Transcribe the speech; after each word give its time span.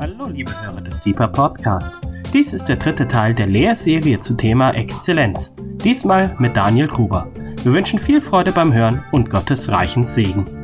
Hallo 0.00 0.26
liebe 0.28 0.52
Hörer 0.62 0.80
des 0.80 1.00
Deeper 1.00 1.26
Podcast. 1.26 1.98
Dies 2.32 2.52
ist 2.52 2.66
der 2.66 2.76
dritte 2.76 3.08
Teil 3.08 3.32
der 3.32 3.48
Lehrserie 3.48 4.20
zum 4.20 4.38
Thema 4.38 4.70
Exzellenz. 4.70 5.52
Diesmal 5.58 6.36
mit 6.38 6.56
Daniel 6.56 6.86
Gruber. 6.86 7.26
Wir 7.64 7.72
wünschen 7.72 7.98
viel 7.98 8.20
Freude 8.20 8.52
beim 8.52 8.72
Hören 8.72 9.04
und 9.10 9.28
Gottes 9.28 9.68
reichen 9.70 10.04
Segen. 10.04 10.57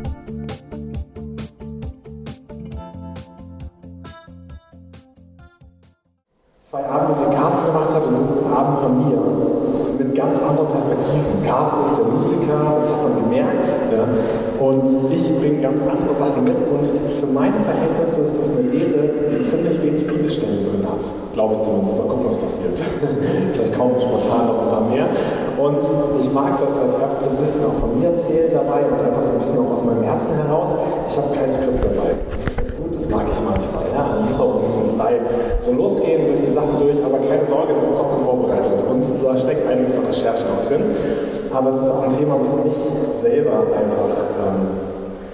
Aber 41.65 41.73
es 41.73 41.81
ist 41.81 41.91
auch 41.93 42.03
ein 42.03 42.11
Thema, 42.15 42.37
was 42.39 42.63
mich 42.63 42.77
selber 43.11 43.53
einfach, 43.73 44.13
ähm, 44.37 44.69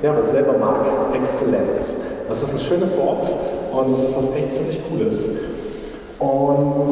ja, 0.01 0.17
was 0.17 0.31
selber 0.31 0.53
mag, 0.59 0.87
Exzellenz. 1.13 1.99
Das 2.29 2.45
ist 2.45 2.53
ein 2.55 2.61
schönes 2.61 2.97
Wort 2.99 3.27
und 3.73 3.93
es 3.93 4.05
ist 4.05 4.17
was 4.17 4.37
echt 4.37 4.55
ziemlich 4.55 4.81
Cooles. 4.89 5.25
Und 6.21 6.87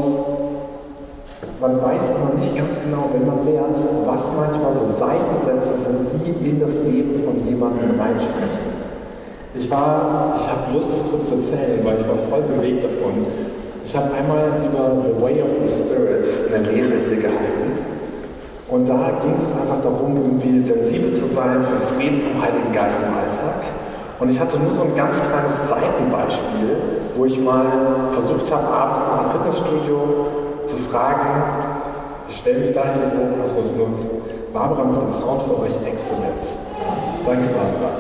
man 1.61 1.81
weiß 1.81 2.11
aber 2.19 2.35
nicht 2.35 2.57
ganz 2.57 2.81
genau, 2.83 3.11
wenn 3.13 3.29
man 3.29 3.47
lernt, 3.47 3.79
was 4.07 4.29
manchmal 4.35 4.75
so 4.75 4.91
Seitensätze 4.91 5.85
sind, 5.87 6.11
die 6.19 6.51
in 6.51 6.59
das 6.59 6.75
Leben 6.83 7.23
von 7.23 7.47
jemandem 7.47 7.91
reinsprechen. 7.91 8.75
Ich 9.55 9.71
war, 9.71 10.35
ich 10.37 10.49
habe 10.51 10.75
Lust, 10.75 10.89
das 10.91 11.09
kurz 11.09 11.29
zu 11.29 11.37
erzählen, 11.37 11.79
weil 11.85 11.99
ich 12.01 12.09
war 12.09 12.19
voll 12.29 12.43
bewegt 12.43 12.83
davon. 12.83 13.25
Ich 13.87 13.97
habe 13.97 14.11
einmal 14.19 14.51
über 14.67 15.01
The 15.01 15.23
Way 15.23 15.43
of 15.43 15.51
the 15.63 15.71
Spirit 15.71 16.27
eine 16.53 16.69
Lehre 16.73 16.99
hier 17.09 17.19
gehalten. 17.19 17.98
Und 18.69 18.87
da 18.87 19.13
ging 19.23 19.35
es 19.39 19.51
einfach 19.53 19.81
darum, 19.83 20.15
irgendwie 20.17 20.61
sensibel 20.61 21.11
zu 21.11 21.27
sein 21.27 21.65
für 21.65 21.77
das 21.77 21.99
Reden 21.99 22.21
vom 22.21 22.43
Heiligen 22.43 22.71
Geist 22.73 23.01
im 23.01 23.15
Alltag. 23.15 23.65
Und 24.21 24.31
ich 24.31 24.39
hatte 24.39 24.59
nur 24.59 24.73
so 24.73 24.83
ein 24.83 24.95
ganz 24.95 25.15
kleines 25.17 25.69
Seitenbeispiel, 25.69 26.77
wo 27.17 27.25
ich 27.25 27.41
mal 27.41 28.11
versucht 28.11 28.53
habe, 28.53 28.69
abends 28.69 29.01
nach 29.01 29.23
dem 29.23 29.41
Fitnessstudio 29.41 30.27
zu 30.67 30.77
fragen, 30.77 31.43
ich 32.29 32.37
stelle 32.37 32.59
mich 32.59 32.75
dahin 32.75 33.01
wo, 33.17 33.43
achso, 33.43 33.61
ist 33.61 33.77
nur, 33.77 33.89
Barbara 34.53 34.85
macht 34.85 35.03
den 35.03 35.13
Sound 35.13 35.43
für 35.43 35.61
euch 35.61 35.73
exzellent. 35.87 36.45
Danke, 37.25 37.49
Barbara. 37.49 37.93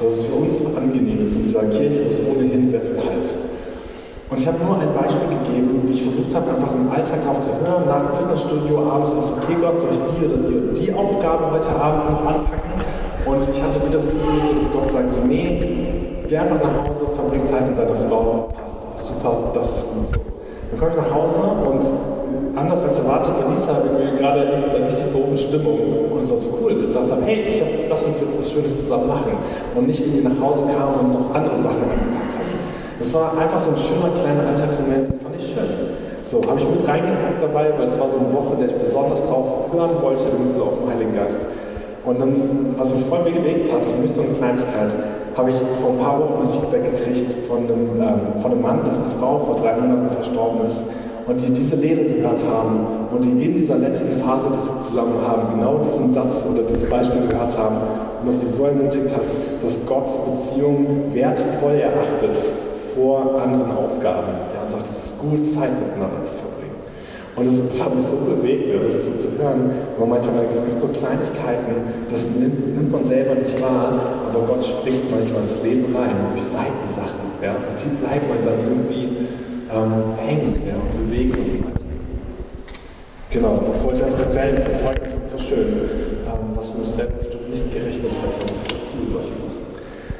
Dass 0.00 0.14
es 0.14 0.26
für 0.26 0.34
uns 0.34 0.56
angenehm 0.76 1.22
ist 1.22 1.36
in 1.36 1.44
dieser 1.44 1.64
Kirche, 1.66 2.08
es 2.10 2.18
ohnehin 2.20 2.66
sehr 2.68 2.80
viel 2.80 2.96
Halt. 2.96 3.49
Und 4.30 4.38
ich 4.38 4.46
habe 4.46 4.62
nur 4.62 4.78
ein 4.78 4.94
Beispiel 4.94 5.26
gegeben, 5.42 5.82
wie 5.82 5.92
ich 5.92 6.02
versucht 6.06 6.30
habe, 6.32 6.54
einfach 6.54 6.70
im 6.70 6.86
Alltag 6.86 7.18
darauf 7.26 7.42
zu 7.42 7.50
hören, 7.50 7.82
nach 7.90 8.06
dem 8.06 8.14
Fitnessstudio 8.14 8.78
abends 8.86 9.12
ist 9.18 9.34
okay 9.34 9.58
Gott, 9.60 9.80
soll 9.80 9.90
ich 9.90 10.02
die 10.06 10.22
oder 10.22 10.38
die 10.38 10.54
oder 10.54 10.70
die 10.70 10.94
Aufgabe 10.94 11.50
heute 11.50 11.70
Abend 11.74 12.14
noch 12.14 12.22
anpacken? 12.22 12.78
Und 13.26 13.42
ich 13.42 13.58
hatte 13.58 13.82
wieder 13.82 13.98
das 13.98 14.06
Gefühl, 14.06 14.38
so, 14.46 14.54
dass 14.54 14.70
Gott 14.70 14.88
sagt 14.88 15.10
so, 15.10 15.18
nee, 15.26 16.22
geh 16.28 16.38
einfach 16.38 16.62
nach 16.62 16.86
Hause, 16.86 17.10
verbring 17.10 17.44
Zeit 17.44 17.74
mit 17.74 17.76
deiner 17.76 17.96
Frau, 18.06 18.48
passt, 18.54 18.86
super, 19.02 19.50
das 19.52 19.66
ist 19.66 19.94
gut 19.98 20.06
so. 20.06 20.20
Dann 20.70 20.78
komme 20.78 20.90
ich 20.94 20.96
nach 21.02 21.10
Hause 21.10 21.42
und 21.66 21.82
anders 22.56 22.84
als 22.86 22.98
erwartet 22.98 23.34
war 23.34 23.48
Lisa 23.48 23.82
irgendwie 23.82 24.16
gerade 24.16 24.46
mit 24.46 24.70
einer 24.70 24.86
richtig 24.86 25.10
doofen 25.12 25.36
Stimmung. 25.36 26.06
Und 26.12 26.22
es 26.22 26.30
war 26.30 26.36
so 26.36 26.50
cool, 26.62 26.70
dass 26.70 26.82
ich 26.82 26.86
gesagt 26.86 27.10
habe, 27.10 27.22
hey, 27.24 27.42
ich 27.48 27.60
hab, 27.60 27.68
lass 27.88 28.04
uns 28.04 28.20
jetzt 28.20 28.38
was 28.38 28.50
Schönes 28.50 28.78
zusammen 28.78 29.08
machen. 29.08 29.32
Und 29.74 29.88
nicht 29.88 30.00
irgendwie 30.00 30.22
nach 30.22 30.38
Hause 30.40 30.62
kam 30.70 30.94
und 31.02 31.12
noch 31.18 31.34
andere 31.34 31.58
Sachen 31.58 31.82
angepackt. 31.82 32.19
Das 33.00 33.14
war 33.14 33.32
einfach 33.32 33.58
so 33.58 33.70
ein 33.70 33.80
schöner 33.80 34.12
kleiner 34.12 34.44
Alltagsmoment, 34.52 35.08
den 35.08 35.20
fand 35.20 35.34
ich 35.34 35.48
schön. 35.48 35.96
So, 36.22 36.44
habe 36.44 36.60
ich 36.60 36.68
mit 36.68 36.86
reingepackt 36.86 37.40
dabei, 37.40 37.72
weil 37.72 37.88
es 37.88 37.98
war 37.98 38.10
so 38.10 38.20
eine 38.20 38.28
Woche, 38.28 38.52
in 38.52 38.60
der 38.60 38.68
ich 38.68 38.76
besonders 38.76 39.24
drauf 39.24 39.72
hören 39.72 39.96
wollte, 40.02 40.24
irgendwie 40.28 40.52
so 40.52 40.64
auf 40.68 40.76
den 40.84 40.92
Heiligen 40.92 41.14
Geist. 41.16 41.40
Und 42.04 42.20
dann, 42.20 42.76
was 42.76 42.94
mich 42.94 43.06
voll 43.06 43.24
bewegt 43.24 43.72
hat, 43.72 43.86
für 43.88 43.96
mich 43.96 44.12
so 44.12 44.20
eine 44.20 44.36
Kleinigkeit, 44.36 44.92
habe 45.34 45.48
ich 45.48 45.56
vor 45.80 45.96
ein 45.96 45.98
paar 45.98 46.20
Wochen 46.20 46.44
das 46.44 46.52
Feedback 46.52 46.92
gekriegt 46.92 47.48
von 47.48 47.64
einem, 47.64 47.88
ähm, 47.96 48.20
von 48.36 48.52
einem 48.52 48.60
Mann, 48.60 48.84
dessen 48.84 49.04
Frau 49.18 49.38
vor 49.48 49.56
drei 49.56 49.80
Monaten 49.80 50.10
verstorben 50.10 50.66
ist 50.66 50.84
und 51.26 51.40
die 51.40 51.52
diese 51.56 51.76
Lehre 51.76 52.04
gehört 52.04 52.44
haben 52.44 52.84
und 53.12 53.24
die 53.24 53.32
in 53.32 53.56
dieser 53.56 53.76
letzten 53.76 54.20
Phase, 54.20 54.50
die 54.52 54.60
sie 54.60 54.88
zusammen 54.88 55.16
haben, 55.26 55.56
genau 55.56 55.78
diesen 55.78 56.12
Satz 56.12 56.44
oder 56.52 56.64
dieses 56.64 56.88
Beispiel 56.90 57.28
gehört 57.28 57.56
haben 57.56 57.76
und 58.20 58.28
das 58.28 58.40
die 58.40 58.48
so 58.52 58.64
ermutigt 58.64 59.08
hat, 59.14 59.24
dass 59.24 59.86
Gott 59.86 60.10
Beziehungen 60.26 61.08
wertvoll 61.14 61.80
erachtet 61.80 62.36
vor 62.94 63.40
anderen 63.40 63.70
Aufgaben. 63.72 64.32
Ja, 64.54 64.62
und 64.62 64.70
sagt, 64.70 64.84
es 64.84 65.04
ist 65.06 65.18
gut, 65.18 65.44
Zeit 65.44 65.70
miteinander 65.78 66.22
zu 66.22 66.34
verbringen. 66.34 66.60
Und 67.36 67.46
das, 67.46 67.80
hat 67.80 67.94
mich 67.94 68.06
so 68.06 68.16
bewegt, 68.16 68.68
das 68.68 69.04
zu, 69.04 69.16
zu 69.16 69.28
hören, 69.38 69.70
wo 69.96 70.04
man 70.04 70.18
manchmal 70.18 70.44
merkt, 70.44 70.54
es 70.54 70.64
gibt 70.64 70.80
so 70.80 70.88
Kleinigkeiten, 70.88 72.04
das 72.10 72.36
nimmt, 72.36 72.76
nimmt, 72.76 72.92
man 72.92 73.04
selber 73.04 73.34
nicht 73.34 73.54
wahr, 73.62 74.28
aber 74.28 74.46
Gott 74.46 74.64
spricht 74.64 75.08
manchmal 75.10 75.42
ins 75.42 75.56
Leben 75.62 75.94
rein, 75.94 76.26
durch 76.28 76.42
Seitensachen. 76.42 77.30
Ja, 77.40 77.56
und 77.56 77.76
die 77.78 77.96
bleibt 77.96 78.28
man 78.28 78.44
dann 78.44 78.60
irgendwie 78.68 79.30
ähm, 79.72 80.18
hängen 80.18 80.60
ja, 80.66 80.74
und 80.74 81.06
bewegen 81.06 81.38
muss 81.38 81.48
im 81.52 81.64
Alltag. 81.64 81.80
Genau, 83.30 83.62
das 83.72 83.84
wollte 83.84 83.98
ich 84.00 84.04
einfach 84.04 84.26
erzählen, 84.26 84.56
das 84.56 84.82
Zeugnis 84.82 85.10
wird 85.12 85.28
so 85.28 85.38
schön, 85.38 85.68
ähm, 86.26 86.50
was 86.56 86.74
mich 86.74 86.88
selber 86.90 87.14
bestimmt 87.18 87.48
nicht 87.48 87.72
gerechnet 87.72 88.10
hätte. 88.10 88.46
Das 88.46 88.56
ist 88.56 88.68
so 88.68 88.74
cool, 88.74 89.08
solche 89.08 89.38
Sachen. 89.38 89.49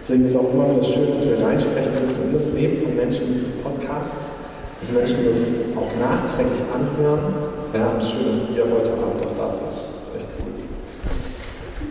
Deswegen 0.00 0.25
ist 0.25 0.37
auch 0.37 0.53
immer 0.55 0.65
wieder 0.75 0.83
schön, 0.83 1.12
dass 1.12 1.28
wir 1.28 1.44
reinsprechen 1.44 1.93
dürfen 1.93 2.25
in 2.25 2.33
das 2.33 2.53
Leben 2.53 2.83
von 2.83 2.97
Menschen 2.97 3.34
mit 3.34 3.43
diesem 3.43 3.59
Podcast, 3.59 4.16
dass 4.81 4.91
Menschen 4.93 5.28
das 5.28 5.53
auch 5.77 5.93
nachträglich 6.00 6.62
anhören. 6.72 7.34
Ja, 7.75 7.91
und 7.91 8.03
schön, 8.03 8.27
dass 8.27 8.49
ihr 8.56 8.65
heute 8.65 8.93
Abend 8.93 9.21
auch 9.21 9.37
da 9.37 9.53
seid. 9.53 9.77
Das 10.00 10.09
ist 10.09 10.16
echt 10.16 10.28
cool. 10.41 10.53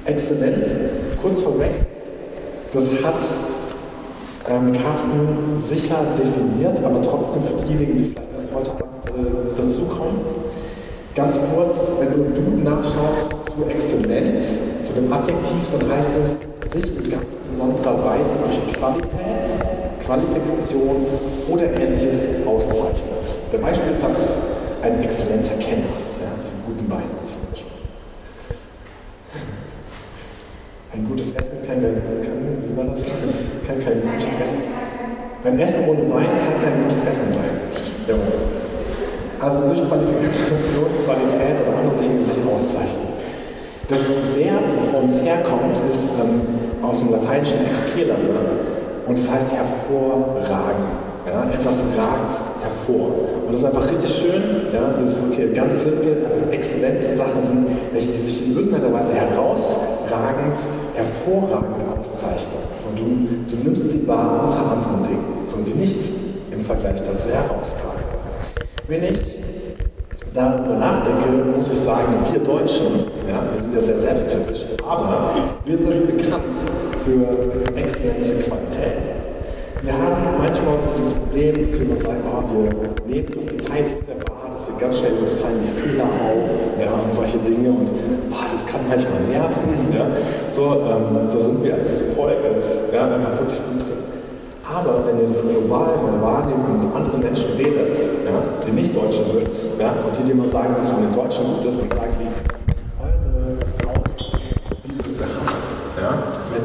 Exzellenz, 0.06 0.76
kurz 1.22 1.42
vorweg, 1.42 1.72
das 2.74 2.90
hat 3.04 3.24
ähm, 4.50 4.74
Carsten 4.74 5.62
sicher 5.64 5.98
definiert, 6.18 6.84
aber 6.84 7.02
trotzdem 7.04 7.44
für 7.44 7.64
diejenigen, 7.64 7.98
die 7.98 8.04
vielleicht 8.06 8.34
erst 8.34 8.48
heute 8.54 8.72
Abend 8.72 9.06
äh, 9.08 9.62
dazukommen. 9.62 10.22
Ganz 11.14 11.40
kurz, 11.54 11.92
wenn 12.00 12.12
du 12.12 12.24
im 12.26 12.34
Duden 12.34 12.64
nachschaust 12.64 13.32
zu 13.56 13.70
exzellent, 13.70 14.48
dem 15.00 15.14
Adjektiv, 15.14 15.64
dann 15.72 15.92
heißt 15.92 16.18
es 16.18 16.72
sich 16.72 16.86
mit 16.96 17.10
ganz 17.10 17.34
besonderer 17.50 18.06
Weise 18.06 18.36
durch 18.44 18.74
Qualität, 18.74 19.48
Qualifikation 20.06 21.06
oder 21.48 21.64
ähnliches 21.80 22.46
auszeichnet. 22.46 23.26
Der 23.52 23.58
Beispielsatz, 23.60 24.38
ein 24.82 25.04
exzellenter 25.04 25.56
Kenner, 25.56 25.94
ja, 26.20 26.32
von 26.44 26.74
guten 26.76 26.92
Wein 26.92 27.10
zum 27.24 27.42
Beispiel. 27.50 27.72
Ein 30.94 31.08
gutes 31.08 31.32
Essen 31.36 31.58
kann, 31.66 31.82
kann, 31.82 32.68
wie 32.68 32.78
war 32.78 32.86
das? 32.86 33.06
kann 33.66 33.80
kein 33.80 34.02
gutes 34.02 34.34
Essen. 34.34 34.64
Ein 35.44 35.60
Essen 35.60 35.88
ohne 35.88 36.14
Wein 36.14 36.38
kann 36.38 36.60
kein 36.62 36.84
gutes 36.84 37.06
Essen 37.06 37.32
sein. 37.32 37.56
Jawohl. 38.08 38.24
Also 39.40 39.68
durch 39.68 39.88
Qualifikation, 39.88 40.90
Qualität 41.02 41.66
oder 41.66 41.78
andere 41.78 41.96
Dinge 41.98 42.22
sich 42.22 42.44
auszeichnen. 42.44 43.09
Das 43.90 44.02
Verb, 44.36 44.70
wo 44.92 45.00
uns 45.00 45.20
herkommt, 45.24 45.76
ist 45.90 46.12
ähm, 46.22 46.86
aus 46.86 47.00
dem 47.00 47.12
Lateinischen 47.12 47.66
excelere 47.66 48.62
und 49.08 49.18
das 49.18 49.28
heißt 49.28 49.52
hervorragen. 49.52 51.10
Ja, 51.26 51.44
etwas 51.52 51.84
ragt 51.98 52.40
hervor. 52.62 53.10
Und 53.48 53.52
das 53.54 53.62
ist 53.62 53.66
einfach 53.66 53.90
richtig 53.90 54.10
schön. 54.12 54.44
Ja, 54.72 54.92
das 54.92 55.02
ist 55.02 55.32
okay, 55.32 55.50
ganz 55.56 55.84
simpel, 55.84 56.18
exzellente 56.52 57.16
Sachen 57.16 57.44
sind, 57.44 57.66
welche 57.92 58.12
die 58.12 58.18
sich 58.18 58.46
in 58.48 58.56
irgendeiner 58.56 58.94
Weise 58.94 59.14
herausragend, 59.14 60.58
hervorragend 60.94 61.84
auszeichnen. 62.00 62.62
So, 62.78 62.90
du, 62.96 63.56
du 63.56 63.64
nimmst 63.64 63.90
sie 63.90 64.08
wahr 64.08 64.42
unter 64.44 64.60
anderen 64.60 65.04
Dingen, 65.04 65.26
so, 65.48 65.58
die 65.66 65.74
nicht 65.74 66.00
im 66.52 66.62
Vergleich 66.62 66.98
dazu 66.98 67.28
herausragen. 67.28 68.04
Wenn 68.88 69.04
ich 69.04 69.20
darüber 70.34 70.76
nachdenke, 70.76 71.30
muss 71.56 71.72
ich 71.72 71.80
sagen, 71.80 72.14
wir 72.32 72.40
Deutschen, 72.40 73.19
ja, 73.30 73.44
wir 73.54 73.62
sind 73.62 73.76
ja 73.76 73.82
sehr 73.82 74.00
selbstkritisch, 74.00 74.66
aber 74.88 75.36
wir 75.64 75.78
sind 75.78 76.08
bekannt 76.08 76.56
für 77.06 77.78
exzellente 77.78 78.42
Qualität. 78.42 79.20
Wir 79.82 79.94
haben 79.94 80.38
manchmal 80.38 80.82
so 80.82 80.90
dieses 80.98 81.14
Problem, 81.14 81.56
dass 81.56 81.80
wir 81.80 81.86
immer 81.86 81.96
sagen, 81.96 82.24
oh, 82.26 82.44
wir 82.52 83.16
nehmen 83.16 83.30
das 83.34 83.46
Detail 83.46 83.84
so 83.84 83.96
sehr 84.04 84.20
wahr, 84.28 84.50
dass 84.52 84.68
wir 84.68 84.76
ganz 84.76 84.98
schnell 84.98 85.14
uns 85.22 85.34
fallen 85.34 85.62
die 85.64 85.72
Fehler 85.72 86.04
auf 86.04 86.52
ja, 86.82 86.92
und 86.92 87.14
solche 87.14 87.38
Dinge 87.40 87.70
und 87.70 87.88
oh, 87.88 88.46
das 88.52 88.66
kann 88.66 88.82
manchmal 88.90 89.22
nerven. 89.30 89.72
Ja. 89.94 90.10
So, 90.50 90.84
ähm, 90.84 91.30
da 91.32 91.40
sind 91.40 91.64
wir 91.64 91.76
als 91.76 92.02
Volk 92.16 92.44
als, 92.44 92.92
ja, 92.92 93.06
einfach 93.14 93.40
wirklich 93.40 93.62
gut 93.72 93.80
drin. 93.88 94.04
Aber 94.68 95.06
wenn 95.08 95.22
ihr 95.22 95.28
das 95.30 95.42
global 95.42 95.96
mal 95.98 96.22
wahrnehmt 96.22 96.66
und 96.68 96.86
mit 96.86 96.96
anderen 96.96 97.22
Menschen 97.22 97.50
redet, 97.58 97.94
ja, 98.26 98.36
die 98.66 98.72
nicht 98.72 98.94
Deutsche 98.94 99.24
sind, 99.26 99.54
ja, 99.80 99.94
und 100.06 100.18
die 100.18 100.24
dir 100.24 100.36
mal 100.36 100.50
sagen, 100.50 100.76
was 100.78 100.90
von 100.90 101.02
den 101.02 101.14
Deutschen 101.14 101.46
gut 101.56 101.66
ist, 101.66 101.80
dann 101.80 101.90
sagen 101.90 102.14
die, 102.20 102.29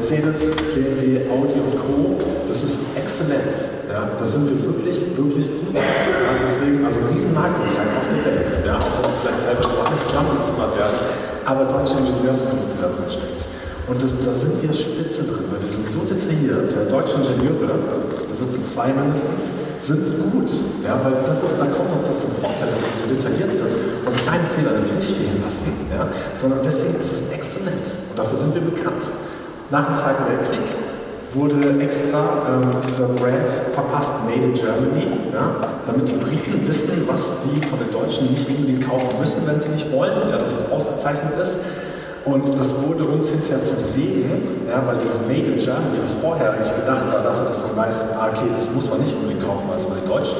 Mercedes, 0.05 0.37
BMW, 0.77 1.25
Audi 1.33 1.57
und 1.57 1.81
Co., 1.81 2.21
das 2.45 2.61
ist 2.61 2.77
exzellent. 2.93 3.57
Ja. 3.89 4.13
Da 4.13 4.25
sind 4.25 4.45
wir 4.45 4.61
wirklich, 4.61 5.01
wirklich 5.17 5.49
gut. 5.49 5.73
Ja, 5.73 6.37
deswegen, 6.45 6.85
also 6.85 7.01
riesen 7.09 7.33
Marktanteil 7.33 7.89
auf 7.97 8.05
der 8.05 8.21
Welt. 8.21 8.53
Ja, 8.69 8.77
auch 8.77 9.01
wenn 9.01 9.17
vielleicht 9.17 9.41
teilweise 9.41 9.81
alles 9.81 10.01
zusammengezimmert 10.05 10.77
werden, 10.77 10.97
aber 11.41 11.65
deutsche 11.65 11.97
Ingenieurskunst, 12.05 12.69
die 12.69 12.77
da 12.85 12.93
drin 12.93 13.09
steckt. 13.09 13.49
Und 13.89 13.97
das, 13.97 14.13
da 14.21 14.33
sind 14.37 14.61
wir 14.61 14.69
spitze 14.69 15.25
drin, 15.25 15.49
weil 15.49 15.65
wir 15.65 15.73
sind 15.73 15.89
so 15.89 16.05
detailliert. 16.05 16.69
Ja, 16.69 16.85
deutsche 16.85 17.25
Ingenieure, 17.25 17.73
da 18.29 18.33
sitzen 18.37 18.61
zwei 18.61 18.93
mindestens, 18.93 19.49
sind 19.81 20.05
gut. 20.21 20.53
Ja, 20.85 21.01
weil 21.01 21.25
das 21.25 21.49
ist, 21.49 21.57
da 21.57 21.65
kommt 21.65 21.89
uns 21.89 22.05
das 22.05 22.21
zum 22.21 22.29
Vorteil, 22.45 22.69
dass 22.69 22.81
wir 22.85 22.93
so 22.93 23.05
detailliert 23.09 23.57
sind 23.57 23.73
und 24.05 24.13
keine 24.21 24.45
Fehler 24.53 24.77
nämlich 24.77 25.01
nicht 25.01 25.17
stehen 25.17 25.41
lassen, 25.41 25.65
ja, 25.89 26.05
sondern 26.37 26.61
deswegen 26.61 26.93
ist 26.93 27.09
es 27.09 27.33
exzellent. 27.33 27.89
Und 28.13 28.21
dafür 28.21 28.37
sind 28.37 28.53
wir 28.53 28.61
bekannt. 28.69 29.09
Nach 29.71 29.87
dem 29.87 29.95
Zweiten 29.95 30.23
Weltkrieg 30.29 30.61
wurde 31.33 31.81
extra 31.81 32.21
ähm, 32.47 32.69
dieser 32.85 33.07
Brand 33.17 33.49
verpasst, 33.73 34.13
Made 34.25 34.45
in 34.45 34.53
Germany, 34.53 35.09
ja, 35.33 35.57
damit 35.87 36.07
die 36.07 36.13
Briten 36.13 36.67
wissen, 36.67 37.01
was 37.07 37.43
sie 37.43 37.59
von 37.65 37.79
den 37.79 37.89
Deutschen 37.89 38.29
nicht 38.29 38.47
unbedingt 38.47 38.87
kaufen 38.87 39.19
müssen, 39.19 39.41
wenn 39.47 39.59
sie 39.59 39.69
nicht 39.69 39.91
wollen, 39.91 40.29
ja, 40.29 40.37
dass 40.37 40.53
es 40.53 40.71
ausgezeichnet 40.71 41.33
ist. 41.41 41.57
Und 42.25 42.45
das 42.45 42.73
wurde 42.81 43.05
uns 43.05 43.29
hinterher 43.29 43.63
zum 43.63 43.81
Segen, 43.81 44.69
ja, 44.69 44.85
weil 44.85 44.97
dieses 44.97 45.21
Made 45.21 45.49
in 45.49 45.57
Germany, 45.57 45.97
das 45.99 46.13
vorher 46.21 46.53
eigentlich 46.53 46.73
gedacht 46.75 47.05
war, 47.11 47.23
dafür, 47.23 47.45
dass 47.45 47.61
man 47.65 47.85
weiß, 47.85 48.13
ah, 48.21 48.29
okay, 48.29 48.49
das 48.53 48.69
muss 48.69 48.87
man 48.89 49.01
nicht 49.01 49.13
unbedingt 49.17 49.41
kaufen, 49.41 49.65
weil 49.67 49.77
es 49.77 49.85
bei 49.85 49.95
den 49.97 50.07
Deutschen. 50.07 50.37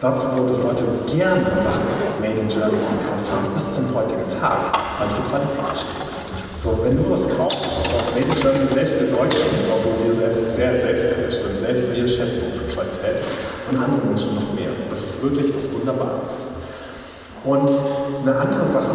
Dazu 0.00 0.26
wurde 0.34 0.50
es 0.50 0.58
Leute 0.58 0.82
gerne 1.14 1.46
Sachen 1.54 1.86
Made 2.18 2.42
in 2.42 2.48
Germany 2.50 2.90
gekauft 2.90 3.26
haben, 3.30 3.46
bis 3.54 3.70
zum 3.70 3.86
heutigen 3.94 4.26
Tag, 4.26 4.74
weil 4.98 5.06
es 5.06 5.14
für 5.14 5.22
Qualität 5.30 5.78
steht. 5.78 6.21
So, 6.62 6.78
wenn 6.84 6.94
du 6.94 7.10
was 7.10 7.26
kaufst, 7.26 7.66
auch 7.90 8.14
in 8.14 8.22
Germany 8.38 8.70
selbst 8.70 8.94
für 8.94 9.10
Deutsche, 9.10 9.50
obwohl 9.66 10.06
wir 10.06 10.14
selbst 10.14 10.54
sehr 10.54 10.78
selbstkritisch 10.78 11.42
sind, 11.42 11.58
selbst 11.58 11.90
wir 11.90 12.06
schätzen 12.06 12.38
unsere 12.46 12.70
Qualität 12.70 13.18
und 13.66 13.82
andere 13.82 14.06
Menschen 14.06 14.36
noch 14.36 14.54
mehr. 14.54 14.70
Das 14.88 15.00
ist 15.02 15.18
wirklich 15.24 15.50
was 15.50 15.66
Wunderbares. 15.74 16.54
Und 17.42 17.66
eine 17.66 18.38
andere 18.38 18.62
Sache 18.70 18.94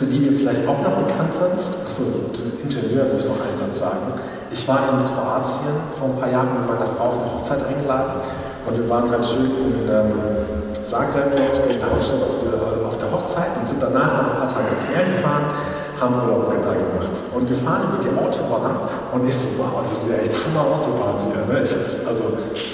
für 0.00 0.06
die 0.06 0.24
wir 0.24 0.32
vielleicht 0.32 0.66
auch 0.66 0.80
noch 0.80 0.96
bekannt 1.04 1.32
sind. 1.36 1.60
Achso, 1.60 2.32
Ingenieur 2.64 3.04
muss 3.12 3.20
ich 3.20 3.28
noch 3.28 3.36
einen 3.36 3.56
Satz 3.60 3.78
sagen. 3.78 4.16
Ich 4.50 4.66
war 4.66 4.80
in 4.96 5.04
Kroatien 5.12 5.76
vor 6.00 6.08
ein 6.08 6.16
paar 6.16 6.30
Jahren 6.32 6.56
mit 6.56 6.72
meiner 6.72 6.88
Frau 6.96 7.12
auf 7.12 7.20
eine 7.20 7.32
Hochzeit 7.36 7.68
eingeladen 7.68 8.24
und 8.64 8.80
wir 8.80 8.88
waren 8.88 9.10
ganz 9.10 9.28
schön 9.28 9.44
in 9.44 9.84
ähm, 9.92 10.72
Zagreb, 10.72 11.36
in 11.36 11.80
der 11.80 11.90
Hauptstadt 11.92 12.24
auf 12.24 12.40
der, 12.40 12.56
auf 12.88 12.96
der 12.96 13.12
Hochzeit 13.12 13.52
und 13.60 13.68
sind 13.68 13.82
danach 13.82 14.24
noch 14.24 14.32
ein 14.32 14.36
paar 14.40 14.48
Tage 14.48 14.72
ins 14.72 14.88
Meer 14.88 15.04
gefahren 15.04 15.52
haben 16.00 16.14
Urlaub 16.14 16.52
da 16.52 16.72
gemacht. 16.72 17.16
Und 17.32 17.48
wir 17.48 17.56
fahren 17.56 17.88
über 17.88 18.00
die 18.02 18.12
Autobahn 18.12 18.76
und 19.12 19.28
ich 19.28 19.34
so, 19.34 19.48
wow, 19.56 19.80
das 19.82 19.92
ist 19.92 20.04
ja 20.08 20.16
echt 20.20 20.32
Hammer 20.44 20.76
Autobahn 20.76 21.16
hier. 21.24 21.42
Ne? 21.48 21.62
Ich, 21.62 21.72
also, 22.06 22.24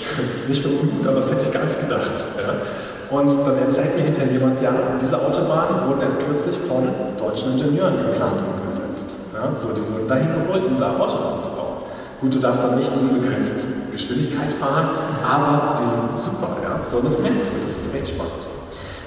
nicht 0.48 0.62
für 0.62 0.68
ungut, 0.68 1.06
aber 1.06 1.16
das 1.16 1.30
hätte 1.30 1.42
ich 1.46 1.52
gar 1.52 1.64
nicht 1.64 1.80
gedacht. 1.80 2.10
Ja? 2.36 2.54
Und 3.12 3.28
dann 3.28 3.58
erzählt 3.58 3.96
mir 3.96 4.04
hinterher 4.04 4.32
jemand, 4.32 4.60
ja, 4.62 4.72
diese 5.00 5.20
Autobahnen 5.20 5.86
wurden 5.86 6.00
erst 6.00 6.18
kürzlich 6.18 6.56
von 6.66 6.88
deutschen 7.18 7.52
Ingenieuren 7.52 7.96
geplant 7.98 8.40
und 8.40 8.66
gesetzt. 8.66 9.16
Ja, 9.34 9.52
so, 9.58 9.68
die 9.76 9.84
wurden 9.84 10.08
dahin 10.08 10.28
geholt, 10.32 10.66
um 10.66 10.78
da 10.78 10.96
Autobahnen 10.96 11.38
zu 11.38 11.48
bauen. 11.48 11.84
Gut, 12.20 12.34
du 12.34 12.38
darfst 12.38 12.62
dann 12.64 12.76
nicht 12.78 12.90
unbegrenzt 12.90 13.52
Geschwindigkeit 13.92 14.52
fahren, 14.54 14.88
aber 15.20 15.76
die 15.76 15.84
sind 15.84 16.24
super, 16.24 16.56
ja. 16.62 16.82
So, 16.82 17.00
das 17.00 17.18
merkst 17.18 17.52
du, 17.52 17.58
das 17.66 17.76
ist 17.84 17.94
echt 17.94 18.08
spannend. 18.08 18.51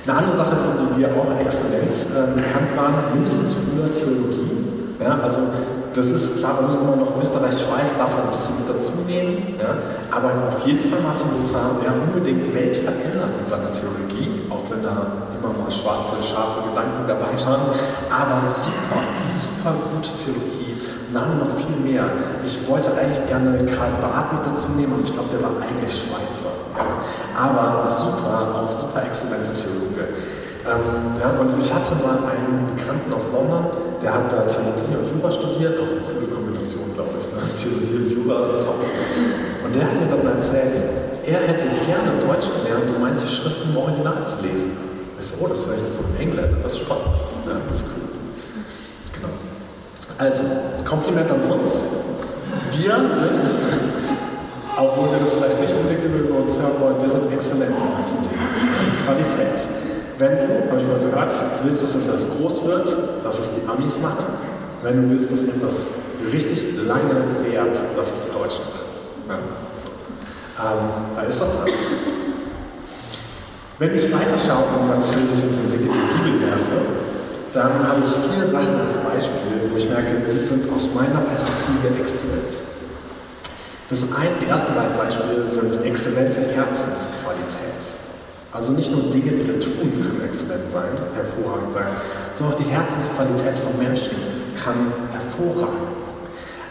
Eine 0.06 0.18
andere 0.22 0.38
Sache, 0.38 0.54
für 0.62 0.78
die 0.78 1.02
wir 1.02 1.10
auch 1.18 1.34
exzellent 1.42 1.90
äh, 2.14 2.38
bekannt 2.38 2.78
waren, 2.78 3.10
mindestens 3.18 3.58
früher 3.58 3.90
Theologie. 3.90 4.62
Ja, 5.02 5.18
also 5.18 5.50
das 5.98 6.14
ist 6.14 6.38
klar, 6.38 6.62
da 6.62 6.68
müssen 6.68 6.86
wir 6.86 6.96
noch 6.96 7.18
Österreich, 7.18 7.58
Schweiz, 7.58 7.90
darf 7.98 8.14
ein 8.14 8.30
bisschen 8.30 8.54
mit 8.62 8.70
dazu 8.70 8.94
nehmen. 9.10 9.58
Ja? 9.58 9.82
Aber 10.14 10.30
auf 10.46 10.62
jeden 10.62 10.86
Fall 10.94 11.02
Martin 11.02 11.26
Luther 11.34 11.82
ja, 11.82 11.90
unbedingt 11.98 12.54
Welt 12.54 12.78
verändert 12.78 13.34
mit 13.34 13.50
seiner 13.50 13.74
Theologie, 13.74 14.46
auch 14.54 14.62
wenn 14.70 14.86
da 14.86 15.26
immer 15.34 15.58
mal 15.58 15.74
schwarze, 15.74 16.22
scharfe 16.22 16.70
Gedanken 16.70 17.10
dabei 17.10 17.34
waren. 17.42 17.74
Aber 18.14 18.46
super, 18.62 19.02
super 19.26 19.74
gute 19.90 20.14
Theologie. 20.22 20.78
Namen 21.10 21.42
noch 21.42 21.54
viel 21.58 21.82
mehr. 21.82 22.06
Ich 22.46 22.62
wollte 22.70 22.94
eigentlich 22.94 23.26
gerne 23.26 23.58
Karl 23.66 23.98
Barth 24.06 24.38
mit 24.38 24.54
dazu 24.54 24.70
nehmen, 24.78 25.02
und 25.02 25.10
ich 25.10 25.14
glaube, 25.14 25.34
der 25.34 25.42
war 25.42 25.58
eigentlich 25.66 25.90
Schweizer. 25.90 26.55
Aber 27.36 27.84
super, 27.84 28.64
auch 28.64 28.72
super 28.72 29.04
exzellente 29.04 29.52
Theologe. 29.52 30.16
Ähm, 30.66 31.20
ja, 31.20 31.36
und 31.38 31.52
ich 31.52 31.70
hatte 31.74 31.94
mal 32.02 32.18
einen 32.26 32.74
Bekannten 32.74 33.12
aus 33.14 33.28
London, 33.30 33.70
der 34.02 34.14
hat 34.16 34.32
da 34.32 34.48
Theologie 34.48 34.98
und 34.98 35.14
Jura 35.14 35.30
studiert, 35.30 35.78
auch 35.78 35.86
eine 35.86 36.02
coole 36.08 36.32
Kombination, 36.32 36.90
glaube 36.96 37.20
ich, 37.22 37.28
ne? 37.30 37.44
Theologie 37.54 37.98
und 38.02 38.10
Jura. 38.10 38.66
Und 39.62 39.76
der 39.76 39.84
hat 39.84 39.94
mir 40.00 40.08
dann 40.10 40.26
erzählt, 40.26 40.80
er 41.28 41.40
hätte 41.46 41.68
gerne 41.86 42.18
Deutsch 42.24 42.50
gelernt, 42.50 42.90
um 42.96 43.02
manche 43.02 43.28
Schriften 43.28 43.70
im 43.70 43.78
Original 43.78 44.24
zu 44.24 44.42
lesen. 44.42 44.72
Ich 45.20 45.28
so, 45.28 45.36
oh, 45.42 45.48
das 45.48 45.66
höre 45.66 45.76
ich 45.76 45.82
jetzt 45.82 45.96
von 45.96 46.06
Engländer, 46.18 46.58
das 46.64 46.74
ist 46.74 46.80
spannend. 46.80 47.18
Ja, 47.46 47.58
das 47.68 47.78
ist 47.78 47.88
cool. 47.94 48.10
Genau. 49.14 49.34
Also, 50.18 50.44
Kompliment 50.86 51.30
an 51.32 51.42
uns. 51.52 51.70
Wir 52.72 52.96
sind, 52.96 53.46
obwohl 54.78 55.12
wir 55.12 55.20
das 55.20 55.34
vielleicht 55.34 55.60
nicht 55.60 55.74
unbedingt 55.74 56.04
über 56.04 56.40
uns 56.40 56.56
hören 56.56 56.76
wollen, 56.80 57.02
wir 57.02 57.10
sind 57.10 57.32
exzellent 57.32 57.76
in 57.80 57.92
diesem 57.96 58.20
Qualität. 59.06 59.60
Wenn 60.18 60.32
du, 60.40 60.72
habe 60.72 60.82
ich 60.82 60.88
mal 60.88 61.00
gehört, 61.00 61.34
willst, 61.64 61.84
dass 61.84 61.96
also 61.96 62.28
groß 62.40 62.66
wird, 62.66 62.88
lass 63.24 63.40
es 63.40 63.52
die 63.56 63.68
Amis 63.68 63.98
machen. 64.00 64.26
Wenn 64.82 65.02
du 65.02 65.10
willst, 65.10 65.32
dass 65.32 65.44
etwas 65.44 65.88
richtig 66.32 66.78
lange 66.86 67.16
währt, 67.44 67.78
lass 67.98 68.12
es 68.12 68.22
die 68.24 68.32
Deutschen 68.32 68.64
machen. 68.68 68.86
Ja. 69.28 69.40
Ähm, 70.56 71.16
da 71.16 71.22
ist 71.24 71.42
was 71.42 71.52
dran. 71.52 71.68
Wenn 73.78 73.94
ich 73.94 74.04
weiterschaue 74.04 74.72
und 74.80 74.88
natürlich 74.88 75.44
ins 75.44 75.60
Blick 75.68 75.82
in 75.82 75.92
die 75.92 76.24
Bibel 76.24 76.48
werfe, 76.48 76.80
dann 77.52 77.88
habe 77.88 78.00
ich 78.00 78.32
vier 78.32 78.46
Sachen 78.46 78.80
als 78.88 78.96
Beispiel, 78.98 79.68
wo 79.70 79.78
ich 79.78 79.90
merke, 79.90 80.16
die 80.26 80.32
sind 80.32 80.64
aus 80.72 80.88
meiner 80.94 81.20
Perspektive 81.28 82.00
exzellent. 82.00 82.65
Das 83.88 84.02
eine, 84.16 84.34
die 84.42 84.50
ersten 84.50 84.74
beiden 84.74 84.98
Beispiele 84.98 85.48
sind 85.48 85.86
exzellente 85.86 86.42
Herzensqualität. 86.42 87.86
Also 88.52 88.72
nicht 88.72 88.90
nur 88.90 89.12
Dinge, 89.12 89.32
die 89.32 89.46
wir 89.46 89.60
tun, 89.60 90.02
können 90.02 90.22
exzellent 90.26 90.72
sein, 90.72 90.90
hervorragend 91.14 91.72
sein, 91.72 91.94
sondern 92.34 92.56
auch 92.56 92.60
die 92.60 92.72
Herzensqualität 92.72 93.60
von 93.60 93.78
Menschen 93.78 94.18
kann 94.56 94.92
hervorragend. 95.12 95.94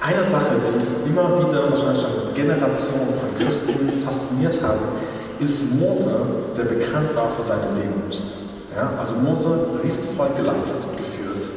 Eine 0.01 0.25
Sache, 0.25 0.57
die 0.59 1.09
immer 1.09 1.39
wieder 1.39 1.71
wahrscheinlich 1.71 2.03
schon 2.03 2.35
Generationen 2.35 3.15
von 3.21 3.39
Christen 3.39 4.03
fasziniert 4.05 4.61
haben, 4.61 4.81
ist 5.39 5.79
Mose, 5.79 6.17
der 6.59 6.65
bekannt 6.65 7.15
war 7.15 7.31
für 7.31 7.45
seine 7.45 7.69
Demut. 7.77 8.19
Ja, 8.75 8.91
also 8.99 9.15
Mose 9.15 9.79
ist 9.85 10.01
voll 10.17 10.31
geleitet 10.37 10.75
und 10.83 10.99
geführt 10.99 11.49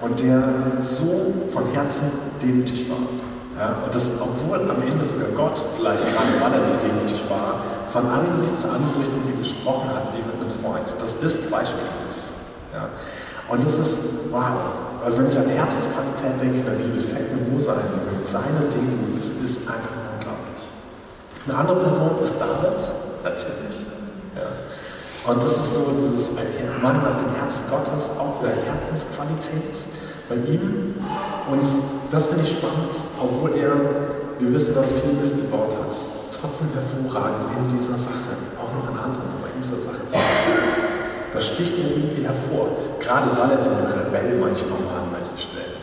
und 0.00 0.20
der 0.20 0.42
so 0.80 1.34
von 1.52 1.66
Herzen 1.72 2.10
demütig 2.42 2.88
war. 2.88 3.31
Ja, 3.58 3.84
und 3.84 3.94
das, 3.94 4.10
obwohl 4.18 4.58
am 4.64 4.80
Ende 4.80 5.04
sogar 5.04 5.28
Gott, 5.36 5.60
vielleicht 5.76 6.04
gerade 6.08 6.32
weil 6.40 6.52
er 6.56 6.64
so 6.64 6.72
demütig 6.80 7.20
war, 7.28 7.60
von 7.92 8.08
Angesicht 8.08 8.56
zu 8.58 8.68
Angesicht 8.70 9.12
mit 9.12 9.34
ihm 9.34 9.38
gesprochen 9.40 9.90
hat 9.92 10.08
wie 10.16 10.24
mit 10.24 10.40
einem 10.40 10.50
Freund. 10.50 10.88
Das 10.88 11.20
ist 11.20 11.50
beispiellos. 11.50 12.40
Ja. 12.72 12.88
Und 13.48 13.64
das 13.64 13.78
ist, 13.78 13.98
wow. 14.30 15.04
Also 15.04 15.18
wenn 15.18 15.28
ich 15.28 15.36
an 15.36 15.48
Herzensqualität 15.48 16.40
denke 16.40 16.60
in 16.60 16.64
der 16.64 16.78
Bibel, 16.80 17.00
fällt 17.00 17.28
mir 17.36 17.52
Mose 17.52 17.72
ein. 17.72 18.24
Seine 18.24 18.72
Dinge, 18.72 19.12
das 19.12 19.36
ist 19.44 19.68
einfach 19.68 20.00
unglaublich. 20.16 20.62
Eine 21.44 21.58
andere 21.58 21.76
Person 21.84 22.24
ist 22.24 22.40
David, 22.40 22.80
natürlich. 23.20 23.76
Ja. 24.32 24.48
Und 25.28 25.42
das 25.42 25.52
ist 25.52 25.74
so, 25.74 25.92
dieses 25.92 26.32
ein 26.32 26.82
Mann 26.82 26.96
nach 26.96 27.20
dem 27.20 27.34
Herzen 27.36 27.68
Gottes, 27.68 28.16
auch 28.16 28.40
wieder 28.40 28.56
Herzensqualität 28.56 29.76
bei 30.32 30.52
ihm. 30.52 30.94
Und 31.50 31.66
das 32.10 32.26
finde 32.26 32.42
ich 32.44 32.56
spannend, 32.56 32.92
obwohl 33.20 33.50
er, 33.58 33.72
wir 34.38 34.52
wissen, 34.52 34.74
dass 34.74 34.90
er 34.90 34.98
viel 34.98 35.12
Mist 35.20 35.36
gebaut 35.36 35.76
hat 35.76 35.94
trotzdem 36.42 36.74
hervorragend 36.74 37.46
in 37.54 37.78
dieser 37.78 37.94
Sache, 37.94 38.34
auch 38.58 38.74
noch 38.74 38.90
in 38.90 38.98
anderen, 38.98 39.30
aber 39.38 39.46
in 39.54 39.62
dieser 39.62 39.78
Sache 39.78 40.02
Da 41.32 41.40
sticht 41.40 41.78
er 41.78 41.86
irgendwie 41.94 42.26
hervor, 42.26 42.98
gerade 42.98 43.30
weil 43.38 43.56
er 43.56 43.62
so 43.62 43.70
ein 43.70 43.86
Rebell 43.86 44.42
manchmal 44.42 44.82
war 44.82 45.06
an 45.06 45.14
manchen 45.14 45.38
Stellen. 45.38 45.78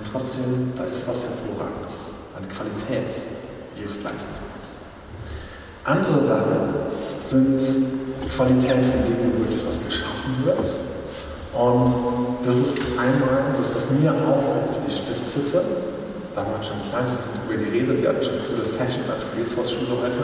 Und 0.00 0.04
trotzdem, 0.10 0.72
da 0.76 0.84
ist 0.84 1.06
was 1.06 1.20
Hervorragendes 1.28 2.32
an 2.36 2.48
Qualität, 2.48 3.12
die 3.76 3.84
es 3.84 4.00
gleich 4.00 4.16
so 4.16 4.42
hat. 4.48 4.64
Andere 5.84 6.24
Sachen 6.24 6.56
sind 7.20 7.60
Qualität, 8.32 8.80
von 8.80 9.04
denen 9.04 9.38
wirklich 9.38 9.60
was 9.60 9.76
geschaffen 9.84 10.40
wird. 10.44 10.95
Und 11.56 11.90
das 12.44 12.56
ist 12.56 12.76
einmal, 13.00 13.56
das, 13.56 13.74
was 13.74 13.88
mir 13.96 14.12
auffällt, 14.12 14.68
ist 14.70 14.82
die 14.86 14.92
Stiftshütte 14.92 15.64
Da 16.34 16.42
haben 16.42 16.52
wir 16.52 16.62
schon 16.62 16.76
ein 16.76 16.88
kleines 16.90 17.12
bisschen 17.16 17.32
drüber 17.32 17.56
geredet. 17.56 18.02
Wir 18.02 18.08
hatten 18.10 18.24
schon 18.24 18.36
coole 18.44 18.66
Sessions 18.68 19.08
als 19.08 19.24
Gebetshausschule 19.32 19.96
heute. 19.96 20.20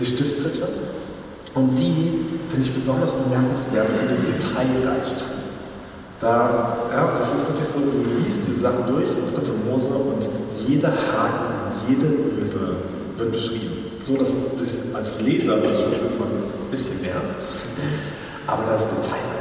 Die 0.00 0.06
Stiftshütte. 0.06 0.64
Und 1.52 1.76
die 1.76 2.24
finde 2.48 2.64
ich 2.64 2.72
besonders 2.72 3.12
bemerkenswert 3.12 3.88
für 3.92 4.06
den 4.08 4.24
Detailreichtum. 4.24 5.40
Da, 6.20 6.88
ja, 6.92 7.14
das 7.16 7.34
ist 7.34 7.48
wirklich 7.48 7.68
so, 7.68 7.80
du 7.80 8.04
liest 8.22 8.40
die 8.46 8.60
Sachen 8.60 8.86
durch 8.88 9.08
dritte 9.08 9.52
Mose 9.68 9.88
und 9.88 10.28
jeder 10.66 10.88
Haken, 10.88 11.72
jede 11.88 12.06
Öse 12.40 12.76
wird 13.16 13.32
beschrieben. 13.32 13.72
So, 14.04 14.16
dass 14.16 14.32
das 14.58 14.94
als 14.94 15.20
Leser 15.20 15.56
das 15.58 15.80
schon 15.80 15.92
ein 15.92 16.70
bisschen 16.70 17.00
nervt. 17.00 17.44
Aber 18.46 18.64
da 18.64 18.76
ist 18.76 18.84
Detailreichtum 18.84 19.30
drin. 19.30 19.39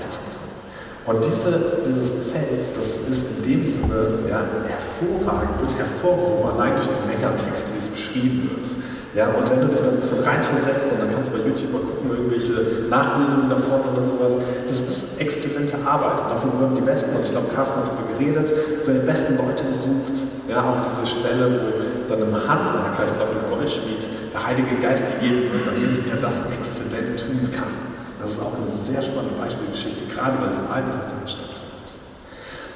Und 1.05 1.25
diese, 1.25 1.81
dieses 1.87 2.31
Zelt, 2.31 2.69
das 2.77 3.09
ist 3.09 3.37
in 3.37 3.43
dem 3.43 3.65
Sinne 3.65 4.19
ja, 4.29 4.41
hervorragend, 4.67 5.61
wird 5.61 5.77
hervorgehoben, 5.77 6.51
allein 6.51 6.75
durch 6.75 6.87
den 6.87 7.07
Megatext, 7.07 7.67
wie 7.73 7.79
es 7.79 7.87
beschrieben 7.87 8.49
wird. 8.51 8.67
Ja, 9.15 9.25
und 9.33 9.49
wenn 9.49 9.61
du 9.61 9.67
dich 9.73 9.81
dann 9.81 9.97
ein 9.97 9.99
bisschen 9.99 10.21
reinversetzt, 10.21 10.85
dann 10.93 11.09
kannst 11.09 11.33
du 11.33 11.37
bei 11.37 11.47
YouTube 11.47 11.73
mal 11.73 11.81
gucken, 11.81 12.11
irgendwelche 12.11 12.85
Nachbildungen 12.93 13.49
davon 13.49 13.81
oder 13.91 14.05
sowas, 14.05 14.37
das 14.67 14.81
ist 14.81 15.19
exzellente 15.19 15.77
Arbeit. 15.83 16.29
Davon 16.29 16.53
wurden 16.59 16.75
die 16.75 16.85
Besten, 16.85 17.15
und 17.17 17.25
ich 17.25 17.31
glaube, 17.31 17.47
Carsten 17.49 17.81
hat 17.81 17.89
darüber 17.89 18.05
geredet, 18.13 18.53
die 18.85 19.05
besten 19.05 19.37
Leute 19.37 19.65
gesucht. 19.65 20.29
Ja, 20.47 20.61
auch 20.61 20.85
diese 20.85 21.09
Stelle, 21.09 21.49
wo 21.49 22.05
dann 22.05 22.21
im 22.21 22.35
Handwerker, 22.35 23.05
ich 23.09 23.15
glaube 23.17 23.33
im 23.33 23.49
Goldschmied, 23.49 24.05
der 24.31 24.45
Heilige 24.45 24.75
Geist 24.77 25.05
gegeben 25.17 25.57
wird, 25.57 25.65
damit 25.65 26.05
er 26.05 26.21
das 26.21 26.45
exzellent 26.45 27.17
tun 27.17 27.49
kann. 27.49 27.88
Das 28.19 28.31
ist 28.31 28.41
auch 28.41 28.51
eine 28.51 28.67
sehr 28.83 29.01
spannende 29.01 29.39
Beispielgeschichte, 29.39 30.03
gerade 30.13 30.35
weil 30.43 30.51
es 30.51 30.59
im 30.59 30.67
Alten 30.67 30.91
Testament 30.91 31.29
stattfindet. 31.29 31.89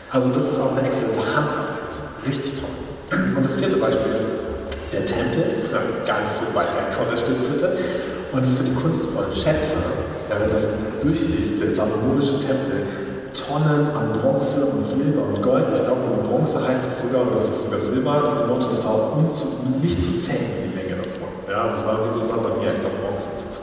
Also 0.10 0.30
das 0.32 0.52
ist 0.52 0.60
auch 0.60 0.72
eine 0.72 0.88
exzellente 0.88 1.20
Handarbeit. 1.20 1.92
Richtig 2.26 2.54
toll. 2.56 2.72
Und 3.36 3.44
das 3.46 3.56
vierte 3.56 3.76
Beispiel 3.76 4.16
der 4.94 5.06
Tempel, 5.06 5.60
gar 6.08 6.22
nicht 6.22 6.38
so 6.38 6.48
weit 6.56 6.72
weg 6.72 6.94
von 6.96 7.12
der 7.12 7.18
Stiftshütte. 7.18 7.78
Und 8.32 8.46
das 8.46 8.56
für 8.56 8.64
die 8.64 8.74
kunstvollen 8.74 9.36
Schätze, 9.36 9.78
ja, 10.30 10.40
wenn 10.40 10.50
das 10.50 10.66
durchliest, 11.02 11.62
der 11.62 11.70
salomonische 11.70 12.40
Tempel, 12.40 12.88
Tonnen 13.34 13.90
an 13.94 14.14
Bronze 14.14 14.66
und 14.66 14.86
Silber 14.86 15.28
und 15.28 15.42
Gold. 15.42 15.66
Ich 15.74 15.84
glaube, 15.84 16.02
mit 16.08 16.24
Bronze 16.24 16.62
heißt 16.66 16.82
es 16.88 17.02
sogar, 17.02 17.28
und 17.28 17.36
das 17.36 17.50
ist 17.50 17.66
sogar 17.66 17.82
Silber, 17.82 18.32
nach 18.32 18.38
dem 18.38 18.48
Motto, 18.48 18.70
das 18.72 18.86
war 18.86 19.18
nicht 19.82 19.98
zu 19.98 20.18
zählen, 20.18 20.70
die 20.70 20.74
Menge 20.74 21.02
davon. 21.02 21.30
Ja, 21.50 21.68
das 21.68 21.84
war 21.86 22.06
wie 22.06 22.14
so 22.14 22.22
Sand 22.24 22.46
am 22.46 22.62
Meer, 22.62 22.74
ich 22.74 22.80
glaube, 22.80 22.96
Bronze 23.02 23.28
ist 23.36 23.46
es. 23.52 23.62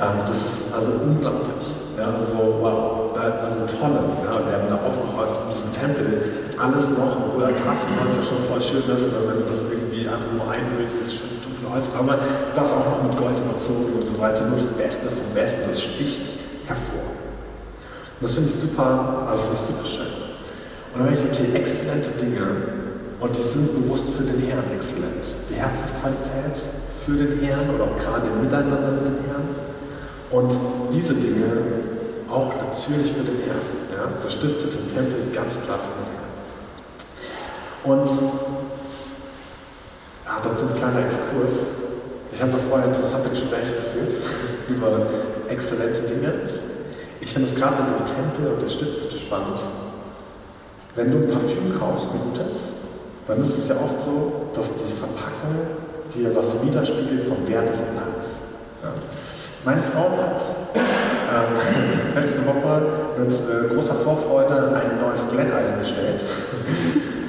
Ähm, 0.00 0.24
das 0.26 0.36
ist 0.40 0.72
also 0.72 0.92
unglaublich. 1.04 1.60
Ja, 1.98 2.16
also, 2.16 2.56
wow, 2.64 3.12
also 3.12 3.60
Tonnen 3.68 4.16
ja, 4.24 4.32
werden 4.48 4.72
da 4.72 4.80
aufgehäuft 4.80 5.36
um 5.44 5.52
diesen 5.52 5.72
Tempel. 5.76 6.56
Alles 6.56 6.88
noch, 6.96 7.28
obwohl 7.28 7.52
der 7.52 7.56
Katzenholz 7.56 8.16
ja 8.16 8.24
schon 8.24 8.40
voll 8.48 8.60
schön 8.60 8.84
ist, 8.88 9.12
wenn 9.12 9.44
du 9.44 9.44
das 9.44 9.60
irgendwie 9.68 10.08
einfach 10.08 10.32
nur 10.32 10.48
einhüllst, 10.48 11.00
das 11.00 11.12
schöne 11.12 11.36
dunkle 11.44 11.68
Holz, 11.68 11.88
aber 11.92 12.16
das 12.56 12.72
auch 12.72 12.84
noch 12.88 13.02
mit 13.04 13.16
Gold 13.20 13.36
überzogen 13.36 13.92
und 14.00 14.06
so 14.06 14.16
weiter. 14.16 14.48
Nur 14.48 14.56
das 14.56 14.72
Beste 14.72 15.08
vom 15.08 15.28
Besten, 15.34 15.68
das 15.68 15.80
sticht 15.80 16.32
hervor. 16.64 17.04
Und 18.20 18.24
das 18.24 18.34
finde 18.34 18.48
ich 18.48 18.56
super, 18.56 19.28
also 19.28 19.52
finde 19.52 19.60
ich 19.60 19.66
super 19.68 19.86
schön. 19.88 20.12
Und 20.92 20.96
dann 20.96 21.12
merke 21.12 21.20
ich, 21.20 21.28
okay, 21.28 21.48
exzellente 21.52 22.10
Dinge 22.16 22.44
und 23.20 23.36
die 23.36 23.44
sind 23.44 23.68
bewusst 23.76 24.08
für 24.16 24.24
den 24.24 24.40
Herrn 24.48 24.64
exzellent. 24.72 25.28
Die 25.48 25.60
Herzensqualität 25.60 26.56
für 27.04 27.16
den 27.16 27.40
Herrn 27.40 27.68
oder 27.68 27.84
auch 27.84 27.96
gerade 28.00 28.26
im 28.26 28.40
Miteinander 28.40 28.92
mit 28.92 29.06
dem 29.06 29.20
Herrn. 29.28 29.69
Und 30.30 30.52
diese 30.92 31.14
Dinge 31.14 31.58
auch 32.30 32.54
natürlich 32.56 33.12
für 33.12 33.24
den 33.24 33.38
Herrn. 33.44 33.60
Ja? 33.90 34.16
So 34.16 34.28
stützt 34.28 34.62
den 34.64 34.88
Tempel 34.88 35.30
ganz 35.32 35.60
klar 35.62 35.78
für 35.78 35.94
den 35.98 36.06
Herrn. 36.14 36.30
Und 37.82 38.08
ja, 40.24 40.40
dazu 40.42 40.66
ein 40.66 40.74
kleiner 40.74 41.06
Exkurs. 41.06 41.66
Ich 42.32 42.40
habe 42.40 42.52
vorher 42.68 42.86
interessante 42.86 43.30
Gespräche 43.30 43.72
geführt 43.72 44.14
über 44.68 45.06
exzellente 45.48 46.02
Dinge. 46.02 46.32
Ich 47.20 47.32
finde 47.32 47.48
es 47.48 47.56
gerade 47.56 47.82
mit 47.82 47.98
dem 47.98 48.06
Tempel 48.06 48.52
und 48.54 48.62
der 48.62 48.68
Stiftshütte 48.68 49.18
spannend. 49.18 49.60
Wenn 50.94 51.10
du 51.10 51.18
ein 51.18 51.28
Parfüm 51.28 51.78
kaufst, 51.78 52.10
ein 52.12 52.20
gutes, 52.20 52.70
dann 53.26 53.42
ist 53.42 53.58
es 53.58 53.68
ja 53.68 53.76
oft 53.76 54.04
so, 54.04 54.46
dass 54.54 54.68
die 54.74 54.92
Verpackung 54.92 55.56
dir 56.14 56.34
was 56.34 56.62
widerspiegelt 56.62 57.28
vom 57.28 57.46
Wert 57.48 57.68
des 57.68 57.80
Inhalts. 57.80 58.49
Meine 59.62 59.82
Frau 59.82 60.08
hat 60.16 60.40
ähm, 60.72 61.52
letzte 62.16 62.40
Woche 62.46 62.80
mit 63.18 63.28
äh, 63.28 63.74
großer 63.74 63.94
Vorfreude 63.96 64.72
ein 64.72 64.96
neues 64.96 65.28
Glätteisen 65.28 65.78
bestellt. 65.78 66.20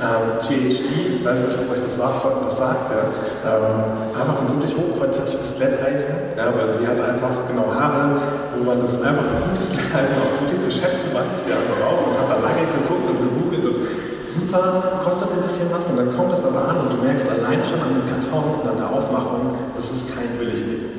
Ähm, 0.01 0.41
GHD, 0.41 1.21
ich 1.21 1.23
weiß 1.23 1.45
nicht, 1.45 1.59
ob 1.61 1.69
euch 1.69 1.83
das, 1.85 1.93
was 2.01 2.57
sagt, 2.57 2.89
ja, 2.89 3.05
ähm, 3.45 4.09
einfach 4.17 4.41
ein 4.41 4.49
wirklich 4.49 4.73
hochqualitatives 4.73 5.53
Glätteisen, 5.61 6.33
ja, 6.33 6.49
weil 6.49 6.73
sie 6.73 6.89
hat 6.89 6.97
einfach 6.97 7.45
genau 7.45 7.69
Haare, 7.69 8.17
wo 8.57 8.65
man 8.65 8.81
das 8.81 8.97
einfach 8.97 9.29
ein 9.29 9.53
gutes 9.53 9.69
Glätteisen 9.69 10.17
auch 10.17 10.41
wirklich 10.41 10.57
zu 10.57 10.73
schätzen 10.73 11.13
weiß, 11.13 11.45
ja, 11.45 11.53
drauf 11.53 12.01
und 12.01 12.17
hat 12.17 12.33
da 12.33 12.41
lange 12.41 12.65
geguckt 12.81 13.13
und 13.13 13.17
gegoogelt 13.29 13.61
und 13.61 13.77
super, 14.25 15.05
kostet 15.05 15.37
ein 15.37 15.45
bisschen 15.45 15.69
was 15.69 15.85
und 15.93 15.97
dann 16.01 16.09
kommt 16.17 16.33
das 16.33 16.49
aber 16.49 16.65
an 16.65 16.81
und 16.81 16.89
du 16.89 16.97
merkst 17.05 17.29
allein 17.29 17.61
schon 17.61 17.77
an 17.85 17.93
dem 17.93 18.05
Karton 18.09 18.57
und 18.57 18.65
an 18.65 18.81
der 18.81 18.89
Aufmachung, 18.89 19.53
das 19.77 19.85
ist 19.85 20.17
kein 20.17 20.33
Billigding. 20.41 20.90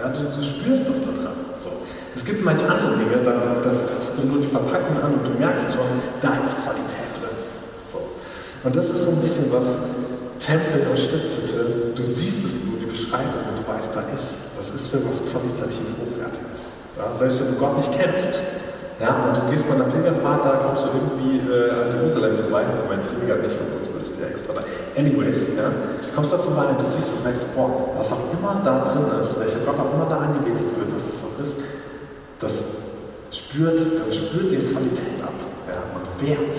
So, 0.00 0.06
ja, 0.06 0.12
du, 0.12 0.22
du 0.24 0.42
spürst 0.42 0.88
das 0.88 1.00
da 1.04 1.12
dran. 1.12 1.36
So. 1.58 1.70
Es 2.16 2.24
gibt 2.24 2.44
manche 2.44 2.64
andere 2.68 2.96
Dinge, 2.96 3.22
da, 3.22 3.60
da 3.62 3.70
fasst 3.70 4.14
du 4.16 4.26
nur 4.26 4.40
die 4.40 4.46
Verpackung 4.46 4.96
an 5.02 5.14
und 5.14 5.26
du 5.26 5.38
merkst 5.38 5.72
schon, 5.72 6.00
da 6.22 6.42
ist 6.42 6.56
Qualität 6.64 7.10
und 8.62 8.76
das 8.76 8.90
ist 8.90 9.04
so 9.06 9.10
ein 9.12 9.20
bisschen 9.20 9.50
was 9.52 9.78
Tempel 10.38 10.86
und 10.88 10.98
Stiftshütte, 10.98 11.96
du 11.96 12.04
siehst 12.04 12.44
es 12.44 12.64
nur, 12.64 12.76
die 12.80 12.92
Beschreibung, 12.92 13.48
und 13.48 13.56
du 13.56 13.64
weißt, 13.64 13.96
da 13.96 14.04
ist, 14.12 14.52
das 14.56 14.74
ist 14.76 14.88
für 14.88 15.00
was 15.00 15.24
qualitativ 15.24 15.88
Hochwertiges. 15.96 16.92
Ja, 16.96 17.08
selbst 17.14 17.40
wenn 17.40 17.52
du 17.52 17.56
Gott 17.56 17.76
nicht 17.76 17.92
kennst, 17.92 18.40
ja, 19.00 19.16
und 19.24 19.36
du 19.36 19.42
gehst 19.48 19.64
mal 19.68 19.78
nach 19.80 19.88
Pilgerfahrt, 19.88 20.44
da 20.44 20.60
kommst 20.60 20.84
du 20.84 20.88
irgendwie 20.92 21.40
äh, 21.40 21.72
an 21.72 21.88
Jerusalem 21.96 22.36
vorbei, 22.36 22.64
mein 22.88 23.00
Pilger 23.00 23.40
nicht, 23.40 23.56
von 23.56 23.68
uns 23.80 23.88
ja 24.20 24.28
extra 24.28 24.54
da. 24.54 24.62
Anyways, 24.96 25.56
ja, 25.56 25.72
kommst 26.14 26.32
da 26.32 26.38
vorbei 26.38 26.66
und 26.70 26.80
du 26.80 26.86
siehst 26.86 27.12
das 27.14 27.24
merkst, 27.24 27.54
boah, 27.54 27.90
was 27.96 28.12
auch 28.12 28.32
immer 28.32 28.60
da 28.64 28.84
drin 28.84 29.20
ist, 29.20 29.38
welcher 29.40 29.60
Gott 29.64 29.78
auch 29.78 29.94
immer 29.94 30.06
da 30.08 30.18
angebetet 30.18 30.66
wird, 30.76 30.94
was 30.94 31.10
das 31.10 31.24
auch 31.24 31.42
ist, 31.42 31.56
das 32.40 32.64
spürt, 33.30 33.80
das 33.80 34.16
spürt 34.16 34.52
den 34.52 34.70
Qualität 34.70 35.20
ab 35.22 35.34
ja, 35.68 35.82
und 35.94 36.28
Wert. 36.28 36.56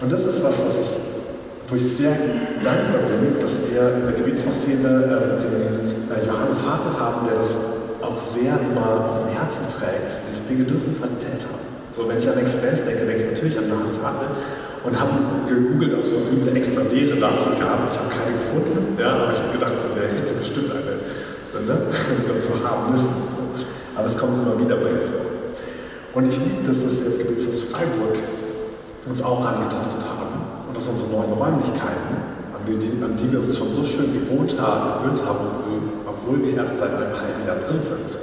Und 0.00 0.12
das 0.12 0.26
ist 0.26 0.42
was, 0.42 0.58
was 0.66 0.78
ich, 0.80 0.90
wo 1.68 1.76
ich 1.76 1.96
sehr 1.96 2.10
dankbar 2.64 3.02
bin, 3.06 3.38
dass 3.38 3.58
wir 3.70 3.94
in 3.94 4.06
der 4.06 4.14
Gebetshausszene 4.14 4.88
äh, 4.88 5.40
den 5.40 6.10
äh, 6.10 6.26
Johannes 6.26 6.62
Harte 6.66 6.98
haben, 6.98 7.26
der 7.26 7.36
das 7.36 7.60
auch 8.02 8.20
sehr 8.20 8.58
immer 8.58 9.10
auf 9.10 9.18
dem 9.20 9.28
Herzen 9.28 9.62
trägt. 9.68 10.20
Diese 10.28 10.42
Dinge 10.42 10.64
dürfen 10.64 10.98
Qualität 10.98 11.46
haben. 11.46 11.71
So, 11.92 12.08
wenn 12.08 12.16
ich 12.16 12.24
an 12.26 12.38
Exzellenz 12.38 12.84
denke, 12.88 13.04
denke 13.04 13.24
ich 13.24 13.32
natürlich 13.32 13.58
an 13.58 13.68
Johannes 13.68 14.00
Harte 14.00 14.24
und 14.82 14.98
habe 14.98 15.12
gegoogelt, 15.44 15.92
ob 15.92 16.00
es 16.00 16.08
von 16.08 16.24
eine 16.24 16.56
extra 16.56 16.80
Lehre 16.88 17.20
dazu 17.20 17.52
gab. 17.60 17.84
Ich 17.84 17.98
habe 18.00 18.08
keine 18.08 18.32
gefunden, 18.32 18.96
ja, 18.96 19.12
aber 19.12 19.28
ich 19.28 19.38
habe 19.38 19.52
gedacht, 19.52 19.76
so, 19.76 19.92
der 19.92 20.08
hätte 20.08 20.32
bestimmt 20.32 20.72
eine 20.72 21.04
ne, 21.68 21.92
dazu 22.32 22.56
haben 22.64 22.90
müssen. 22.90 23.12
So. 23.28 23.44
Aber 23.92 24.06
es 24.06 24.16
kommt 24.16 24.40
immer 24.40 24.56
wieder 24.56 24.76
bei 24.80 24.88
mir 24.88 25.04
vor. 25.04 25.20
Und 26.16 26.32
ich 26.32 26.36
liebe 26.40 26.64
das, 26.64 26.80
dass 26.80 26.96
wir 26.96 27.12
als 27.12 27.18
Gebetshaus 27.20 27.60
Freiburg 27.68 28.16
uns 29.04 29.20
auch 29.20 29.44
angetastet 29.44 30.00
haben. 30.08 30.64
Und 30.68 30.72
das 30.72 30.88
sind 30.88 30.96
unsere 30.96 31.12
neuen 31.12 31.32
Räumlichkeiten, 31.36 32.16
an 32.56 32.62
die, 32.64 33.04
an 33.04 33.16
die 33.20 33.28
wir 33.28 33.40
uns 33.44 33.52
schon 33.52 33.68
so 33.68 33.84
schön 33.84 34.16
gewohnt 34.16 34.56
haben, 34.56 35.04
gewöhnt 35.04 35.20
haben, 35.28 35.44
obwohl 36.08 36.40
wir 36.40 36.56
erst 36.56 36.80
seit 36.80 36.96
einem 36.96 37.12
halben 37.12 37.44
Jahr 37.44 37.60
drin 37.60 37.84
sind. 37.84 38.16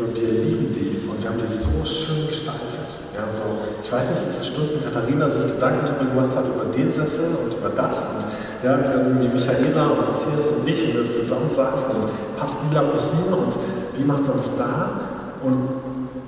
So, 0.00 0.08
wir 0.16 0.32
lieben 0.32 0.72
die 0.72 0.96
und 1.04 1.20
wir 1.20 1.28
haben 1.28 1.36
die 1.44 1.52
so 1.52 1.68
schön 1.84 2.24
gestaltet. 2.26 2.88
Ja, 3.12 3.28
so, 3.28 3.44
ich 3.84 3.92
weiß 3.92 4.08
nicht, 4.08 4.22
wie 4.24 4.32
viele 4.32 4.48
Stunden 4.48 4.80
Katharina 4.80 5.28
sich 5.28 5.44
Gedanken 5.44 5.84
darüber 5.84 6.08
gemacht 6.08 6.32
hat, 6.32 6.48
über 6.48 6.72
den 6.72 6.88
Sessel 6.88 7.36
und 7.36 7.52
über 7.52 7.68
das. 7.68 8.08
Und 8.08 8.24
ja, 8.64 8.80
wie 8.80 8.88
dann 8.88 9.12
irgendwie 9.12 9.28
Michaela 9.28 9.92
und 9.92 10.00
Matthias 10.08 10.56
und 10.56 10.64
ich 10.64 10.88
und 10.88 10.94
wir 10.96 11.04
zusammensaßen 11.04 11.92
und 11.92 12.08
passt 12.40 12.56
die 12.64 12.72
Lampe 12.72 12.96
hier 12.96 13.28
und 13.28 13.52
wie 13.92 14.04
macht 14.08 14.24
man 14.24 14.40
das 14.40 14.56
da? 14.56 15.04
Und 15.44 15.68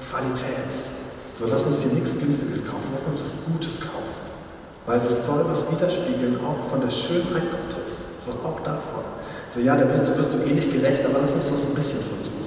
Qualität. 0.04 0.68
So, 1.32 1.48
lass 1.48 1.64
uns 1.64 1.80
hier 1.80 1.96
nichts 1.96 2.12
Günstiges 2.12 2.68
kaufen, 2.68 2.92
lass 2.92 3.08
uns 3.08 3.24
was 3.24 3.32
Gutes 3.48 3.80
kaufen. 3.80 4.20
Weil 4.84 5.00
das 5.00 5.24
soll 5.24 5.48
was 5.48 5.64
widerspiegeln, 5.72 6.36
auch 6.44 6.68
von 6.68 6.84
der 6.84 6.92
Schönheit 6.92 7.48
Gottes. 7.48 8.20
So, 8.20 8.36
auch 8.44 8.60
davon. 8.60 9.08
So, 9.48 9.64
ja, 9.64 9.80
so 9.80 10.12
wirst 10.12 10.28
du 10.28 10.44
eh 10.44 10.52
nicht 10.52 10.68
gerecht, 10.68 11.00
aber 11.08 11.24
lass 11.24 11.32
uns 11.32 11.48
das 11.48 11.64
ein 11.64 11.72
bisschen 11.72 12.04
versuchen. 12.04 12.41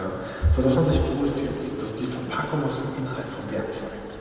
Ja? 0.00 0.08
So, 0.52 0.62
dass 0.62 0.74
man 0.74 0.84
sich 0.88 1.00
wohlfühlt, 1.04 1.60
dass 1.80 1.92
die 1.94 2.08
Verpackung 2.08 2.64
aus 2.64 2.80
dem 2.80 3.04
Inhalt 3.04 3.28
vom 3.28 3.44
Wert 3.52 3.68
zeigt. 3.68 4.16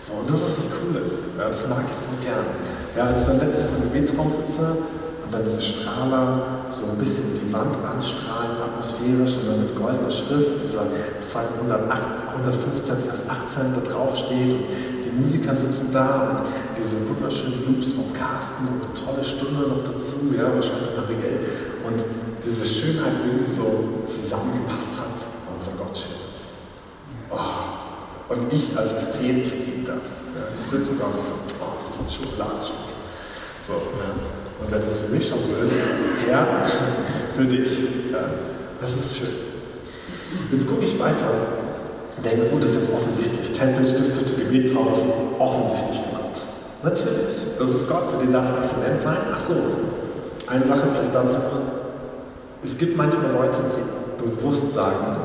So, 0.00 0.24
und 0.24 0.30
das 0.30 0.40
ist 0.40 0.58
was 0.64 0.68
Cooles. 0.80 1.10
Ja, 1.36 1.52
das 1.52 1.68
mag 1.68 1.84
ich 1.84 1.96
so 1.96 2.08
gern. 2.24 2.48
Ja, 2.96 3.12
als 3.12 3.20
ich 3.20 3.26
dann 3.28 3.40
letztens 3.44 3.76
im 3.76 3.92
Gebetsraum 3.92 4.32
sitze 4.32 4.80
und 5.20 5.28
dann 5.28 5.44
diese 5.44 5.60
Strahler 5.60 6.64
so 6.70 6.88
ein 6.88 6.96
bisschen 6.96 7.36
die 7.36 7.52
Wand 7.52 7.76
anstrahlen, 7.84 8.56
atmosphärisch 8.56 9.36
und 9.36 9.46
dann 9.48 9.60
mit 9.60 9.76
goldener 9.76 10.10
Schrift, 10.10 10.62
dieser 10.62 10.88
Psalm 11.20 11.68
115, 11.68 13.04
Vers 13.04 13.24
18 13.28 13.74
da 13.76 13.80
drauf 13.84 14.16
steht 14.16 14.56
und 14.56 14.64
die 15.04 15.12
Musiker 15.12 15.54
sitzen 15.54 15.92
da 15.92 16.32
und 16.32 16.48
diese 16.72 17.04
wunderschönen 17.08 17.64
Loops 17.66 17.92
vom 17.92 18.12
Carsten 18.12 18.68
und 18.68 18.88
eine 18.88 18.94
tolle 18.96 19.24
Stunde 19.24 19.68
noch 19.68 19.84
dazu, 19.84 20.32
ja, 20.32 20.48
wahrscheinlich 20.54 20.96
Marielle. 20.96 21.44
Und 21.84 22.00
diese 22.44 22.64
Schönheit 22.64 23.16
irgendwie 23.20 23.50
so 23.50 24.00
zusammengepasst 24.06 24.96
hat, 24.96 25.18
weil 25.44 25.56
unser 25.58 25.72
Gott 25.76 25.96
schön 25.96 26.16
ist. 26.32 26.64
Oh. 27.30 27.68
Und 28.28 28.37
ich 28.54 28.76
als 28.76 28.92
Ästhet, 28.92 29.38
ich 29.38 29.52
liebe 29.52 29.86
das. 29.86 30.06
Ja, 30.34 30.48
ich 30.56 30.64
sitze 30.64 30.94
da 30.98 31.06
und 31.06 31.24
so, 31.24 31.34
oh, 31.60 31.76
das 31.76 31.88
ist 31.88 32.00
ein 32.00 32.10
Schokoladenstück. 32.10 32.76
So, 33.60 33.72
ja. 33.72 34.10
Und 34.60 34.72
wenn 34.72 34.82
das 34.82 34.98
für 34.98 35.08
mich 35.08 35.28
schon 35.28 35.38
so 35.42 35.54
ist, 35.64 35.74
ja, 36.28 36.46
für 37.36 37.44
dich, 37.44 37.68
ja, 38.12 38.24
das 38.80 38.90
ist 38.96 39.16
schön. 39.16 39.48
Jetzt 40.50 40.68
gucke 40.68 40.84
ich 40.84 40.98
weiter 40.98 41.58
denke, 42.24 42.46
gut, 42.48 42.62
das 42.62 42.72
ist 42.72 42.80
jetzt 42.82 42.92
offensichtlich. 42.92 43.52
Tempel, 43.52 43.86
Stiftshütte, 43.86 44.34
Gebetshaus, 44.34 45.00
offensichtlich 45.38 46.00
für 46.00 46.16
Gott. 46.16 46.36
Natürlich. 46.82 47.34
Das 47.58 47.70
ist 47.70 47.88
Gott, 47.88 48.10
für 48.10 48.24
den 48.24 48.32
darf 48.32 48.50
es 48.50 48.64
exzellent 48.64 49.02
sein. 49.02 49.16
Ach 49.32 49.40
so, 49.40 49.54
eine 50.46 50.64
Sache 50.64 50.82
vielleicht 50.92 51.14
dazu. 51.14 51.36
Es 52.62 52.78
gibt 52.78 52.96
manchmal 52.96 53.32
Leute, 53.32 53.58
die 53.76 54.22
bewusst 54.22 54.72
sagen, 54.72 55.16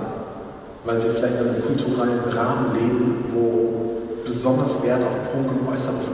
weil 0.86 1.00
sie 1.00 1.10
vielleicht 1.10 1.40
in 1.40 1.48
einem 1.48 1.64
kulturellen 1.64 2.24
Rahmen 2.30 2.74
leben, 2.74 3.26
wo 3.34 4.24
besonders 4.26 4.84
Wert 4.84 5.02
auf 5.04 5.32
Prunk 5.32 5.50
und 5.52 5.74
Äußeres 5.74 6.12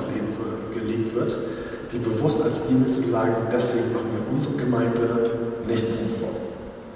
gelegt 0.73 1.15
wird, 1.15 1.37
die 1.91 1.97
bewusst 1.97 2.41
als 2.43 2.59
Stilmittel 2.59 3.09
sagen, 3.11 3.33
deswegen 3.51 3.93
machen 3.93 4.09
wir 4.13 4.33
unsere 4.33 4.55
Gemeinde 4.57 5.01
nicht 5.67 5.85
prunkvoll. 5.85 6.37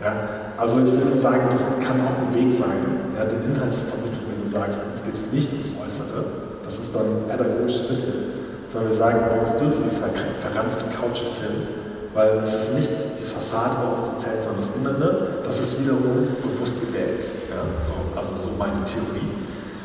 Ja? 0.02 0.14
Also 0.58 0.80
ich 0.80 0.94
nur 0.94 1.18
sagen, 1.18 1.50
das 1.50 1.66
kann 1.82 1.98
auch 2.06 2.18
ein 2.22 2.34
Weg 2.34 2.54
sein, 2.54 3.10
ja, 3.18 3.26
den 3.26 3.42
Inhalt 3.50 3.74
zu 3.74 3.82
vermitteln, 3.90 4.22
wenn 4.30 4.44
du 4.44 4.50
sagst, 4.50 4.80
es 4.96 5.02
geht 5.02 5.34
nicht 5.34 5.50
ums 5.52 5.74
Äußere, 5.82 6.24
das 6.64 6.78
ist 6.78 6.94
dann 6.94 7.26
pädagogisches 7.28 7.90
Mittel, 7.90 8.14
sondern 8.70 8.92
wir 8.92 8.98
sagen, 8.98 9.18
bei 9.28 9.40
uns 9.42 9.52
dürfen 9.58 9.84
die 9.90 9.96
verranzten 9.98 10.90
Couches 10.94 11.42
hin, 11.42 11.66
weil 12.14 12.38
es 12.44 12.54
ist 12.54 12.76
nicht 12.76 12.90
die 13.18 13.26
Fassade 13.26 13.82
bei 13.82 13.90
uns, 13.98 14.14
die 14.14 14.18
zählt, 14.22 14.42
sondern 14.46 14.62
das 14.62 14.72
Innere, 14.78 15.10
das 15.44 15.60
ist 15.60 15.82
wiederum 15.82 16.30
bewusst 16.42 16.78
gewählt. 16.80 17.26
So, 17.80 17.94
also 18.16 18.34
so 18.38 18.50
meine 18.58 18.84
Theorie. 18.84 19.34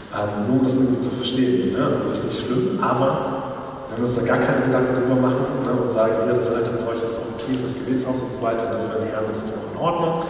Ähm, 0.09 0.49
nur 0.49 0.61
um 0.61 0.65
das 0.65 0.75
irgendwie 0.75 1.01
zu 1.01 1.11
verstehen. 1.11 1.73
Ne? 1.73 1.99
Das 1.99 2.19
ist 2.19 2.25
nicht 2.25 2.41
schlimm, 2.47 2.79
aber 2.81 3.49
wenn 3.91 4.01
wir 4.01 4.09
uns 4.09 4.17
da 4.17 4.23
gar 4.23 4.39
keine 4.39 4.65
Gedanken 4.67 4.95
drüber 4.95 5.21
machen 5.21 5.65
ne, 5.65 5.73
und 5.73 5.91
sagen, 5.91 6.13
hier, 6.25 6.35
das 6.35 6.51
alte 6.51 6.77
Zeug 6.77 6.97
ist 6.97 7.13
noch 7.13 7.29
okay 7.37 7.57
fürs 7.61 7.75
Gebetshaus 7.75 8.23
und 8.23 8.33
so 8.33 8.41
weiter, 8.41 8.65
dafür 8.73 9.05
die 9.05 9.13
Herren 9.13 9.31
ist 9.31 9.45
das 9.45 9.53
noch 9.53 9.69
in 9.69 9.79
Ordnung. 9.79 10.25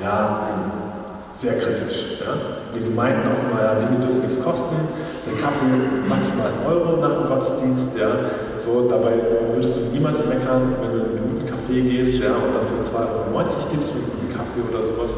Ja, 0.00 0.48
sehr 1.34 1.56
kritisch. 1.58 2.18
Ja? 2.20 2.34
Die 2.74 2.82
Gemeinden 2.82 3.28
auch 3.30 3.40
immer, 3.46 3.62
ja, 3.62 3.74
Dinge 3.78 4.04
dürfen 4.04 4.20
nichts 4.20 4.42
kosten, 4.42 4.74
der 5.26 5.36
Kaffee 5.38 5.70
maximal 6.08 6.48
einen 6.50 6.66
Euro 6.66 6.96
nach 6.98 7.14
dem 7.14 7.26
Gottesdienst, 7.26 7.98
ja, 7.98 8.10
so, 8.58 8.88
dabei 8.88 9.14
würdest 9.52 9.76
du 9.76 9.92
niemals 9.92 10.26
meckern, 10.26 10.74
wenn 10.80 10.90
du 10.90 10.98
in 10.98 11.18
einen 11.18 11.30
guten 11.30 11.46
Kaffee 11.46 11.82
gehst, 11.82 12.18
ja, 12.22 12.34
und 12.34 12.54
dafür 12.54 12.82
2,90 12.82 13.34
Euro 13.34 13.44
gibst 13.70 13.90
für 13.90 13.98
einen 13.98 14.10
guten 14.10 14.30
Kaffee 14.34 14.62
oder 14.66 14.82
sowas, 14.82 15.14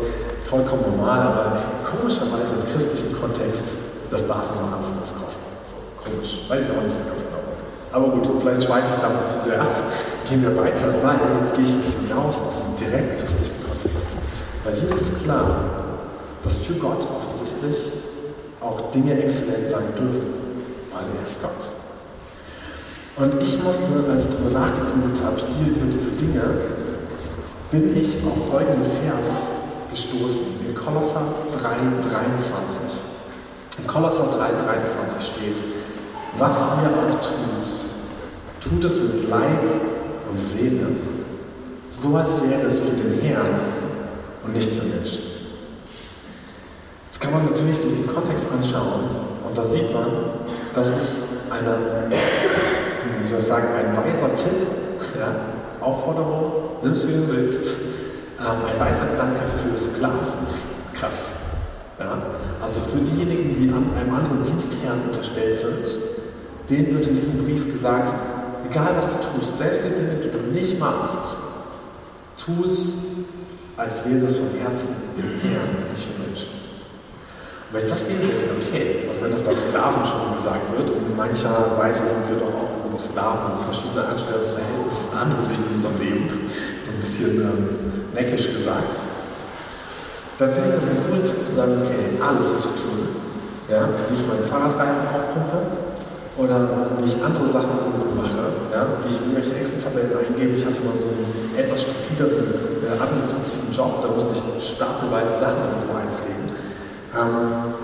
vollkommen 0.50 0.82
normal, 0.82 1.22
aber 1.22 1.62
komischerweise 1.86 2.58
im 2.58 2.66
christlichen 2.66 3.14
Kontext, 3.14 3.70
das 4.10 4.26
darf 4.26 4.50
immer 4.50 4.74
alles 4.74 4.90
das 4.98 5.14
kosten. 5.14 5.46
So, 5.70 5.78
komisch, 6.02 6.42
weiß 6.50 6.66
ich 6.66 6.70
auch 6.74 6.82
nicht 6.82 6.98
so 6.98 7.06
ganz 7.06 7.22
genau. 7.22 7.38
Aber 7.94 8.10
gut, 8.10 8.26
vielleicht 8.42 8.66
schweife 8.66 8.90
ich 8.90 8.98
damit 8.98 9.22
zu 9.30 9.38
sehr 9.46 9.62
ab. 9.62 9.70
Gehen 10.28 10.42
wir 10.42 10.54
weiter, 10.58 10.90
weil 11.02 11.38
jetzt 11.38 11.54
gehe 11.54 11.64
ich 11.64 11.70
ein 11.70 11.82
bisschen 11.82 12.10
raus 12.10 12.42
aus 12.42 12.58
dem 12.58 12.74
direkt 12.82 13.22
christlichen 13.22 13.62
Kontext. 13.62 14.10
Weil 14.66 14.74
hier 14.74 14.88
ist 14.90 15.00
es 15.00 15.22
klar, 15.22 15.46
dass 16.42 16.56
für 16.58 16.74
Gott 16.74 17.06
offensichtlich 17.06 17.94
auch 18.60 18.90
Dinge 18.90 19.22
exzellent 19.22 19.70
sein 19.70 19.94
dürfen, 19.94 20.34
weil 20.90 21.06
er 21.14 21.26
ist 21.30 21.38
Gott. 21.42 21.62
Und 23.22 23.40
ich 23.42 23.62
musste, 23.62 24.10
als 24.10 24.26
ich 24.26 24.30
darüber 24.34 24.58
nachgegründet 24.58 25.22
habe, 25.22 25.38
hier 25.38 25.78
über 25.78 25.86
diese 25.86 26.10
Dinge, 26.18 26.42
bin 27.70 27.94
ich 27.94 28.18
auf 28.26 28.50
folgenden 28.50 28.86
Vers 28.86 29.59
gestoßen, 29.90 30.40
in 30.66 30.74
Kolosser 30.74 31.22
3,23. 31.52 31.70
In 33.78 33.86
Kolosser 33.86 34.24
3,23 34.24 35.20
steht, 35.20 35.64
was 36.38 36.56
ihr 36.58 36.90
auch 36.90 37.20
tut, 37.20 38.70
tut 38.70 38.84
es 38.84 39.00
mit 39.00 39.28
Leib 39.28 39.62
und 40.30 40.40
Seele, 40.40 40.86
so 41.90 42.16
als 42.16 42.42
wäre 42.48 42.62
es 42.68 42.78
für 42.78 42.90
den 42.90 43.20
Herrn 43.20 43.60
und 44.44 44.54
nicht 44.54 44.70
für 44.70 44.84
Menschen. 44.84 45.22
Jetzt 47.06 47.20
kann 47.20 47.32
man 47.32 47.46
natürlich 47.46 47.78
sich 47.78 47.92
den 47.92 48.06
Kontext 48.06 48.46
anschauen 48.50 49.10
und 49.46 49.58
da 49.58 49.64
sieht 49.64 49.92
man, 49.92 50.06
das 50.74 50.88
ist 50.88 51.26
eine, 51.50 52.10
wie 53.20 53.26
soll 53.26 53.40
ich 53.40 53.46
sagen, 53.46 53.66
ein 53.76 53.96
weiser 53.96 54.34
Tipp, 54.34 54.68
ja, 55.18 55.84
Aufforderung, 55.84 56.52
nimmst 56.82 57.08
wie 57.08 57.12
du 57.12 57.28
willst, 57.28 57.64
ein 58.40 58.80
weiser 58.80 59.06
Gedanke 59.06 59.40
für 59.60 59.76
Sklaven. 59.76 60.18
Krass. 60.94 61.32
Ja? 61.98 62.16
Also 62.62 62.80
für 62.80 62.98
diejenigen, 62.98 63.54
die 63.54 63.68
an 63.68 63.90
einem 63.96 64.14
anderen 64.14 64.42
Dienstherrn 64.42 65.02
unterstellt 65.08 65.58
sind, 65.58 65.86
denen 66.68 66.98
wird 66.98 67.08
in 67.08 67.14
diesem 67.14 67.44
Brief 67.44 67.70
gesagt, 67.70 68.14
egal 68.68 68.94
was 68.96 69.08
du 69.08 69.16
tust, 69.38 69.58
selbst 69.58 69.84
die 69.84 69.90
Dinge, 69.90 70.16
die 70.24 70.30
du 70.30 70.38
nicht 70.52 70.78
machst, 70.78 71.36
tu 72.36 72.64
es, 72.64 72.94
als 73.76 74.08
wäre 74.08 74.20
das 74.20 74.36
vom 74.36 74.48
Herzen 74.60 74.94
dem 75.16 75.40
Herrn, 75.40 75.90
nicht 75.92 76.08
für 76.08 76.22
Menschen. 76.22 76.48
Weil 77.72 77.84
ich 77.84 77.90
das 77.90 78.08
lese, 78.08 78.28
okay, 78.56 79.06
also 79.08 79.22
wenn 79.22 79.30
das 79.30 79.44
da 79.44 79.52
Sklaven 79.56 80.04
schon 80.04 80.34
gesagt 80.34 80.76
wird, 80.76 80.90
und 80.90 81.16
mancher 81.16 81.76
Weise 81.78 82.06
sind 82.06 82.28
wir 82.30 82.40
doch 82.40 82.54
auch 82.54 82.70
irgendwo 82.78 82.98
Sklaven 82.98 83.52
und 83.52 83.60
verschiedene 83.60 84.06
Anstellungsverhältnisse, 84.06 85.16
andere 85.16 85.42
Dinge 85.48 85.66
in 85.68 85.76
unserem 85.76 85.98
Leben, 86.00 86.28
so 86.80 86.90
ein 86.90 87.00
bisschen 87.00 87.40
ähm, 87.40 87.99
neckisch 88.14 88.52
gesagt, 88.52 88.96
dann 90.38 90.52
finde 90.52 90.68
ich 90.68 90.74
das 90.74 90.86
eine 90.86 91.22
Tipp 91.22 91.40
zu 91.46 91.52
sagen, 91.52 91.82
okay, 91.84 92.16
alles 92.20 92.54
was 92.54 92.64
wir 92.64 92.76
tun, 92.80 92.98
ja, 93.68 93.88
wie 94.08 94.14
ich 94.16 94.26
meinen 94.26 94.44
Fahrradreifen 94.44 95.06
aufpumpe, 95.12 95.80
oder 96.38 96.96
wie 96.98 97.08
ich 97.08 97.16
andere 97.22 97.46
Sachen 97.46 97.76
mache, 98.16 98.72
ja, 98.72 98.86
wie 99.04 99.12
ich 99.12 99.20
irgendwelche 99.20 99.60
Excel-Tabellen 99.60 100.16
eingebe. 100.16 100.56
Ich 100.56 100.64
hatte 100.64 100.80
mal 100.80 100.96
so 100.96 101.12
einen 101.12 101.52
etwas 101.58 101.82
stupideren 101.82 102.80
äh, 102.80 102.96
administrativen 102.96 103.68
Job, 103.72 104.00
da 104.00 104.08
musste 104.08 104.32
ich 104.32 104.76
stapelweise 104.76 105.36
Sachen 105.36 105.60
irgendwo 105.68 105.92
einpflegen 106.00 106.48
ähm, 107.12 107.74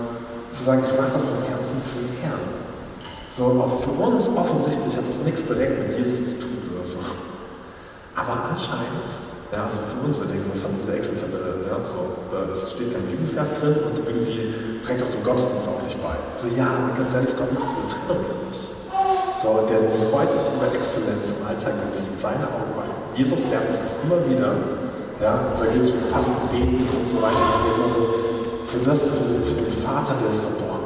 zu 0.49 0.63
sagen, 0.63 0.83
ich 0.85 0.97
mache 0.97 1.11
das 1.11 1.25
vom 1.25 1.43
Herzen 1.43 1.75
für 1.85 2.01
den 2.01 2.17
Herrn. 2.23 2.47
So, 3.29 3.53
für 3.83 3.91
uns 3.91 4.29
offensichtlich 4.29 4.95
hat 4.97 5.07
das 5.07 5.19
nichts 5.19 5.45
direkt 5.45 5.77
mit 5.77 5.97
Jesus 5.97 6.25
zu 6.25 6.39
tun 6.39 6.57
oder 6.73 6.85
so. 6.87 6.97
Aber 8.15 8.49
anscheinend, 8.49 9.11
ja, 9.51 9.63
also 9.63 9.79
für 9.87 9.99
uns, 10.03 10.19
wir 10.19 10.27
denken, 10.27 10.51
was 10.51 10.63
haben 10.63 10.75
diese 10.75 10.91
Excel-Tabelle, 10.97 11.71
ja, 11.71 11.79
so, 11.79 12.27
da 12.27 12.51
steht 12.51 12.91
kein 12.91 13.07
Bibelvers 13.07 13.55
drin 13.55 13.79
und 13.87 13.95
irgendwie 13.95 14.79
trägt 14.83 15.01
das 15.01 15.11
zum 15.11 15.23
Gottesdienst 15.23 15.67
auch 15.71 15.81
nicht 15.83 15.95
bei. 16.03 16.19
So, 16.35 16.51
ja, 16.51 16.91
ganz 16.95 17.15
ehrlich, 17.15 17.31
Gott 17.31 17.51
macht 17.55 17.71
diese 17.71 17.87
Trennung 17.87 18.27
nicht. 18.51 18.67
So, 19.37 19.63
der 19.69 19.87
freut 20.09 20.31
sich 20.33 20.45
über 20.51 20.67
Exzellenz 20.73 21.31
im 21.31 21.41
Alltag, 21.47 21.79
wir 21.79 21.89
müssen 21.93 22.11
seine 22.17 22.43
Augen 22.49 22.75
machen. 22.75 22.95
Jesus 23.15 23.47
lernt 23.47 23.69
uns 23.69 23.79
das 23.79 23.95
immer 24.03 24.19
wieder. 24.27 24.51
Ja, 25.21 25.53
da 25.57 25.65
geht 25.65 25.81
es 25.81 25.89
um 25.89 26.01
Fasten, 26.11 26.45
Beten 26.53 26.85
und 26.93 27.07
so 27.09 27.17
weiter. 27.21 27.41
Er 27.41 27.73
immer 27.73 27.89
so, 27.89 28.03
für 28.67 28.83
das, 28.85 29.09
für, 29.09 29.41
für 29.41 29.57
den 29.57 29.73
Vater, 29.81 30.13
der 30.21 30.29
es 30.29 30.37
verborgen 30.37 30.67
ist. 30.67 30.76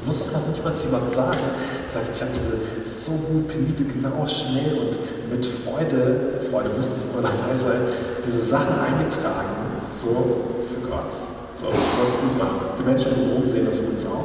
Du 0.00 0.06
musst 0.06 0.20
das 0.24 0.32
noch 0.32 0.48
nicht 0.48 0.64
mal 0.64 0.72
jemand 0.72 1.12
sagen. 1.12 1.44
Das 1.86 2.00
heißt, 2.00 2.12
ich 2.16 2.20
habe 2.22 2.32
diese 2.32 2.56
so 2.88 3.12
gut, 3.12 3.48
penibel, 3.48 3.84
genau, 3.84 4.26
schnell 4.26 4.80
und 4.80 4.96
mit 5.28 5.44
Freude, 5.44 6.40
Freude 6.50 6.70
muss 6.72 6.88
nicht 6.88 7.04
immer 7.12 7.20
dabei 7.20 7.52
sein, 7.52 7.84
diese 8.24 8.40
Sachen 8.40 8.80
eingetragen, 8.80 9.84
so 9.92 10.64
für 10.64 10.80
Gott. 10.88 11.12
So, 11.52 11.68
ich 11.68 11.92
wollte 12.00 12.16
es 12.16 12.20
gut 12.24 12.36
machen. 12.40 12.60
Die 12.78 12.84
Menschen 12.84 13.12
in 13.12 13.30
Rom 13.30 13.44
sehen 13.44 13.66
das 13.66 13.76
übrigens 13.76 14.06
auch. 14.06 14.24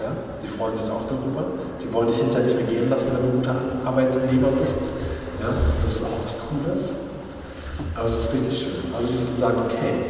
Ja? 0.00 0.16
Die 0.40 0.48
freuen 0.48 0.74
sich 0.74 0.88
auch 0.88 1.04
darüber. 1.04 1.60
Die 1.76 1.92
wollen 1.92 2.08
dich 2.08 2.16
hinterher 2.16 2.46
nicht 2.48 2.56
mehr 2.56 2.68
gehen 2.72 2.88
lassen, 2.88 3.12
wenn 3.12 3.20
du 3.20 3.28
ein 3.28 3.36
guter 3.44 3.56
Arbeitnehmer 3.84 4.48
bist. 4.56 4.88
Ja? 5.36 5.52
Das 5.84 5.96
ist 5.96 6.04
auch 6.08 6.24
was 6.24 6.36
Cooles. 6.40 6.96
Aber 7.94 8.08
es 8.08 8.16
ist 8.16 8.32
richtig 8.32 8.56
schön. 8.56 8.88
Also, 8.96 9.12
das 9.12 9.34
zu 9.34 9.40
sagen, 9.40 9.58
okay, 9.68 10.08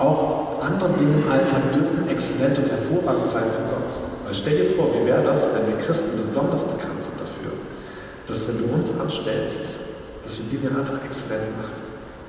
auch 0.00 0.58
andere 0.58 0.90
Dinge 0.98 1.22
im 1.22 1.30
Alltag 1.30 1.62
dürfen 1.74 2.08
exzellent 2.08 2.58
und 2.58 2.70
hervorragend 2.70 3.30
sein 3.30 3.46
für 3.54 3.70
Gott. 3.70 3.79
Weil 4.30 4.36
stell 4.38 4.56
dir 4.62 4.70
vor, 4.78 4.94
wie 4.94 5.04
wäre 5.06 5.24
das, 5.24 5.42
wenn 5.42 5.66
wir 5.66 5.84
Christen 5.84 6.14
besonders 6.14 6.62
bekannt 6.62 7.02
sind 7.02 7.18
dafür, 7.18 7.50
dass 8.28 8.46
wenn 8.46 8.62
du 8.62 8.74
uns 8.78 8.94
anstellst, 8.94 9.82
dass 10.22 10.38
wir 10.38 10.46
Dinge 10.54 10.70
einfach 10.70 11.02
exzellent 11.04 11.50
machen. 11.58 11.82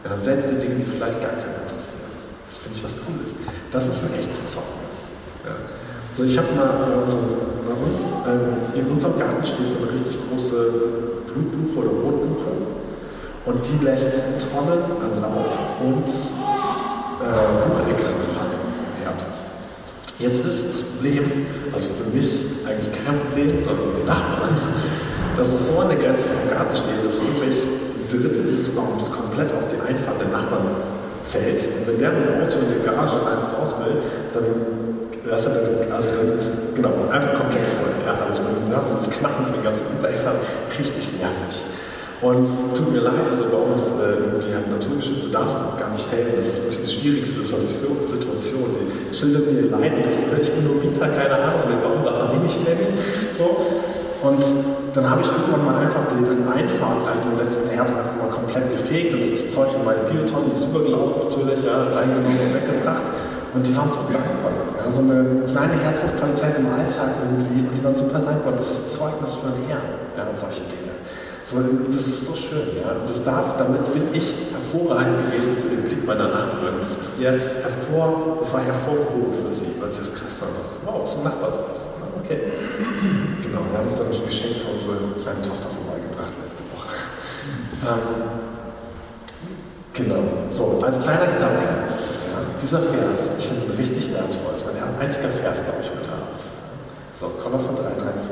Ja, 0.04 0.18
selbst 0.18 0.50
die 0.50 0.58
Dinge, 0.66 0.82
die 0.82 0.90
vielleicht 0.90 1.22
gar 1.22 1.38
keinen 1.38 1.62
interessieren. 1.62 2.10
Das 2.50 2.58
finde 2.58 2.82
ich 2.82 2.84
was 2.84 2.98
Cooles. 3.06 3.38
Das 3.70 3.86
ist 3.86 4.02
ein 4.02 4.18
echtes 4.18 4.50
Zeugnis. 4.50 5.14
Ja. 5.46 5.54
So, 6.18 6.24
ich 6.26 6.36
habe 6.42 6.50
mal 6.58 6.90
bei, 6.90 7.06
unserem, 7.06 7.70
bei 7.70 7.78
uns, 7.78 8.10
ähm, 8.26 8.74
in 8.74 8.86
unserem 8.90 9.20
Garten 9.20 9.46
steht 9.46 9.70
so 9.70 9.78
eine 9.86 9.94
richtig 9.94 10.18
große 10.26 10.58
Blutbuche 11.30 11.86
oder 11.86 11.94
Rotbuche 12.02 12.52
und 13.46 13.62
die 13.62 13.86
lässt 13.86 14.42
Tonnen 14.50 14.90
an 15.06 15.22
Laub 15.22 15.54
und 15.86 16.10
äh, 16.10 17.38
Bucheckern 17.62 18.18
fallen. 18.26 18.41
Jetzt 20.22 20.46
ist 20.46 20.70
das 20.70 20.84
Problem, 20.86 21.50
also 21.74 21.88
für 21.98 22.06
mich 22.14 22.46
eigentlich 22.62 22.94
kein 22.94 23.18
Problem, 23.26 23.58
sondern 23.58 23.90
für 23.90 23.98
die 23.98 24.06
Nachbarn, 24.06 24.54
dass 25.34 25.50
es 25.50 25.66
so 25.66 25.82
an 25.82 25.90
der 25.90 25.98
Grenze 25.98 26.30
vom 26.30 26.46
Garten 26.46 26.78
steht, 26.78 27.02
dass 27.02 27.18
wirklich 27.18 27.58
ein 27.58 28.06
Drittel 28.06 28.46
dieses 28.46 28.70
Baums 28.70 29.10
komplett 29.10 29.50
auf 29.50 29.66
die 29.74 29.82
Einfahrt 29.82 30.22
der 30.22 30.30
Nachbarn 30.30 30.78
fällt. 31.26 31.66
Und 31.66 31.90
wenn 31.90 31.98
der 31.98 32.14
mit 32.14 32.30
dem 32.30 32.38
Auto 32.38 32.54
in 32.62 32.70
die 32.70 32.86
Garage 32.86 33.18
rein 33.18 33.50
raus 33.50 33.74
will, 33.82 33.98
dann, 34.30 34.46
also 35.26 35.50
dann 36.14 36.38
ist 36.38 36.78
genau 36.78 36.94
einfach 37.10 37.42
komplett 37.42 37.66
voll. 37.82 37.90
Ja, 38.06 38.14
alles, 38.22 38.46
du 38.46 38.78
hast 38.78 38.94
das 38.94 39.10
Knacken 39.10 39.50
von 39.50 39.58
den 39.58 39.66
ganzen 39.66 39.90
Übereckern 39.90 40.38
richtig 40.70 41.18
nervig. 41.18 41.66
Und 42.22 42.46
tut 42.78 42.94
mir 42.94 43.02
leid, 43.02 43.26
dieser 43.26 43.50
Baum 43.50 43.74
ist 43.74 43.90
äh, 43.98 44.22
irgendwie 44.22 44.54
halt 44.54 44.70
naturgeschützt, 44.70 45.26
du 45.26 45.30
darfst 45.34 45.58
nicht 45.92 46.08
fällen. 46.08 46.34
Das 46.36 46.48
ist 46.48 46.64
wirklich 46.64 46.80
eine 46.80 46.88
schwierige 46.88 47.28
Situation. 47.28 48.68
Die 48.76 49.16
schildert 49.16 49.52
mir 49.52 49.70
leid 49.70 49.94
und 49.96 50.06
ich, 50.08 50.18
ich 50.42 50.52
bin 50.52 50.64
nur 50.66 50.82
Mieter, 50.82 51.10
keine 51.10 51.36
Ahnung, 51.36 51.68
den 51.70 51.82
Baum 51.82 52.04
darf 52.04 52.20
man 52.20 52.38
eh 52.38 52.44
nicht 52.44 52.60
fällen. 52.64 52.98
So. 53.32 53.68
Und 54.22 54.46
dann 54.94 55.10
habe 55.10 55.22
ich 55.22 55.30
irgendwann 55.34 55.66
mal 55.66 55.78
einfach 55.82 56.06
den 56.14 56.46
Einfahrt 56.46 57.02
halt 57.10 57.22
im 57.26 57.38
letzten 57.42 57.70
Herbst 57.74 57.98
einfach 57.98 58.16
mal 58.22 58.30
komplett 58.30 58.70
gefegt 58.70 59.14
und 59.16 59.26
das 59.26 59.50
Zeug 59.50 59.74
in 59.74 59.82
meine 59.82 60.06
Biotonnen 60.06 60.54
ist 60.54 60.62
übergelaufen 60.62 61.26
natürlich, 61.26 61.64
ja, 61.66 61.90
reingenommen 61.90 62.38
und 62.38 62.54
weggebracht. 62.54 63.08
Und 63.54 63.66
die 63.66 63.76
waren 63.76 63.90
so 63.90 64.06
dankbar. 64.08 64.54
Ja, 64.78 64.92
so 64.92 65.02
eine 65.02 65.44
kleine 65.50 65.74
Herzensqualität 65.74 66.56
im 66.60 66.70
Alltag 66.70 67.18
irgendwie 67.24 67.68
und 67.68 67.74
die 67.74 67.84
waren 67.84 67.96
super 67.96 68.20
dankbar. 68.20 68.54
Das 68.56 68.70
ist 68.70 68.94
Zeugnis 68.94 69.34
für 69.34 69.50
den 69.50 69.68
Herrn, 69.68 69.90
ja, 70.16 70.28
solche 70.32 70.64
Dinge. 70.70 70.94
So, 71.44 71.58
das 71.92 72.08
ist 72.08 72.26
so 72.26 72.34
schön, 72.36 72.78
ja. 72.78 72.94
Das 73.06 73.24
darf, 73.24 73.58
damit 73.58 73.92
bin 73.94 74.14
ich 74.14 74.51
hervorragend 74.72 75.28
gewesen 75.28 75.56
für 75.60 75.70
den 75.70 75.84
Blick 75.84 76.06
meiner 76.06 76.28
Nachbarin. 76.28 76.80
Das 76.80 76.92
ist 76.92 77.20
ihr 77.20 77.32
hervor, 77.32 78.38
das 78.40 78.54
war 78.54 78.62
hervorgehoben 78.64 79.34
für 79.44 79.52
sie, 79.52 79.76
weil 79.80 79.92
sie 79.92 80.02
das 80.02 80.14
krass 80.16 80.42
war. 80.42 80.50
Wow, 80.86 81.18
ein 81.18 81.24
Nachbar 81.24 81.52
ist 81.52 81.64
das? 81.68 81.88
Okay. 82.24 82.40
Genau, 83.44 83.62
wir 83.70 83.78
haben 83.78 83.88
uns 83.88 83.98
dann 83.98 84.08
ein 84.08 84.26
Geschenk 84.26 84.64
von 84.64 84.74
unserer 84.74 84.96
kleinen 85.20 85.44
Tochter 85.44 85.68
vorbeigebracht 85.68 86.32
letzte 86.40 86.64
Woche. 86.72 86.96
Ähm, 87.84 88.08
genau, 89.94 90.24
so, 90.50 90.80
als 90.84 91.00
kleiner 91.04 91.28
Gedanke. 91.28 91.68
Ja, 92.32 92.40
dieser 92.62 92.80
Vers, 92.80 93.32
ich 93.40 93.48
finde 93.48 93.66
ihn 93.68 93.76
richtig 93.76 94.14
wertvoll. 94.14 94.56
Das 94.56 94.62
ist 94.62 94.68
mein 94.72 94.80
einziger 94.80 95.30
Vers, 95.30 95.64
glaube 95.68 95.84
ich, 95.84 95.90
heute 95.92 96.12
Abend. 96.16 96.42
So, 97.16 97.28
Kolosser 97.44 97.76
3, 97.76 98.00
23. 98.00 98.32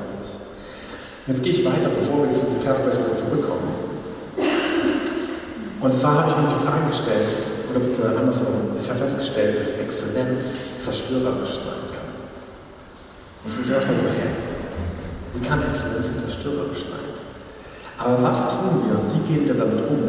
Jetzt 1.28 1.43
gehe 1.43 1.54
ich 1.54 1.65
weiter, 1.65 1.89
bevor 1.89 2.25
wir 2.25 2.32
zu 2.32 2.39
diesem 2.45 2.62
Vers 2.62 2.82
gleich 2.82 2.97
wieder 2.97 3.13
zurückkommen. 3.13 3.88
Und 5.82 5.94
zwar 5.94 6.20
habe 6.20 6.32
ich 6.32 6.38
mir 6.38 6.60
die 6.60 6.65
Frage 6.65 6.88
gestellt, 6.88 7.32
oder 7.72 7.80
beziehungsweise 7.80 8.20
andersrum, 8.20 8.76
ich 8.82 8.89
habe 8.89 9.00
festgestellt, 9.00 9.60
dass 9.60 9.72
Exzellenz 9.80 10.84
zerstörerisch 10.84 11.56
sein 11.63 11.88
kann. 11.96 12.12
Das 13.46 13.58
ist 13.58 13.70
erstmal 13.72 13.96
so, 13.96 14.04
hä? 14.04 14.28
Wie 15.34 15.48
kann 15.48 15.63
Exzellenz 15.63 16.08
zerstörerisch 16.20 16.84
sein? 16.84 17.08
Aber 17.98 18.22
was 18.24 18.60
tun 18.60 18.84
wir 18.88 19.00
und 19.00 19.08
wie 19.13 19.34
gehen 19.34 19.48
wir 19.48 19.56
damit 19.56 19.80
um, 19.88 20.04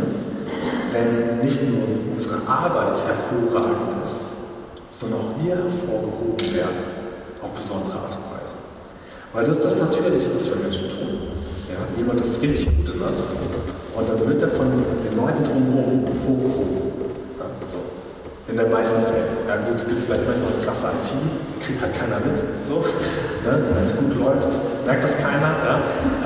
wenn 0.92 1.38
nicht 1.38 1.62
nur 1.62 1.86
unsere 2.16 2.38
Arbeit 2.46 2.98
hervorragend 3.06 3.94
ist, 4.04 4.38
sondern 4.90 5.20
auch 5.20 5.38
wir 5.38 5.54
hervorgehoben 5.54 6.54
werden 6.54 6.82
auf 7.42 7.50
besondere 7.50 7.98
Art 7.98 8.18
und 8.18 8.26
Weise? 8.34 8.58
Weil 9.32 9.46
das 9.46 9.56
ist 9.58 9.64
das 9.64 9.76
Natürliche, 9.76 10.30
was 10.34 10.46
wir 10.48 10.56
Menschen 10.56 10.88
tun. 10.88 11.39
Jemand 11.96 12.20
ist 12.20 12.40
richtig 12.42 12.66
gut 12.66 12.94
in 12.94 13.00
was 13.00 13.36
und 13.94 14.08
dann 14.08 14.20
wird 14.28 14.42
er 14.42 14.48
von 14.48 14.70
den 14.70 15.14
Leuten 15.16 15.42
drumherum 15.44 16.04
hochgehoben. 16.24 16.76
Ja, 17.38 17.46
so. 17.66 17.78
In 18.48 18.56
den 18.56 18.70
meisten 18.70 18.98
Fällen. 19.06 19.46
Ja 19.46 19.56
gut, 19.62 19.78
es 19.78 19.86
gibt 19.86 20.04
vielleicht 20.04 20.26
manchmal 20.26 20.52
eine 20.52 20.62
klasse 20.62 20.88
IT, 20.90 21.10
die 21.14 21.58
kriegt 21.62 21.80
halt 21.82 21.94
keiner 21.94 22.18
mit. 22.24 22.38
So. 22.66 22.82
Ne? 23.46 23.52
Wenn 23.74 23.86
es 23.86 23.94
gut 23.94 24.12
läuft, 24.18 24.50
merkt 24.86 25.04
das 25.04 25.14
keiner. 25.18 25.52
Ja? 25.62 25.74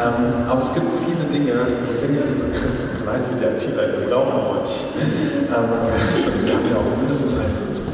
Ähm, 0.01 0.49
aber 0.49 0.63
es 0.63 0.73
gibt 0.73 0.89
viele 1.05 1.25
Dinge, 1.29 1.53
wo 1.85 1.93
sind 1.93 2.17
ja, 2.17 2.25
es 2.25 2.75
tut 2.81 2.91
mir 2.97 3.05
leid 3.05 3.23
wie 3.29 3.37
die 3.37 3.45
ITler, 3.45 4.01
wir 4.01 4.09
brauchen 4.09 4.63
euch. 4.63 4.73
Ähm, 4.97 5.69
stimmt, 6.17 6.41
wir 6.47 6.55
haben 6.55 6.69
ja 6.71 6.77
auch 6.81 6.91
mindestens 6.97 7.33
einen 7.37 7.57
sitzen. 7.61 7.87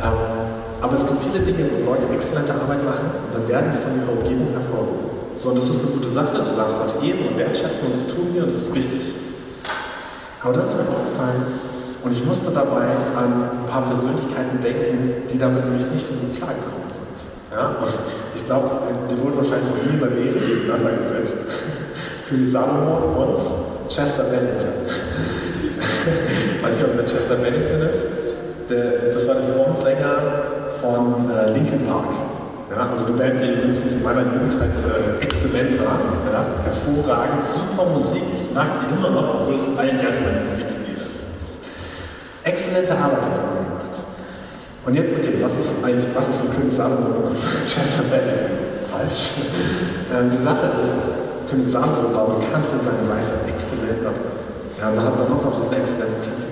Ähm, 0.00 0.58
aber 0.80 0.94
es 0.94 1.04
gibt 1.04 1.18
viele 1.26 1.44
Dinge, 1.44 1.68
wo 1.74 1.90
Leute 1.90 2.06
exzellente 2.14 2.54
Arbeit 2.54 2.82
machen 2.84 3.10
und 3.26 3.30
dann 3.34 3.44
werden 3.48 3.68
die 3.74 3.80
von 3.82 3.92
ihrer 3.98 4.14
Umgebung 4.14 4.48
hervorgehoben. 4.54 5.17
So, 5.38 5.50
und 5.50 5.58
das 5.58 5.70
ist 5.70 5.80
eine 5.82 5.92
gute 5.92 6.10
Sache. 6.10 6.36
Du 6.36 6.56
darfst 6.56 6.76
Gott 6.76 7.02
ehren 7.02 7.28
und 7.28 7.38
wertschätzen 7.38 7.86
und 7.86 7.94
das 7.94 8.14
tun 8.14 8.34
wir 8.34 8.42
und 8.42 8.50
das 8.50 8.58
ist 8.58 8.74
wichtig. 8.74 9.14
Aber 10.42 10.52
dann 10.52 10.66
ist 10.66 10.74
mir 10.74 10.82
aufgefallen, 10.82 11.46
und 12.04 12.12
ich 12.12 12.24
musste 12.24 12.50
dabei 12.50 12.88
an 13.16 13.50
ein 13.50 13.66
paar 13.68 13.82
Persönlichkeiten 13.82 14.60
denken, 14.62 15.28
die 15.28 15.38
damit 15.38 15.64
nämlich 15.64 15.84
nicht 15.90 16.06
so 16.06 16.14
gut 16.14 16.32
klargekommen 16.36 16.88
sind. 16.88 17.26
Ja? 17.50 17.74
Und 17.82 17.90
ich 18.34 18.46
glaube, 18.46 18.70
die 19.10 19.18
wurden 19.20 19.36
wahrscheinlich 19.36 19.66
noch 19.66 19.82
nie 19.82 19.94
in 19.94 20.00
der 20.00 20.10
Lehre 20.10 20.38
nebeneinander 20.38 21.02
gesetzt. 21.02 21.36
König 22.28 22.50
Salomo 22.50 23.34
und 23.34 23.40
Chester 23.90 24.24
Bennington. 24.24 24.86
weißt 26.62 26.80
du, 26.80 26.84
wer 26.94 27.04
Chester 27.04 27.34
Bennington 27.36 27.82
ist? 27.82 28.02
Der, 28.70 29.12
das 29.12 29.26
war 29.26 29.34
der 29.34 29.44
Frontsänger 29.44 30.18
von 30.80 31.30
äh, 31.30 31.50
Linkin 31.52 31.84
Park. 31.86 32.37
Ja, 32.70 32.90
also 32.90 33.06
eine 33.06 33.16
Band, 33.16 33.40
die 33.40 33.56
mindestens 33.64 33.94
in 33.94 34.02
meiner 34.02 34.28
Jugend 34.28 34.52
halt 34.60 34.76
äh, 34.76 35.24
exzellent 35.24 35.80
war. 35.80 35.98
Ja, 36.30 36.44
hervorragend, 36.64 37.40
super 37.48 37.88
Musik. 37.88 38.22
Ich 38.34 38.54
mag 38.54 38.68
die 38.84 38.92
immer 38.92 39.08
noch, 39.08 39.40
obwohl 39.40 39.54
es 39.54 39.64
eigentlich 39.78 40.02
gar 40.02 40.12
nicht 40.12 40.20
mein 40.20 40.48
Musikstil 40.50 41.00
ist. 41.00 41.24
Exzellente 42.44 42.92
Arbeit 42.92 43.24
hat 43.24 43.40
er 43.40 43.64
gemacht. 43.64 43.94
Und 44.84 44.94
jetzt, 44.94 45.14
okay, 45.16 45.32
was 45.40 45.58
ist 45.58 45.82
eigentlich, 45.82 46.12
was 46.14 46.28
ist 46.28 46.40
für 46.40 46.48
König 46.48 46.72
Salomo 46.72 47.32
und 47.32 47.36
Chester 47.64 48.04
Bennington? 48.12 48.84
Falsch. 48.92 49.48
Ähm, 50.12 50.28
die 50.28 50.44
Sache 50.44 50.68
ist, 50.76 50.92
König 51.48 51.68
Salomo 51.72 52.12
war 52.12 52.36
bekannt 52.36 52.68
für 52.68 52.84
seine 52.84 53.08
Weisheit 53.08 53.48
exzellent. 53.48 54.04
Ja, 54.04 54.92
da 54.92 55.02
hat 55.08 55.16
er 55.16 55.28
noch 55.28 55.40
diesen 55.56 55.72
exzellenten 55.72 56.47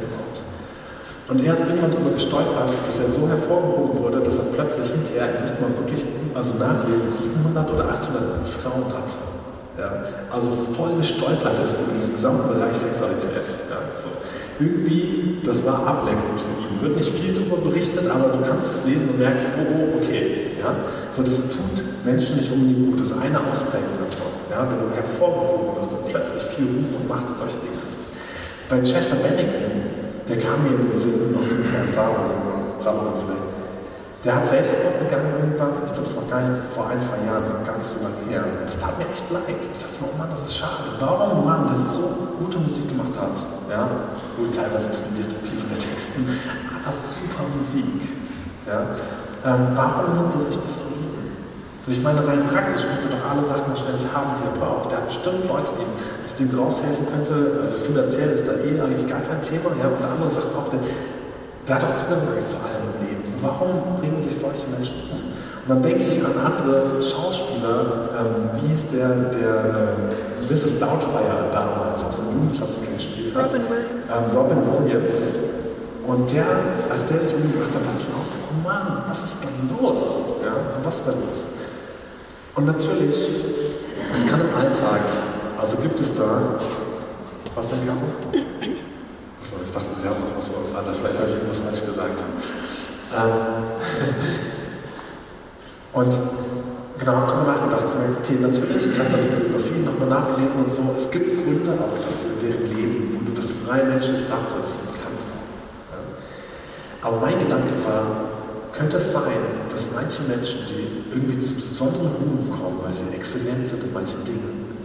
und 1.29 1.45
er 1.45 1.53
ist 1.53 1.63
irgendwann 1.63 1.91
darüber 1.91 2.11
gestolpert, 2.11 2.71
dass 2.87 3.01
er 3.01 3.09
so 3.09 3.27
hervorgehoben 3.29 3.99
wurde, 3.99 4.21
dass 4.21 4.39
er 4.39 4.45
plötzlich 4.55 4.87
hinterher, 4.91 5.41
müsste 5.41 5.61
man 5.61 5.75
wirklich 5.77 6.05
also 6.35 6.55
nachlesen, 6.55 7.09
700 7.19 7.73
oder 7.73 7.89
800 7.89 8.47
Frauen 8.47 8.87
hatte. 8.95 9.19
Ja, 9.77 9.93
also 10.33 10.49
voll 10.73 10.97
gestolpert 10.97 11.61
ist 11.65 11.77
über 11.77 11.93
diesen 11.93 12.13
gesamten 12.15 12.49
Bereich 12.49 12.73
Sexualität. 12.73 13.45
Ja, 13.69 13.77
so. 13.97 14.09
Irgendwie, 14.59 15.39
das 15.45 15.67
war 15.67 15.87
ablenkend 15.87 16.41
für 16.41 16.55
ihn. 16.65 16.81
Wird 16.81 16.97
nicht 16.97 17.13
viel 17.13 17.35
darüber 17.35 17.59
berichtet, 17.59 18.09
aber 18.09 18.33
du 18.33 18.41
kannst 18.41 18.73
es 18.73 18.85
lesen 18.87 19.11
und 19.11 19.19
merkst, 19.19 19.45
oh, 19.59 19.67
oh 19.69 19.99
okay. 20.01 20.57
Ja? 20.59 20.73
So, 21.11 21.23
das 21.23 21.49
tut 21.49 21.85
Menschen 22.07 22.37
nicht 22.37 22.51
unbedingt 22.51 22.89
gut. 22.89 23.01
Das 23.01 23.09
ist 23.09 23.19
eine 23.21 23.37
Ausprägung 23.37 24.01
davon. 24.01 24.33
Ja? 24.49 24.65
Wenn 24.65 24.81
du 24.81 24.95
hervorgehoben 24.97 25.77
wirst 25.77 25.93
und 25.93 26.09
plötzlich 26.09 26.43
viel 26.57 26.67
Ruhm 26.67 27.03
und 27.03 27.09
Macht 27.09 27.29
und 27.29 27.37
solche 27.37 27.61
Dinge 27.61 27.77
hast. 27.85 28.01
Bei 28.71 28.81
Chester 28.81 29.17
Bennington 29.17 29.86
der 30.29 30.39
kam 30.39 30.63
mir 30.63 30.75
in 30.75 30.91
den 30.91 30.97
Sinn, 30.97 31.33
noch 31.33 31.43
viel 31.43 31.63
mehr 31.63 31.87
Salomon, 31.87 32.75
Salomon 32.79 33.15
vielleicht. 33.23 33.47
Der 34.25 34.35
hat 34.35 34.49
Selbstmord 34.49 34.99
begangen 34.99 35.31
irgendwann, 35.39 35.87
ich 35.87 35.93
glaube, 35.93 36.09
es 36.11 36.17
war 36.19 36.27
gar 36.27 36.43
nicht 36.43 36.59
vor 36.75 36.91
ein, 36.91 36.99
zwei 37.01 37.23
Jahren, 37.23 37.47
gar 37.63 37.79
nicht 37.79 37.87
so 37.87 38.03
lange 38.03 38.19
her. 38.27 38.43
Das 38.67 38.75
tat 38.75 38.99
mir 38.99 39.07
echt 39.07 39.31
leid. 39.31 39.55
Ich 39.63 39.79
dachte 39.79 39.95
so, 39.95 40.11
oh 40.11 40.19
Mann, 40.19 40.27
das 40.35 40.43
ist 40.43 40.59
schade. 40.59 40.99
Warum 40.99 41.39
ein 41.39 41.45
Mann, 41.47 41.63
der 41.71 41.79
so 41.79 42.35
gute 42.35 42.59
Musik 42.59 42.91
gemacht 42.91 43.15
hat, 43.15 43.39
ja, 43.71 43.87
wohl 44.35 44.51
teilweise 44.51 44.91
ein 44.91 44.99
bisschen 44.99 45.15
destruktiv 45.15 45.63
in 45.63 45.71
den 45.71 45.79
Texten, 45.79 46.27
aber 46.27 46.91
super 46.91 47.47
Musik, 47.55 48.03
ja, 48.67 48.99
ähm, 49.47 49.79
warum 49.79 50.11
nimmt 50.11 50.35
er 50.35 50.43
sich 50.43 50.59
das 50.59 50.83
Leben? 51.87 51.87
Also 51.87 51.91
ich 51.91 52.03
meine, 52.03 52.21
rein 52.27 52.43
praktisch 52.51 52.83
könnte 52.83 53.09
doch 53.15 53.23
alle 53.31 53.45
Sachen 53.45 53.71
wahrscheinlich 53.71 54.07
haben, 54.11 54.35
die 54.39 54.45
er 54.51 54.57
braucht. 54.59 54.91
Der 54.91 54.99
hat 54.99 55.07
bestimmt 55.07 55.47
Leute, 55.47 55.71
die 55.79 55.87
das 56.23 56.35
Ding 56.35 56.51
raushelfen 56.51 57.07
könnte. 57.07 57.63
Also 57.63 57.79
finanziell 57.79 58.31
ist 58.35 58.47
da 58.47 58.59
eh 58.59 58.75
eigentlich 58.81 59.07
gar 59.07 59.23
kein 59.23 59.41
Thema. 59.41 59.71
Ja, 59.79 59.87
und 59.87 60.03
andere 60.03 60.29
Sachen 60.29 60.51
auch. 60.59 60.69
Der, 60.69 60.83
der 60.83 61.75
hat 61.75 61.83
doch 61.83 61.95
Zugang 61.95 62.27
zu 62.39 62.59
allem 62.63 62.85
im 62.91 62.97
Leben. 63.07 63.23
So, 63.27 63.39
warum 63.43 64.03
bringen 64.03 64.19
sich 64.23 64.35
solche 64.35 64.67
Menschen 64.67 64.99
um? 65.11 65.31
Und 65.67 65.69
dann 65.69 65.83
denke 65.83 66.03
ich 66.07 66.23
an 66.23 66.35
andere 66.39 66.87
Schauspieler, 67.03 68.15
ähm, 68.15 68.55
wie 68.63 68.71
es 68.73 68.87
der, 68.91 69.35
der 69.35 69.99
äh, 69.99 70.47
Mrs. 70.47 70.79
Doubtfire 70.79 71.51
damals 71.51 72.05
aus 72.05 72.23
dem 72.23 72.31
Jugendklassiker 72.39 72.95
gespielt 72.95 73.35
hat. 73.35 73.51
Robin 73.51 73.63
Williams. 73.67 74.11
Ähm, 74.15 74.27
Robin 74.31 74.61
Williams. 74.63 75.15
Und 76.07 76.31
der, 76.31 76.47
als 76.89 77.07
der 77.07 77.19
sich 77.19 77.35
umgebracht 77.35 77.75
hat, 77.75 77.83
dachte 77.83 77.99
ich 77.99 78.07
mir 78.07 78.15
auch 78.15 78.31
so, 78.31 78.39
oh 78.47 78.63
Mann, 78.63 79.03
was 79.09 79.25
ist 79.25 79.39
denn 79.43 79.59
los? 79.75 80.23
Ja, 80.39 80.55
so 80.71 80.79
was 80.87 80.99
ist 80.99 81.07
da 81.07 81.11
los? 81.11 81.51
Und 82.57 82.65
natürlich, 82.65 83.15
das 84.11 84.27
kann 84.27 84.41
im 84.41 84.57
Alltag, 84.57 85.03
also 85.61 85.77
gibt 85.77 86.01
es 86.01 86.17
da, 86.17 86.59
was 87.55 87.69
denn, 87.69 87.85
Caro? 87.85 88.01
Achso, 89.43 89.57
ich 89.63 89.71
dachte, 89.71 89.93
Sie 90.01 90.09
haben 90.09 90.25
noch 90.25 90.35
was 90.35 90.49
über 90.49 90.65
das 90.81 90.97
vielleicht 90.97 91.19
habe 91.19 91.29
ich 91.29 91.35
irgendwas 91.37 91.61
falsch 91.61 91.85
gesagt. 91.85 92.19
Ähm, 93.13 93.37
und 96.01 96.15
genau, 96.99 97.13
habe 97.13 97.29
ich 97.29 97.47
nachgedacht, 97.47 97.87
okay, 98.25 98.37
natürlich, 98.41 98.87
ich 98.89 98.99
habe 99.01 99.11
da 99.11 99.19
die 99.19 99.37
Biografie 99.37 99.85
nochmal 99.85 100.09
nachgelesen 100.09 100.65
und 100.65 100.73
so, 100.73 100.81
es 100.97 101.11
gibt 101.11 101.45
Gründe 101.45 101.73
auch 101.77 101.93
dafür, 101.93 102.41
deren 102.41 102.73
Leben, 102.73 103.21
wo 103.21 103.31
du 103.31 103.37
das 103.37 103.53
freie 103.69 103.85
Menschen 103.85 104.15
nicht 104.15 104.31
nachvollziehen 104.31 104.97
kannst. 105.05 105.29
Ja. 105.93 106.01
Aber 107.07 107.21
mein 107.21 107.39
Gedanke 107.39 107.77
war, 107.85 108.36
könnte 108.77 108.97
es 108.97 109.13
sein, 109.13 109.41
dass 109.71 109.89
manche 109.95 110.23
Menschen, 110.23 110.61
die 110.69 111.11
irgendwie 111.11 111.39
zu 111.39 111.55
besonderen 111.55 112.13
Ruhm 112.21 112.51
kommen, 112.51 112.81
weil 112.83 112.93
sie 112.93 113.15
exzellent 113.15 113.67
sind 113.67 113.83
in 113.85 113.93
manchen 113.93 114.25
Dingen, 114.25 114.77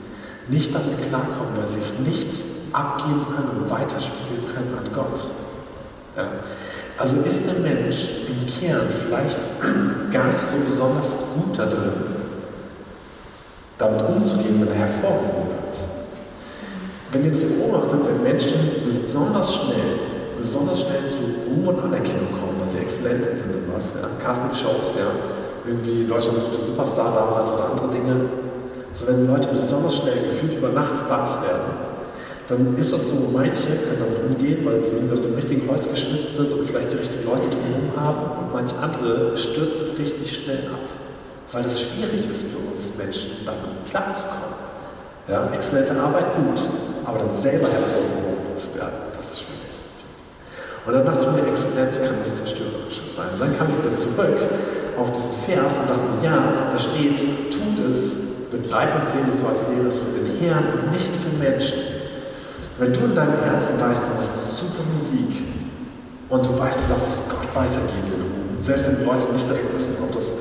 nicht 0.47 0.73
damit 0.73 1.01
klarkommen, 1.07 1.55
weil 1.57 1.67
sie 1.67 1.79
es 1.79 1.99
nicht 1.99 2.29
abgeben 2.73 3.25
können 3.35 3.61
und 3.61 3.69
weiterspiegeln 3.69 4.47
können 4.53 4.77
an 4.77 4.91
Gott. 4.93 5.19
Ja. 6.15 6.27
Also 6.97 7.17
ist 7.17 7.47
der 7.47 7.59
Mensch 7.59 8.27
im 8.27 8.47
Kern 8.47 8.87
vielleicht 8.89 9.39
gar 10.11 10.27
nicht 10.27 10.39
so 10.39 10.57
besonders 10.65 11.07
gut 11.35 11.57
da 11.57 11.65
drin, 11.65 11.93
damit 13.77 14.07
umzugehen, 14.07 14.61
wenn 14.61 14.69
er 14.69 14.87
hervorgehoben 14.87 15.47
wird. 15.47 15.77
Wenn 17.11 17.25
ihr 17.25 17.31
das 17.31 17.43
beobachtet, 17.43 17.99
wenn 18.07 18.23
Menschen 18.23 18.59
besonders 18.85 19.53
schnell, 19.55 20.10
besonders 20.41 20.81
schnell 20.81 21.05
zu 21.05 21.21
Ruhm 21.47 21.67
und 21.67 21.79
Anerkennung 21.83 22.33
kommen, 22.33 22.59
dass 22.61 22.73
sie 22.73 22.79
exzellent 22.79 23.23
sind 23.23 23.53
in 23.53 23.69
was, 23.73 23.93
ja, 23.95 24.09
Casting-Shows, 24.23 24.97
ja, 24.97 25.09
irgendwie 25.65 26.05
Deutschland 26.05 26.37
ist 26.37 26.45
der 26.57 26.65
Superstar 26.65 27.13
damals 27.13 27.51
oder 27.51 27.71
andere 27.71 27.89
Dinge, 27.89 28.15
so 28.93 29.07
wenn 29.07 29.27
Leute 29.27 29.47
besonders 29.47 29.95
schnell 29.95 30.23
gefühlt 30.23 30.57
über 30.57 30.69
Nacht 30.69 30.97
Stars 30.97 31.41
werden, 31.41 31.91
dann 32.47 32.75
ist 32.75 32.91
das 32.91 33.07
so, 33.07 33.31
manche 33.31 33.79
können 33.87 34.01
damit 34.01 34.35
umgehen, 34.35 34.65
weil 34.65 34.79
sie 34.79 34.91
aus 35.13 35.21
dem 35.21 35.35
richtigen 35.35 35.69
Holz 35.69 35.87
geschnitzt 35.89 36.35
sind 36.35 36.51
und 36.51 36.65
vielleicht 36.67 36.91
die 36.91 36.97
richtigen 36.97 37.25
Leute 37.25 37.47
drumherum 37.47 37.91
haben 37.95 38.43
und 38.43 38.53
manche 38.53 38.75
andere 38.81 39.37
stürzen 39.37 39.95
richtig 39.97 40.43
schnell 40.43 40.67
ab, 40.67 40.83
weil 41.53 41.63
es 41.63 41.79
schwierig 41.79 42.27
ist 42.29 42.45
für 42.51 42.59
uns 42.59 42.91
Menschen, 42.97 43.31
damit 43.45 43.87
klarzukommen. 43.89 44.59
Ja, 45.29 45.47
exzellente 45.53 45.95
Arbeit 46.01 46.35
gut, 46.35 46.61
aber 47.05 47.19
dann 47.19 47.31
selber 47.31 47.67
hervorgehoben 47.69 48.55
zu 48.55 48.75
werden. 48.75 49.10
Und 50.85 50.93
dann 50.93 51.05
dachte 51.05 51.29
ich 51.29 51.31
mir, 51.31 51.45
Exzellenz 51.51 52.01
kann 52.01 52.17
was 52.21 52.37
Zerstörerisches 52.41 53.15
sein. 53.15 53.29
Und 53.33 53.41
dann 53.41 53.53
kam 53.53 53.67
ich 53.69 53.77
wieder 53.77 53.93
zurück 53.93 54.41
auf 54.97 55.13
diesen 55.13 55.35
Vers 55.45 55.77
und 55.77 55.87
dachte 55.89 56.05
mir, 56.09 56.25
ja, 56.25 56.37
da 56.73 56.77
steht, 56.79 57.21
tut 57.53 57.77
es, 57.85 58.49
betreibt 58.49 58.97
und 58.97 59.05
seht 59.05 59.29
so, 59.37 59.45
als 59.47 59.69
wäre 59.69 59.87
es 59.87 59.97
für 60.01 60.11
den 60.17 60.41
Herrn 60.41 60.65
und 60.73 60.91
nicht 60.91 61.13
für 61.13 61.33
Menschen. 61.37 62.01
Wenn 62.81 62.93
du 62.93 62.99
in 63.05 63.15
deinem 63.15 63.37
Herzen 63.45 63.79
weißt, 63.79 64.03
du 64.09 64.13
hast 64.17 64.57
super 64.57 64.83
Musik 64.89 65.53
und 66.29 66.41
du 66.45 66.57
weißt, 66.57 66.79
du 66.81 66.87
darfst 66.89 67.09
es 67.13 67.19
Gott 67.29 67.45
weitergeben, 67.53 68.09
den 68.09 68.21
Ruhm, 68.25 68.57
selbst 68.59 68.89
wenn 68.89 68.99
die 68.99 69.05
Leute 69.05 69.31
nicht 69.31 69.47
direkt 69.47 69.69
wissen, 69.69 69.95
ob 70.01 70.11
das 70.13 70.33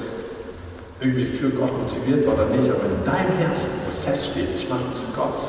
irgendwie 1.00 1.24
für 1.24 1.50
Gott 1.50 1.76
motiviert 1.76 2.26
war 2.26 2.34
oder 2.34 2.46
nicht, 2.48 2.68
aber 2.68 2.88
in 2.88 3.04
deinem 3.04 3.36
Herzen 3.36 3.68
das 3.84 4.00
feststeht, 4.00 4.56
ich 4.56 4.68
mache 4.68 4.88
das 4.88 5.00
für 5.00 5.12
Gott, 5.12 5.40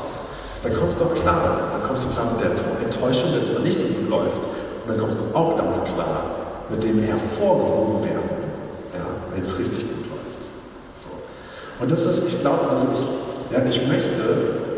dann 0.62 0.72
kommst 0.76 1.00
du 1.00 1.04
auch 1.04 1.14
klar 1.14 1.70
Dann 1.72 1.82
kommst 1.82 2.04
du 2.04 2.08
klar 2.08 2.30
mit 2.30 2.40
der 2.40 2.52
Enttäuschung, 2.52 3.34
wenn 3.34 3.42
es 3.42 3.52
mal 3.52 3.62
nicht 3.62 3.78
so 3.78 3.86
gut 3.88 4.08
läuft. 4.08 4.42
Dann 4.92 5.00
kommst 5.00 5.18
du 5.20 5.34
auch 5.34 5.56
damit 5.56 5.86
klar, 5.86 6.36
mit 6.68 6.84
dem 6.84 7.02
hervorgehoben 7.02 8.04
werden, 8.04 8.30
ja, 8.92 9.06
wenn 9.32 9.42
es 9.42 9.58
richtig 9.58 9.88
gut 9.88 10.04
läuft. 10.12 10.44
So. 10.94 11.08
Und 11.80 11.90
das 11.90 12.04
ist, 12.04 12.28
ich 12.28 12.40
glaube, 12.40 12.68
also 12.68 12.88
ich, 12.92 13.56
ja, 13.56 13.64
ich 13.64 13.88
möchte, 13.88 14.22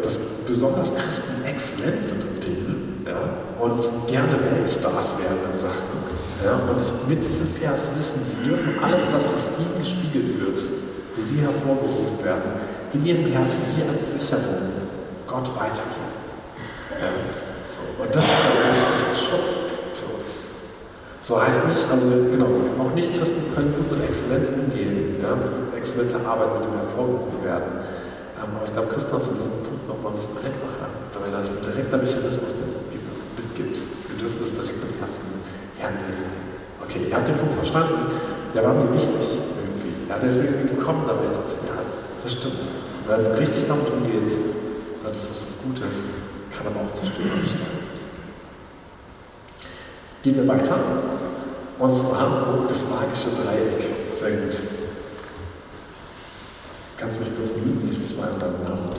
dass 0.05 0.18
besonders 0.46 0.94
Christen 0.94 1.44
exzellent 1.44 2.07
sind 2.07 2.22
in 2.22 2.40
Dingen 2.40 3.07
ja, 3.07 3.18
und 3.59 3.81
gerne 4.07 4.38
Weltstars 4.53 5.18
werden 5.18 5.50
in 5.53 5.59
Sachen. 5.59 6.14
Ja, 6.44 6.61
und 6.70 7.09
mit 7.09 7.24
diesem 7.24 7.48
Vers 7.48 7.88
wissen, 7.98 8.22
sie 8.24 8.48
dürfen 8.48 8.79
alles 8.85 9.07
das, 9.11 9.33
was 9.35 9.59
ihnen 9.59 9.79
gespiegelt 9.79 10.38
wird, 10.38 10.61
wie 11.16 11.22
sie 11.22 11.40
hervorgehoben 11.40 12.22
werden, 12.22 12.53
in 12.92 13.05
ihrem 13.05 13.27
Herzen 13.33 13.59
wie 13.74 13.90
als 13.90 14.12
Sicherung 14.12 14.70
Gott 15.27 15.50
weitergeben. 15.59 16.14
Ja, 17.00 17.11
so. 17.66 18.03
Und 18.03 18.14
das 18.14 18.22
ist 18.22 19.24
Schutz 19.24 19.64
für 19.94 20.14
uns. 20.14 20.46
So 21.24 21.40
heißt 21.40 21.64
nicht, 21.72 21.88
also 21.88 22.04
genau, 22.04 22.52
auch 22.76 22.92
nicht 22.92 23.08
Christen 23.16 23.48
können 23.56 23.72
gut 23.72 23.96
mit 23.96 24.04
Exzellenz 24.04 24.52
umgehen, 24.52 25.16
ja, 25.24 25.32
mit 25.32 25.72
exzellenter 25.72 26.20
Arbeit 26.20 26.60
mit 26.60 26.68
dem 26.68 26.76
hervorgehoben 26.76 27.40
werden. 27.40 27.80
Ähm, 28.37 28.52
aber 28.52 28.68
ich 28.68 28.74
glaube, 28.76 28.92
Christen 28.92 29.16
haben 29.16 29.24
es 29.24 29.32
in 29.32 29.40
diesem 29.40 29.56
Punkt 29.64 29.88
noch 29.88 29.96
mal 30.04 30.12
ein 30.12 30.20
bisschen 30.20 30.37
einfacher, 30.37 30.84
weil 31.16 31.32
da 31.32 31.40
ist 31.40 31.56
ein 31.56 31.64
direkter 31.64 31.96
Mechanismus, 31.96 32.52
der 32.60 32.68
es 32.68 32.76
mitgibt. 32.76 33.76
Wir 33.80 34.16
dürfen 34.20 34.37
das 34.37 34.52
direkt 34.52 34.84
im 34.84 35.00
ersten 35.00 35.28
Herrn. 35.80 35.96
Okay, 36.84 37.08
ihr 37.08 37.16
habt 37.16 37.24
den 37.24 37.40
Punkt 37.40 37.56
verstanden. 37.56 38.04
Der 38.52 38.60
war 38.60 38.76
mir 38.76 38.92
wichtig 38.92 39.24
irgendwie. 39.56 40.04
Ja, 40.04 40.20
der 40.20 40.28
ist 40.28 40.37
mir 40.37 40.44
irgendwie 40.44 40.76
gekommen, 40.76 41.08
aber 41.08 41.24
ich 41.24 41.32
dachte, 41.32 41.56
ja, 41.64 41.80
das 42.20 42.37
stimmt. 42.37 42.68
Wenn 43.08 43.24
man 43.24 43.32
richtig 43.40 43.64
damit 43.64 43.88
umgeht, 43.88 44.28
dann 45.00 45.08
ist 45.08 45.24
das 45.32 45.40
was 45.40 45.54
Gutes, 45.64 46.20
kann 46.52 46.68
aber 46.68 46.84
auch 46.84 46.92
zerstörerisch 46.92 47.64
sein. 47.64 47.73
Gehen 50.24 50.37
wir 50.37 50.48
weiter. 50.48 50.76
Und 51.78 51.94
zwar 51.94 52.66
das 52.66 52.88
magische 52.88 53.28
Dreieck. 53.37 53.87
Sehr 54.14 54.30
gut. 54.30 54.58
Kannst 56.96 57.16
du 57.16 57.20
mich 57.20 57.37
kurz 57.37 57.50
muten? 57.50 57.90
Ich 57.92 57.98
muss 57.98 58.16
mal 58.16 58.30
an 58.30 58.40
deine 58.40 58.58
Nase. 58.66 58.88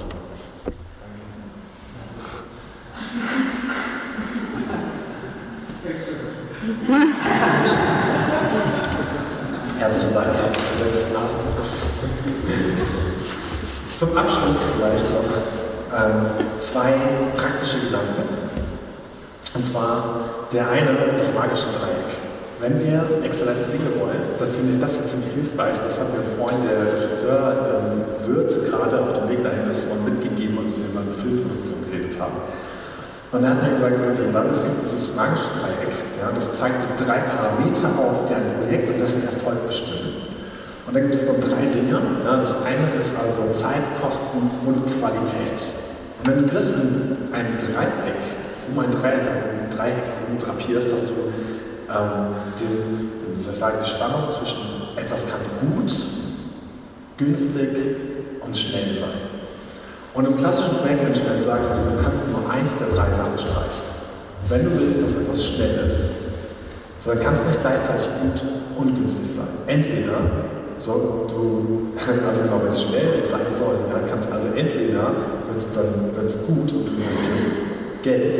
Herzlichen 9.79 10.13
Dank, 10.13 10.27
Nase. 10.27 10.45
Zum 13.95 14.15
Abschluss 14.15 14.57
vielleicht 14.77 15.09
noch 15.09 15.23
ähm, 15.91 16.27
zwei 16.59 16.93
praktische 17.35 17.79
Gedanken. 17.79 18.44
Und 19.55 19.65
zwar 19.65 20.19
der 20.51 20.69
eine, 20.69 20.91
das 21.17 21.33
magische 21.33 21.71
Dreieck. 21.71 22.11
Wenn 22.59 22.79
wir 22.79 23.03
exzellente 23.23 23.67
Dinge 23.71 23.91
wollen, 23.99 24.19
dann 24.39 24.51
finde 24.51 24.71
ich 24.71 24.79
das 24.79 24.95
ziemlich 25.07 25.31
hilfreich. 25.31 25.75
Das 25.79 25.99
hat 25.99 26.11
mir 26.11 26.23
ein 26.23 26.31
Freund, 26.35 26.63
der 26.63 27.03
Regisseur 27.03 27.39
ähm, 27.51 28.03
wird, 28.27 28.51
gerade 28.67 28.99
auf 28.99 29.11
dem 29.15 29.29
Weg 29.29 29.43
dahin 29.43 29.67
ist, 29.69 29.87
mal 29.87 29.99
mitgegeben, 30.07 30.59
als 30.59 30.71
wir 30.75 30.87
über 30.87 31.03
eine 31.03 31.11
Filmproduktion 31.11 31.83
geredet 31.87 32.15
haben. 32.19 32.35
Und 33.31 33.43
er 33.43 33.49
hat 33.51 33.63
mir 33.63 33.75
gesagt, 33.75 33.99
okay, 33.99 34.27
dann 34.31 34.47
es 34.51 34.63
gibt 34.63 34.79
dieses 34.87 35.15
magische 35.15 35.51
Dreieck. 35.59 35.95
Ja, 36.19 36.31
das 36.31 36.55
zeigt 36.55 36.79
drei 36.95 37.19
Parameter 37.27 37.91
auf, 37.99 38.27
die 38.27 38.35
ein 38.35 38.47
Projekt 38.59 38.87
und 38.91 38.99
dessen 38.99 39.23
Erfolg 39.23 39.67
bestimmen. 39.67 40.31
Und 40.87 40.93
da 40.95 40.99
gibt 40.99 41.15
es 41.15 41.27
noch 41.27 41.39
drei 41.39 41.67
Dinge. 41.71 41.99
Ja, 42.23 42.39
das 42.39 42.63
eine 42.63 42.87
ist 42.99 43.15
also 43.19 43.51
Zeit, 43.51 43.83
Kosten 43.99 44.51
und 44.63 44.83
Qualität. 44.99 45.59
Und 46.19 46.27
wenn 46.27 46.39
du 46.43 46.47
das 46.47 46.71
in 46.71 47.29
ein 47.35 47.59
Dreieck, 47.59 48.23
um 48.69 48.79
ein 48.79 48.91
Dreieck, 48.91 49.27
ein 49.27 49.69
Dreieck 49.75 50.39
drapierst, 50.39 50.91
dass 50.91 51.01
du 51.01 51.13
ähm, 51.89 52.35
die, 52.59 53.37
wie 53.37 53.41
soll 53.41 53.53
ich 53.53 53.59
sagen, 53.59 53.77
die 53.83 53.89
Spannung 53.89 54.29
zwischen 54.29 54.97
etwas 54.97 55.25
kann 55.27 55.41
gut, 55.61 55.91
günstig 57.17 57.69
und 58.45 58.57
schnell 58.57 58.93
sein. 58.93 59.25
Und 60.13 60.25
im 60.25 60.37
klassischen 60.37 60.77
Projektmanagement 60.77 61.43
sagst 61.43 61.71
du, 61.71 61.97
du 61.97 62.03
kannst 62.03 62.23
nur 62.29 62.49
eins 62.49 62.77
der 62.77 62.87
drei 62.87 63.11
Sachen 63.11 63.37
streichen. 63.37 63.83
Wenn 64.47 64.63
du 64.63 64.79
willst, 64.79 65.01
dass 65.01 65.13
etwas 65.13 65.43
schnell 65.43 65.85
ist, 65.85 65.99
so 66.99 67.11
dann 67.11 67.19
kann 67.19 67.33
es 67.33 67.43
nicht 67.45 67.61
gleichzeitig 67.61 68.07
gut 68.21 68.41
und 68.77 68.95
günstig 68.95 69.29
sein. 69.29 69.47
Entweder 69.67 70.15
so, 70.77 71.27
du, 71.29 71.93
also 71.97 72.41
genau, 72.41 72.61
wenn 72.63 72.71
es 72.71 72.81
schnell 72.81 73.23
sein 73.25 73.47
soll, 73.57 73.75
ja, 73.89 73.99
kannst 74.09 74.31
also 74.31 74.47
entweder 74.49 75.11
wird 75.47 75.57
es 75.57 75.67
dann 75.73 76.15
wird's 76.15 76.37
gut 76.45 76.71
und 76.71 76.87
du 76.87 76.93
investierst 76.93 77.64
Geld 78.05 78.39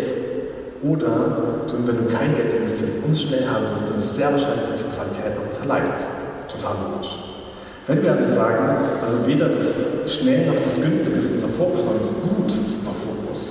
oder 0.84 1.58
wenn 1.74 1.98
du 1.98 2.06
kein 2.06 2.36
Geld 2.36 2.54
investierst 2.54 2.98
und 3.04 3.18
schnell 3.18 3.50
haben 3.50 3.66
wirst, 3.74 3.90
dann 3.90 3.98
ist 3.98 4.16
sehr 4.16 4.32
wahrscheinlich, 4.32 4.70
dass 4.70 4.86
die 4.86 4.94
Qualität 4.94 5.34
darunter 5.34 5.66
leidet. 5.66 6.06
Total 6.48 6.76
logisch. 6.86 7.18
Wenn 7.88 8.04
wir 8.04 8.12
also 8.12 8.32
sagen, 8.34 8.78
also 9.04 9.26
weder 9.26 9.50
das 9.50 9.74
schnell 10.08 10.46
noch 10.46 10.62
das 10.64 10.76
günstige 10.76 11.18
ist 11.18 11.32
unser 11.32 11.50
Fokus, 11.50 11.86
sondern 11.86 12.02
das 12.02 12.14
gut 12.14 12.48
ist 12.48 12.78
unser 12.78 12.94
Fokus, 12.94 13.42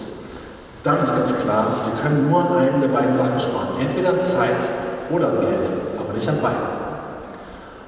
dann 0.85 1.03
ist 1.03 1.17
ganz 1.17 1.35
klar, 1.43 1.67
wir 1.91 2.01
können 2.01 2.31
nur 2.31 2.51
an 2.51 2.59
einem 2.59 2.81
der 2.81 2.89
beiden 2.89 3.15
Sachen 3.15 3.39
sparen. 3.39 3.75
Entweder 3.81 4.11
an 4.11 4.23
Zeit 4.23 4.63
oder 5.11 5.29
an 5.29 5.41
Geld, 5.41 5.67
aber 5.99 6.13
nicht 6.15 6.29
an 6.29 6.39
beiden. 6.41 6.67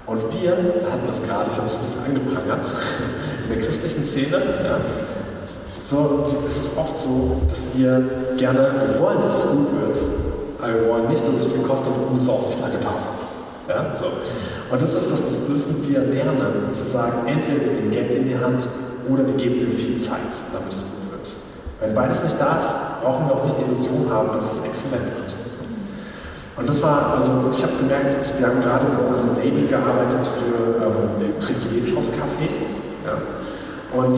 Und 0.07 0.23
wir 0.35 0.51
hatten 0.51 1.07
das 1.07 1.23
gerade, 1.23 1.51
ich 1.51 1.57
habe 1.59 1.67
es 1.67 1.75
ein 1.75 1.81
bisschen 1.83 2.05
angeprangert, 2.07 2.67
in 3.47 3.55
der 3.55 3.63
christlichen 3.67 4.05
Szene, 4.05 4.39
ja, 4.65 4.81
so 5.87 6.43
es 6.47 6.57
ist 6.59 6.77
oft 6.77 6.99
so, 6.99 7.43
dass 7.49 7.63
wir 7.75 8.03
gerne, 8.37 8.99
wollen, 8.99 9.23
dass 9.23 9.45
es 9.45 9.51
gut 9.51 9.71
wird, 9.71 9.99
aber 10.59 10.75
wir 10.75 10.89
wollen 10.91 11.09
nicht, 11.09 11.23
dass 11.23 11.47
es 11.47 11.53
viel 11.53 11.63
kostet 11.63 11.93
und 12.11 12.21
es 12.21 12.29
auch 12.29 12.47
nicht 12.49 12.61
lange 12.61 12.79
dauert. 12.79 13.15
Ja, 13.69 13.95
so. 13.95 14.07
Und 14.71 14.83
das 14.83 14.95
ist 14.95 15.13
was, 15.13 15.23
das 15.29 15.47
dürfen 15.47 15.87
wir 15.87 16.01
lernen, 16.01 16.71
zu 16.71 16.85
sagen, 16.85 17.27
entweder 17.27 17.67
wir 17.67 17.73
nehmen 17.73 17.91
Geld 17.93 18.11
in 18.17 18.29
die 18.29 18.37
Hand 18.37 18.63
oder 19.09 19.27
wir 19.27 19.35
geben 19.35 19.61
ihm 19.61 19.73
viel 19.73 20.01
Zeit, 20.01 20.35
damit 20.53 20.73
es 20.73 20.83
gut 20.83 21.07
wird. 21.11 21.31
Wenn 21.81 21.95
beides 21.95 22.23
nicht 22.23 22.41
da 22.41 22.59
ist, 22.59 22.75
brauchen 23.03 23.29
wir 23.29 23.37
auch 23.37 23.45
nicht 23.45 23.57
die 23.59 23.63
Illusion 23.63 24.11
haben, 24.11 24.35
dass 24.35 24.59
es 24.59 24.65
exzellent 24.67 25.07
wird. 25.07 25.35
Und 26.57 26.69
das 26.69 26.83
war, 26.83 27.15
also 27.15 27.51
ich 27.53 27.63
habe 27.63 27.75
gemerkt, 27.79 28.27
wir 28.39 28.47
haben 28.47 28.61
gerade 28.61 28.87
so 28.91 28.99
an 29.07 29.23
einem 29.23 29.37
Label 29.39 29.69
gearbeitet 29.69 30.27
für 30.35 30.83
ähm, 30.83 31.31
Gebetshaus-Café. 31.63 32.49
Ja. 33.07 33.23
Und 33.95 34.17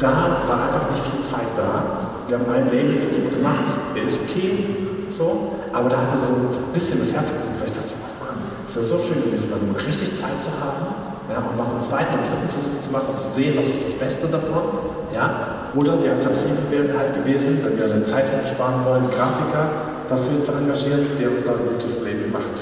da 0.00 0.40
war 0.48 0.64
einfach 0.66 0.88
nicht 0.90 1.04
viel 1.12 1.22
Zeit 1.22 1.52
da. 1.56 2.08
Wir 2.26 2.38
haben 2.38 2.48
einen 2.48 2.66
Labelversuch 2.72 3.36
gemacht, 3.36 3.68
der 3.94 4.02
ist 4.04 4.16
okay, 4.16 5.06
so, 5.10 5.60
aber 5.72 5.88
da 5.90 5.96
haben 5.98 6.12
wir 6.12 6.18
so 6.18 6.32
ein 6.32 6.72
bisschen 6.72 6.98
das 6.98 7.12
Herz 7.12 7.28
geblutet, 7.30 7.60
weil 7.60 7.68
ich 7.68 7.76
dachte, 7.76 7.94
oh 8.00 8.24
Mann, 8.24 8.38
es 8.66 8.74
wäre 8.74 8.86
so 8.86 8.98
schön 9.04 9.22
gewesen, 9.22 9.52
dann 9.52 9.76
richtig 9.76 10.16
Zeit 10.16 10.40
zu 10.40 10.50
haben 10.56 11.10
ja, 11.28 11.38
und 11.38 11.56
noch 11.56 11.70
einen 11.70 11.80
zweiten 11.80 12.16
und 12.16 12.24
dritten 12.26 12.48
Versuch 12.48 12.78
zu 12.80 12.90
machen 12.90 13.14
und 13.14 13.20
zu 13.20 13.30
sehen, 13.30 13.54
was 13.54 13.68
ist 13.68 13.86
das 13.86 13.94
Beste 13.94 14.26
davon. 14.26 14.90
Ja, 15.14 15.70
Oder 15.74 15.98
die 15.98 16.08
Alternative 16.08 16.58
wäre 16.70 16.90
halt 16.96 17.14
gewesen, 17.14 17.60
wenn 17.62 17.78
wir 17.78 17.86
eine 17.86 18.02
Zeit 18.02 18.26
hätten 18.26 18.46
sparen 18.46 18.84
wollen, 18.84 19.06
Grafiker 19.10 19.94
dafür 20.08 20.40
zu 20.40 20.52
engagieren, 20.52 21.06
der 21.18 21.30
uns 21.30 21.44
da 21.44 21.52
ein 21.52 21.66
gutes 21.70 22.02
Leben 22.02 22.32
macht. 22.32 22.58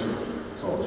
So. 0.56 0.84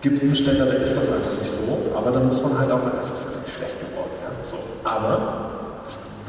Gibt 0.00 0.22
Umstände, 0.22 0.64
da 0.64 0.72
ist 0.80 0.96
das 0.96 1.12
einfach 1.12 1.36
nicht 1.38 1.52
so, 1.52 1.92
aber 1.96 2.10
dann 2.10 2.26
muss 2.26 2.40
man 2.42 2.56
halt 2.58 2.70
auch, 2.72 2.80
also 2.80 3.12
es 3.12 3.36
ist 3.36 3.44
nicht 3.44 3.56
schlecht 3.56 3.76
geworden, 3.80 4.16
ja. 4.24 4.32
So. 4.40 4.56
Aber 4.84 5.60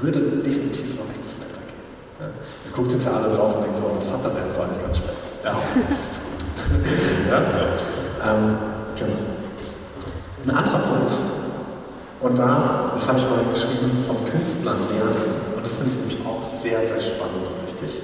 würde 0.01 0.19
definitiv 0.41 0.95
noch 0.95 1.09
exzellenter 1.15 1.61
gehen. 1.65 1.87
Ja. 2.19 2.25
Ihr 2.27 2.71
guckt 2.73 2.91
hinter 2.91 3.15
alle 3.15 3.35
drauf 3.35 3.55
und 3.55 3.63
denkt 3.63 3.77
so, 3.77 3.91
was 3.97 4.11
hat 4.11 4.23
er 4.23 4.29
denn? 4.31 4.47
Das 4.47 4.57
war 4.57 4.67
nicht 4.67 4.81
ganz 4.81 4.97
schlecht. 4.97 5.25
Ja, 5.43 5.51
ist 5.51 5.73
gut. 5.73 5.97
ja, 7.29 7.37
so. 7.45 7.61
Ähm, 8.29 8.57
genau. 8.95 9.19
Ein 10.43 10.57
anderer 10.57 10.79
Punkt, 10.79 11.11
und 12.21 12.37
da, 12.37 12.91
das 12.93 13.07
habe 13.07 13.17
ich 13.17 13.25
mal 13.25 13.43
geschrieben, 13.51 14.03
von 14.05 14.17
Künstlern 14.29 14.77
lernen. 14.93 15.41
Und 15.55 15.65
das 15.65 15.77
finde 15.77 15.91
ich 15.91 15.99
nämlich 15.99 16.19
auch 16.25 16.43
sehr, 16.43 16.79
sehr 16.85 17.01
spannend 17.01 17.49
und 17.49 17.65
wichtig. 17.65 18.03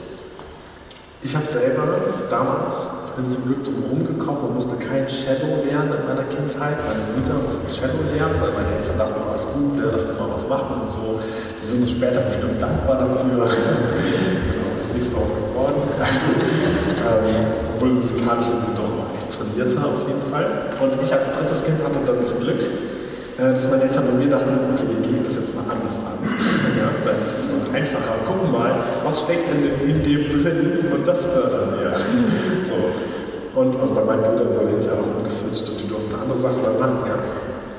Ich 1.21 1.36
habe 1.36 1.45
selber 1.45 1.99
damals, 2.29 2.89
bin 3.17 3.25
zum 3.25 3.43
Glück 3.49 3.65
drum 3.65 3.82
rumgekommen 3.89 4.41
und 4.45 4.53
musste 4.62 4.77
kein 4.77 5.10
Shadow 5.10 5.65
lernen 5.65 5.89
in 5.89 6.06
meiner 6.06 6.30
Kindheit. 6.30 6.77
Meine 6.86 7.01
Brüder 7.10 7.41
mussten 7.41 7.65
Shadow 7.73 8.06
lernen, 8.13 8.38
weil 8.38 8.53
meine 8.53 8.77
Eltern 8.77 8.93
dachten, 8.93 9.17
alles 9.25 9.45
gut, 9.58 9.73
lass 9.82 10.06
dir 10.06 10.13
mal 10.21 10.30
was 10.30 10.45
machen 10.45 10.86
und 10.86 10.91
so. 10.93 11.17
Die 11.17 11.65
sind 11.65 11.82
uns 11.82 11.97
später 11.97 12.21
bestimmt 12.30 12.62
dankbar 12.62 13.01
dafür. 13.01 13.41
Nichts 14.93 15.10
draus 15.10 15.34
geworden. 15.34 15.82
ähm, 15.97 17.58
obwohl 17.73 17.89
musikalisch 17.97 18.53
sind 18.53 18.69
sie 18.69 18.77
doch 18.77 18.86
noch 18.86 19.10
echt 19.17 19.34
trainierter 19.34 19.82
auf 19.82 20.06
jeden 20.06 20.25
Fall. 20.30 20.77
Und 20.77 20.93
ich 21.01 21.10
als 21.10 21.25
drittes 21.34 21.65
Kind 21.65 21.82
hatte 21.82 22.06
dann 22.06 22.21
das 22.21 22.38
Glück, 22.38 22.62
äh, 22.62 23.49
dass 23.49 23.65
meine 23.65 23.89
Eltern 23.89 24.13
bei 24.13 24.15
mir 24.21 24.30
dachten, 24.30 24.62
okay, 24.77 24.86
wir 24.93 25.01
gehen 25.01 25.25
das 25.25 25.41
jetzt 25.41 25.58
mal 25.58 25.65
anders 25.65 25.97
an. 26.06 26.16
Ja, 26.78 26.94
vielleicht 27.02 27.26
ist 27.26 27.38
es 27.42 27.48
noch 27.50 27.74
einfacher. 27.74 28.16
Gucken 28.26 28.52
mal, 28.52 28.72
was 29.04 29.22
steckt 29.22 29.50
denn 29.50 29.66
in 29.82 30.04
dem 30.04 30.30
drin 30.30 30.94
und 30.94 31.08
das 31.08 31.26
fördern 31.26 31.74
wir. 31.80 31.92
So. 32.70 32.78
Und 33.58 33.74
also 33.80 33.94
bei 33.96 34.06
meinen 34.06 34.22
Brüdern 34.22 34.54
wurde 34.54 34.78
jetzt 34.78 34.86
ja 34.86 34.94
auch 34.94 35.10
umgeswitcht 35.18 35.66
und 35.70 35.82
die 35.82 35.90
durften 35.90 36.13
andere 36.13 36.38
Sachen 36.38 36.62
dann 36.62 36.78
machen. 36.78 37.02
Ja. 37.10 37.18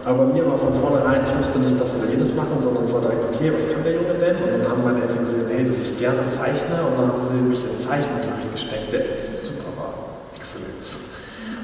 Aber 0.09 0.25
mir 0.25 0.43
war 0.47 0.59
von 0.59 0.75
vornherein, 0.75 1.23
ich 1.23 1.35
musste 1.37 1.59
nicht 1.59 1.79
das 1.79 1.95
oder 1.95 2.09
jenes 2.11 2.35
machen, 2.35 2.57
sondern 2.59 2.83
es 2.83 2.93
war 2.93 3.03
direkt, 3.05 3.29
okay, 3.29 3.53
was 3.55 3.69
kann 3.69 3.85
der 3.85 3.95
Junge 3.95 4.17
denn? 4.19 4.41
Und 4.43 4.51
dann 4.57 4.65
haben 4.65 4.83
meine 4.83 5.05
Eltern 5.05 5.23
gesehen, 5.23 5.47
hey, 5.47 5.69
dass 5.69 5.79
ich 5.79 5.99
gerne 6.01 6.25
zeichne 6.33 6.81
und 6.83 6.97
dann 6.97 7.13
haben 7.13 7.21
sie 7.21 7.37
mich 7.39 7.63
in 7.63 7.77
Zeichenunterricht 7.79 8.51
gesteckt, 8.51 8.89
der 8.91 9.05
super 9.15 9.71
war. 9.77 9.93
Exzellent. 10.35 10.83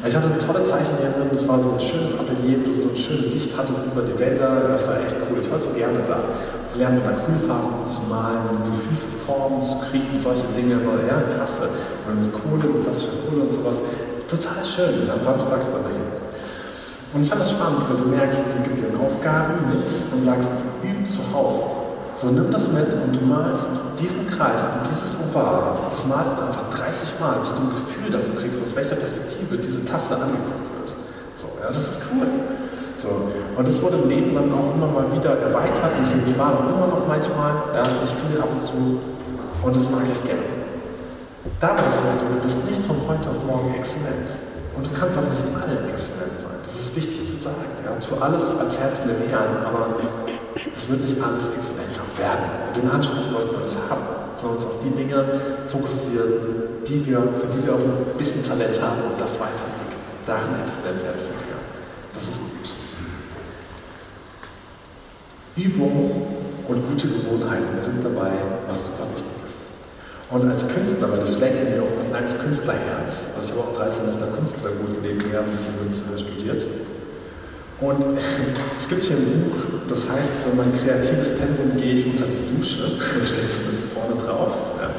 Ich 0.05 0.13
hatte 0.15 0.29
eine 0.29 0.39
tolle 0.39 0.63
Zeichenlehrerin, 0.63 1.33
das 1.33 1.49
war 1.49 1.59
so 1.59 1.73
ein 1.73 1.81
schönes 1.81 2.13
Atelier, 2.13 2.61
wo 2.61 2.69
du 2.69 2.77
so 2.77 2.93
eine 2.93 3.01
schöne 3.01 3.25
Sicht 3.25 3.57
hattest 3.57 3.81
über 3.81 4.05
die 4.05 4.19
Wälder, 4.21 4.69
das 4.69 4.87
war 4.87 5.01
echt 5.01 5.17
cool, 5.25 5.41
ich 5.41 5.49
war 5.49 5.59
so 5.59 5.73
gerne 5.73 6.05
da. 6.07 6.21
Ich 6.75 6.81
lerne 6.81 6.99
mit 6.99 7.07
Acrylfarben 7.07 7.87
zu 7.87 8.03
malen, 8.11 8.59
Gefühl 8.67 8.99
für 8.99 9.15
Formen 9.23 9.63
zu 9.63 9.79
kriegen, 9.79 10.19
solche 10.19 10.43
Dinge, 10.59 10.83
war 10.83 10.99
ja 11.07 11.23
klasse. 11.31 11.71
Und 12.03 12.19
mit 12.19 12.35
Kohle, 12.35 12.67
mit 12.67 12.83
klassischer 12.83 13.15
Kohle 13.23 13.47
und 13.47 13.55
sowas, 13.55 13.79
total 14.27 14.59
schön, 14.67 15.07
ja, 15.07 15.15
samstags 15.15 15.71
hin. 15.71 16.03
Und 17.15 17.23
ich 17.23 17.31
fand 17.31 17.43
das 17.43 17.55
spannend, 17.55 17.87
weil 17.87 17.97
du 18.03 18.11
merkst, 18.11 18.43
sie 18.51 18.63
gibt 18.67 18.83
dir 18.83 18.91
Aufgaben 18.99 19.71
mit 19.71 19.87
und 19.87 20.25
sagst, 20.27 20.51
üb 20.83 21.07
zu 21.07 21.23
Hause. 21.31 21.63
So 22.19 22.35
nimm 22.35 22.51
das 22.51 22.67
mit 22.67 22.91
und 22.91 23.15
du 23.15 23.23
malst 23.23 23.71
diesen 23.95 24.27
Kreis 24.27 24.67
und 24.67 24.83
dieses 24.91 25.15
Oval, 25.31 25.79
das 25.95 26.03
malst 26.11 26.35
du 26.35 26.43
einfach 26.43 26.75
30 26.75 27.23
Mal, 27.23 27.39
bis 27.39 27.55
du 27.55 27.71
ein 27.71 27.71
Gefühl 27.71 28.11
dafür 28.11 28.35
kriegst, 28.35 28.59
aus 28.59 28.75
welcher 28.75 28.99
Perspektive 28.99 29.63
diese 29.63 29.85
Tasse 29.85 30.19
angeguckt 30.19 30.67
wird. 30.75 30.91
So, 31.39 31.47
ja, 31.63 31.71
das 31.71 31.87
ist 31.87 32.03
cool. 32.11 32.27
So, 32.97 33.09
und 33.57 33.69
es 33.69 33.83
wurde 33.83 33.97
im 34.03 34.09
Leben 34.09 34.35
dann 34.35 34.53
auch 34.53 34.75
immer 34.75 34.87
mal 34.87 35.11
wieder 35.13 35.37
erweitert, 35.37 35.93
deswegen 35.99 36.31
ich 36.31 36.37
male 36.37 36.59
immer 36.63 36.87
noch 36.87 37.07
manchmal, 37.07 37.75
ja, 37.75 37.83
nicht 37.83 38.15
viel 38.23 38.41
ab 38.41 38.49
und 38.53 38.63
zu, 38.63 39.01
und 39.63 39.77
das 39.77 39.91
mag 39.91 40.03
ich 40.11 40.23
gerne. 40.25 40.65
Dabei 41.61 41.89
ist 41.89 42.01
es 42.01 42.21
so, 42.21 42.27
du 42.29 42.41
bist 42.45 42.65
nicht 42.69 42.87
von 42.87 42.97
heute 43.09 43.31
auf 43.31 43.41
morgen 43.47 43.75
exzellent. 43.75 44.31
Und 44.77 44.87
du 44.87 44.91
kannst 44.91 45.17
auch 45.19 45.29
nicht 45.31 45.45
in 45.47 45.55
allem 45.55 45.89
exzellent 45.89 46.35
sein. 46.37 46.59
Das 46.65 46.75
ist 46.75 46.97
wichtig 46.97 47.25
zu 47.25 47.37
sagen. 47.37 47.71
Ja. 47.85 47.95
Tu 47.97 48.15
alles 48.21 48.59
als 48.59 48.79
Herzen 48.79 49.11
im 49.11 49.29
Herrn, 49.31 49.65
aber 49.65 49.97
es 50.57 50.89
wird 50.89 51.01
nicht 51.01 51.17
alles 51.23 51.49
exzellenter 51.55 52.05
werden. 52.19 52.45
Den 52.75 52.91
Anspruch 52.91 53.25
sollten 53.25 53.53
wir 53.55 53.65
nicht 53.65 53.79
haben, 53.89 54.03
sondern 54.37 54.59
uns 54.59 54.67
auf 54.67 54.83
die 54.83 54.91
Dinge 54.91 55.25
fokussieren, 55.69 56.83
die 56.87 57.07
wir, 57.07 57.23
für 57.39 57.47
die 57.55 57.65
wir 57.65 57.75
auch 57.75 57.79
ein 57.79 58.19
bisschen 58.19 58.45
Talent 58.45 58.81
haben 58.83 59.01
und 59.09 59.21
das 59.21 59.39
weiterentwickeln. 59.39 60.03
Darin 60.27 60.61
exzellent 60.61 61.01
werden 61.05 61.21
für 61.23 61.33
dich. 61.33 61.45
Das 62.13 62.23
ist 62.29 62.41
gut. 62.41 62.69
Übung 65.57 66.27
und 66.67 66.89
gute 66.89 67.09
Gewohnheiten 67.09 67.79
sind 67.79 68.05
dabei, 68.05 68.33
was 68.67 68.79
super 68.79 69.07
wichtig. 69.15 69.35
Und 70.31 70.51
als 70.51 70.67
Künstler, 70.67 71.13
weil 71.13 71.21
das 71.21 71.37
schlägt 71.37 71.71
mir 71.71 71.83
auch 71.83 71.95
ein 71.95 72.15
als 72.15 72.35
Künstlerherz, 72.39 73.37
also 73.37 73.45
ich 73.45 73.51
habe 73.53 73.71
auch 73.71 73.77
drei 73.77 73.91
Semester 73.91 74.27
Kunstpädagogik 74.35 75.03
nebenher 75.03 75.47
ein 75.47 75.51
bisschen 75.51 76.19
studiert. 76.19 76.65
Und 77.81 78.03
es 78.81 78.89
gibt 78.89 79.05
hier 79.05 79.17
ein 79.17 79.45
Buch, 79.47 79.87
das 79.87 80.09
heißt, 80.11 80.31
für 80.43 80.57
mein 80.57 80.73
kreatives 80.75 81.39
Pensum 81.39 81.77
gehe 81.77 82.03
ich 82.03 82.07
unter 82.07 82.25
die 82.25 82.57
Dusche. 82.57 82.99
Das 82.99 83.29
steht 83.29 83.47
zumindest 83.47 83.95
vorne 83.95 84.19
drauf. 84.19 84.53
Ja. 84.81 84.91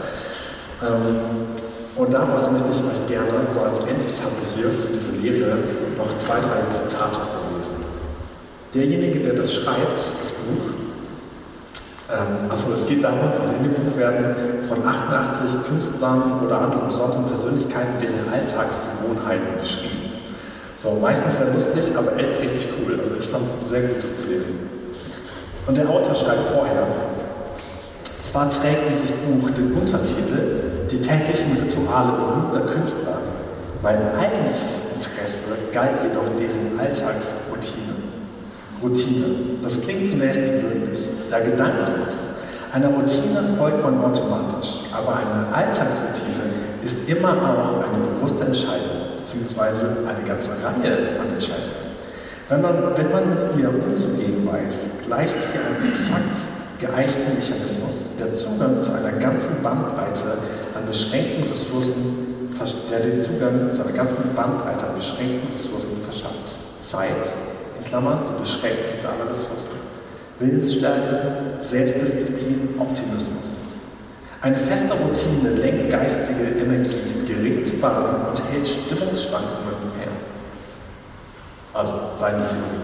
Ähm, 0.88 1.52
und 1.96 2.14
daraus 2.14 2.52
möchte 2.52 2.70
ich 2.72 2.80
euch 2.80 3.08
gerne 3.08 3.44
so 3.52 3.60
als 3.60 3.80
Endetappe 3.80 4.40
hier 4.56 4.70
für 4.72 4.92
diese 4.94 5.12
Lehre 5.20 5.58
noch 5.98 6.16
zwei, 6.16 6.40
drei 6.40 6.64
Zitate 6.72 7.20
vorlesen. 7.28 7.95
Derjenige, 8.74 9.20
der 9.20 9.34
das 9.34 9.54
schreibt, 9.54 10.00
das 10.22 10.32
Buch, 10.32 10.76
ähm, 12.12 12.52
also 12.52 12.74
es 12.74 12.86
geht 12.86 13.04
darum, 13.04 13.32
also 13.40 13.54
in 13.54 13.64
dem 13.64 13.74
Buch 13.74 13.98
werden 13.98 14.36
von 14.68 14.86
88 14.86 15.66
Künstlern 15.68 16.42
oder 16.46 16.62
anderen 16.62 16.88
besonderen 16.88 17.26
Persönlichkeiten 17.26 17.96
deren 18.02 18.32
Alltagsgewohnheiten 18.32 19.58
beschrieben. 19.60 20.06
So, 20.78 20.92
meistens 21.02 21.38
sehr 21.38 21.54
lustig, 21.54 21.96
aber 21.98 22.18
echt 22.18 22.42
richtig 22.42 22.68
cool. 22.78 23.00
Also 23.02 23.16
ich 23.20 23.26
fand 23.28 23.46
es 23.64 23.70
sehr 23.70 23.82
gut, 23.84 24.04
das 24.04 24.16
zu 24.18 24.26
lesen. 24.26 24.54
Und 25.66 25.78
der 25.78 25.90
Autor 25.90 26.14
schreibt 26.14 26.46
vorher, 26.52 26.86
zwar 28.22 28.50
trägt 28.50 28.90
dieses 28.90 29.12
Buch 29.12 29.50
den 29.52 29.72
Untertitel 29.74 30.88
Die 30.92 31.02
täglichen 31.02 31.58
Rituale 31.58 32.12
berühmter 32.20 32.72
Künstler. 32.72 33.18
Mein 33.82 33.98
eigentliches 34.20 34.94
Interesse 34.94 35.56
galt 35.74 36.04
jedoch 36.04 36.30
deren 36.38 36.80
Alltagsroutine. 36.80 38.05
Routine. 38.86 39.26
Das 39.64 39.82
klingt 39.82 40.10
zunächst 40.10 40.42
gewöhnlich, 40.42 41.00
ja 41.32 41.40
gedankenlos. 41.40 42.30
Einer 42.72 42.90
Routine 42.90 43.42
folgt 43.58 43.82
man 43.82 43.98
automatisch, 43.98 44.86
aber 44.92 45.16
eine 45.18 45.48
Alltagsroutine 45.54 46.54
ist 46.84 47.10
immer 47.10 47.34
auch 47.34 47.82
eine 47.82 48.04
bewusste 48.04 48.46
Entscheidung, 48.46 49.18
beziehungsweise 49.18 50.06
eine 50.06 50.28
ganze 50.28 50.52
Reihe 50.62 51.18
an 51.20 51.34
Entscheidungen. 51.34 51.98
Wenn 52.48 52.62
man, 52.62 52.76
wenn 52.96 53.12
man 53.12 53.30
mit 53.30 53.42
ihr 53.58 53.70
umzugehen 53.70 54.46
weiß, 54.46 55.08
gleicht 55.08 55.36
sie 55.42 55.58
einem 55.58 55.90
exakt 55.90 56.38
geeichten 56.80 57.34
Mechanismus, 57.34 58.14
der 58.20 58.36
Zugang 58.38 58.82
zu 58.84 58.92
einer 58.92 59.18
ganzen 59.18 59.64
Bandbreite 59.64 60.38
an 60.76 60.86
beschränkten 60.86 61.50
Ressourcen, 61.50 62.52
der 62.92 63.00
den 63.00 63.22
Zugang 63.22 63.74
zu 63.74 63.82
einer 63.82 63.94
ganzen 63.94 64.36
Bandbreite 64.36 64.86
an 64.86 64.96
beschränkten 64.96 65.50
Ressourcen 65.54 66.04
verschafft. 66.04 66.54
Zeit, 66.80 67.26
in 67.96 68.02
Klammern, 68.02 68.20
die 68.30 68.42
beschränkteste 68.42 69.08
aller 69.08 69.30
Ressourcen. 69.30 69.72
Willensstärke, 70.40 71.62
Selbstdisziplin, 71.62 72.76
Optimismus. 72.78 73.56
Eine 74.42 74.58
feste 74.58 74.94
Routine 74.94 75.56
lenkt 75.62 75.90
geistige 75.90 76.60
Energie 76.60 77.00
in 77.08 77.26
geregelte 77.26 77.72
Bahnen 77.78 78.28
und 78.30 78.42
hält 78.52 78.68
Stimmungsschwankungen 78.68 79.88
fern. 79.96 80.16
Also 81.74 81.94
seine 82.20 82.46
Theorie. 82.46 82.84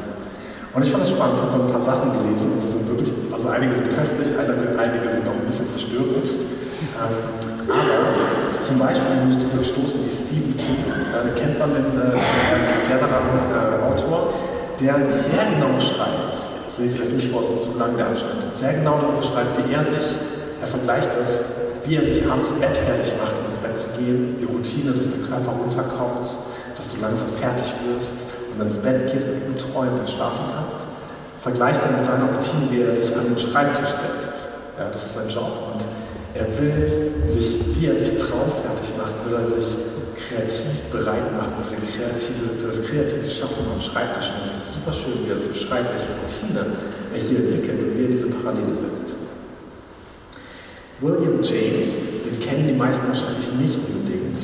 Und 0.73 0.83
ich 0.83 0.91
fand 0.91 1.03
es 1.03 1.09
spannend, 1.09 1.41
habe 1.41 1.63
ein 1.63 1.71
paar 1.71 1.81
Sachen 1.81 2.13
gelesen 2.13 2.53
und 2.53 2.63
die 2.63 2.67
sind 2.67 2.87
wirklich, 2.87 3.11
also 3.31 3.49
einige 3.49 3.75
sind 3.75 3.93
köstlich, 3.93 4.27
einige 4.39 5.09
sind 5.11 5.27
auch 5.27 5.35
ein 5.35 5.45
bisschen 5.45 5.67
verstörend. 5.67 6.23
Ähm, 6.23 7.67
aber 7.67 8.63
zum 8.65 8.79
Beispiel 8.79 9.15
bin 9.19 9.29
ich 9.29 9.59
gestoßen 9.59 9.99
wie 10.07 10.09
Stephen 10.09 10.55
King, 10.55 10.87
äh, 10.87 11.37
kennt 11.37 11.59
man, 11.59 11.75
den 11.75 11.91
äh, 11.99 12.15
cleveren 12.87 13.51
äh, 13.51 13.83
Autor, 13.83 14.33
der 14.81 14.97
sehr 15.09 15.45
genau 15.53 15.79
schreibt, 15.79 16.33
das 16.33 16.77
lese 16.77 16.97
ich 16.97 17.01
euch 17.05 17.13
nicht 17.13 17.31
vor, 17.31 17.41
es 17.41 17.49
ist 17.49 17.71
zu 17.71 17.77
lang 17.77 17.95
der 17.95 18.07
Abschnitt, 18.07 18.41
sehr 18.57 18.73
genau 18.73 18.97
darüber 18.97 19.21
schreibt, 19.21 19.53
wie 19.61 19.73
er 19.73 19.83
sich, 19.83 20.07
er 20.59 20.67
vergleicht 20.67 21.09
das, 21.17 21.45
wie 21.85 21.95
er 21.95 22.05
sich 22.05 22.25
abends 22.25 22.49
Bett 22.59 22.75
fertig 22.77 23.13
macht, 23.21 23.33
um 23.37 23.45
ins 23.53 23.61
Bett 23.61 23.77
zu 23.77 23.87
gehen, 23.97 24.37
die 24.39 24.45
Routine, 24.45 24.91
dass 24.91 25.05
der 25.13 25.21
Körper 25.29 25.53
runterkommt, 25.53 26.25
dass 26.77 26.93
du 26.93 27.01
langsam 27.01 27.29
fertig 27.39 27.69
wirst 27.85 28.25
und 28.51 28.57
dann 28.57 28.67
ins 28.67 28.77
Bett 28.77 29.11
gehst 29.13 29.27
und 29.29 29.45
gut 29.45 29.61
träumen 29.61 29.99
und 29.99 30.09
schlafen 30.09 30.45
kannst. 30.53 30.81
Vergleicht 31.41 31.81
er 31.81 31.97
mit 31.97 32.05
seiner 32.05 32.25
Routine, 32.25 32.69
wie 32.69 32.81
er 32.81 32.93
sich 32.93 33.13
an 33.17 33.25
den 33.25 33.37
Schreibtisch 33.37 33.93
setzt. 33.97 34.45
Ja, 34.77 34.89
das 34.91 35.05
ist 35.05 35.13
sein 35.15 35.29
Job. 35.29 35.73
Und 35.73 35.81
er 36.33 36.45
will 36.57 37.25
sich, 37.25 37.59
wie 37.77 37.87
er 37.87 37.95
sich 37.95 38.17
traumfertig 38.17 38.93
macht, 38.97 39.17
will 39.25 39.37
er 39.37 39.45
sich 39.45 39.65
kreativ 40.27 40.91
bereit 40.91 41.31
machen 41.33 41.53
für, 41.63 41.75
den 41.75 41.85
kreative, 41.85 42.57
für 42.59 42.67
das 42.67 42.81
kreative 42.85 43.29
Schaffen 43.29 43.65
am 43.71 43.81
Schreibtisch. 43.81 44.29
Und 44.29 44.39
das 44.39 44.49
ist 44.53 44.73
super 44.75 44.93
schön, 44.93 45.25
wie 45.25 45.29
er 45.29 45.37
das 45.37 45.47
beschreibt, 45.47 45.89
welche 45.93 46.13
Routine 46.17 46.77
er 47.13 47.19
hier 47.19 47.39
entwickelt 47.39 47.83
und 47.83 47.97
wie 47.97 48.03
er 48.05 48.11
diese 48.11 48.27
Parallele 48.27 48.75
setzt. 48.75 49.13
William 51.01 51.41
James, 51.41 52.21
den 52.25 52.39
kennen 52.39 52.67
die 52.67 52.77
meisten 52.77 53.07
wahrscheinlich 53.07 53.51
nicht 53.57 53.77
unbedingt. 53.81 54.37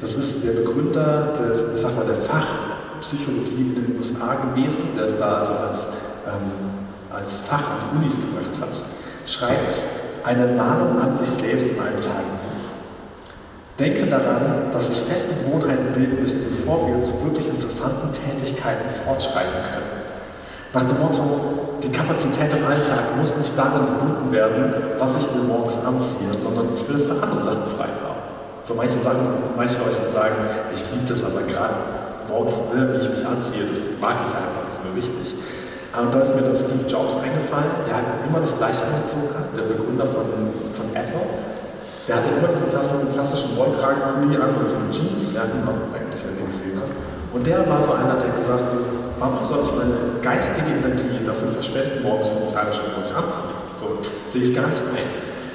Das 0.00 0.14
ist 0.14 0.44
der 0.44 0.52
Begründer 0.52 1.32
des, 1.32 1.74
ich 1.74 1.80
sag 1.80 1.96
mal, 1.96 2.06
der 2.06 2.16
Fachpsychologie 2.16 3.72
in 3.72 3.74
den 3.74 3.98
USA 3.98 4.36
gewesen, 4.36 4.94
der 4.96 5.06
es 5.06 5.18
da 5.18 5.38
also 5.38 5.52
als, 5.52 5.86
ähm, 6.26 7.10
als 7.10 7.38
Fach 7.48 7.64
an 7.66 7.98
Unis 7.98 8.14
gebracht 8.14 8.54
hat, 8.60 8.78
schreibt 9.26 9.74
eine 10.24 10.46
Mahnung 10.54 11.00
an 11.00 11.16
sich 11.16 11.28
selbst 11.28 11.72
in 11.72 11.80
einem 11.80 12.00
Tagebuch. 12.00 12.53
Denke 13.74 14.06
daran, 14.06 14.70
dass 14.70 14.86
sich 14.86 15.02
feste 15.02 15.34
Gewohnheiten 15.34 15.90
bilden 15.98 16.22
müssen, 16.22 16.46
bevor 16.46 16.86
wir 16.86 17.02
zu 17.02 17.10
wirklich 17.26 17.48
interessanten 17.48 18.06
Tätigkeiten 18.14 18.86
fortschreiten 19.02 19.66
können. 19.66 19.90
Nach 20.70 20.86
dem 20.86 21.02
Motto, 21.02 21.82
die 21.82 21.90
Kapazität 21.90 22.54
im 22.54 22.62
Alltag 22.70 23.18
muss 23.18 23.34
nicht 23.34 23.50
darin 23.58 23.98
gebunden 23.98 24.30
werden, 24.30 24.94
was 24.96 25.18
ich 25.18 25.26
mir 25.34 25.42
morgens 25.42 25.82
anziehe, 25.82 26.38
sondern 26.38 26.70
ich 26.70 26.86
will 26.86 26.94
es 26.94 27.06
für 27.06 27.18
andere 27.18 27.42
Sachen 27.42 27.66
frei 27.74 27.90
haben. 27.98 28.22
So 28.62 28.74
manche 28.74 28.98
Sachen, 28.98 29.26
manche 29.58 29.74
Leute 29.82 30.06
sagen, 30.06 30.38
ich 30.70 30.82
liebe 30.94 31.10
das 31.10 31.24
aber 31.26 31.42
gerade 31.42 31.74
morgens, 32.30 32.70
ne, 32.70 32.94
wie 32.94 33.02
ich 33.02 33.10
mich 33.10 33.26
anziehe, 33.26 33.66
das 33.66 33.82
mag 33.98 34.22
ich 34.22 34.30
einfach, 34.30 34.70
das 34.70 34.78
ist 34.78 34.86
mir 34.86 34.94
wichtig. 34.94 35.34
Und 35.98 36.14
da 36.14 36.20
ist 36.22 36.34
mir 36.34 36.42
dann 36.46 36.54
Steve 36.54 36.86
Jobs 36.86 37.18
eingefallen, 37.18 37.74
der 37.90 38.22
immer 38.22 38.38
das 38.38 38.54
Gleiche 38.54 38.86
angezogen 38.86 39.34
hat, 39.34 39.50
der 39.50 39.66
Begründer 39.66 40.06
von, 40.06 40.30
von 40.70 40.86
Apple. 40.94 41.53
Der 42.04 42.16
hatte 42.20 42.36
immer 42.36 42.48
diesen 42.52 42.68
klassischen, 42.68 43.08
klassischen 43.16 43.56
Wollkragenpulli 43.56 44.36
an 44.36 44.60
und 44.60 44.68
so 44.68 44.76
Jeans, 44.92 45.32
ja, 45.32 45.48
immer 45.48 45.72
eigentlich, 45.96 46.20
wenn 46.20 46.36
du 46.36 46.44
gesehen 46.44 46.76
hast. 46.76 46.92
Und 47.32 47.40
der 47.46 47.64
war 47.64 47.80
so 47.80 47.96
einer, 47.96 48.20
der 48.20 48.36
gesagt 48.36 48.76
hat, 48.76 48.84
warum 49.16 49.40
soll 49.40 49.64
ich 49.64 49.72
meine 49.72 50.20
geistige 50.20 50.68
Energie 50.68 51.24
dafür 51.24 51.48
verschwenden, 51.48 52.04
morgens 52.04 52.28
vom 52.28 52.52
Kleiderschrank 52.52 52.92
muss 53.00 53.08
ich 53.08 53.16
anziehen? 53.16 53.56
So, 53.80 54.04
sehe 54.28 54.44
ich 54.44 54.52
gar 54.52 54.68
nicht 54.68 54.84
ein. 54.84 55.00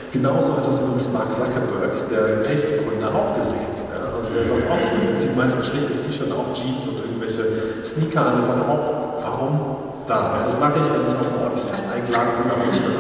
Genauso 0.10 0.58
hat 0.58 0.66
das 0.66 0.82
übrigens 0.82 1.06
Mark 1.14 1.30
Zuckerberg, 1.30 1.94
der 2.10 2.42
Facebook-Gründer, 2.42 3.14
auch 3.14 3.38
gesehen. 3.38 3.70
Ja, 3.94 4.10
also 4.10 4.34
der 4.34 4.50
sagt 4.50 4.66
auch 4.74 4.82
so, 4.82 4.98
der 4.98 5.22
zieht 5.22 5.38
meistens 5.38 5.70
schlichtes 5.70 6.02
T-Shirt, 6.02 6.34
auch 6.34 6.50
Jeans 6.58 6.82
und 6.90 6.98
irgendwelche 6.98 7.46
Sneaker 7.86 8.26
an. 8.26 8.42
Der 8.42 8.46
sagt 8.50 8.66
auch, 8.66 9.22
warum 9.22 9.54
da? 10.10 10.42
Das 10.50 10.58
mache 10.58 10.82
ich, 10.82 10.88
wenn 10.90 11.06
ich 11.06 11.14
auf 11.14 11.30
ein 11.30 11.38
ordentliches 11.46 11.70
Fest 11.70 11.86
eingeladen 11.94 12.42
bin, 12.42 12.50
aber 12.50 12.66
nicht 12.66 12.82
einen 12.82 12.98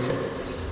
Okay. 0.00 0.29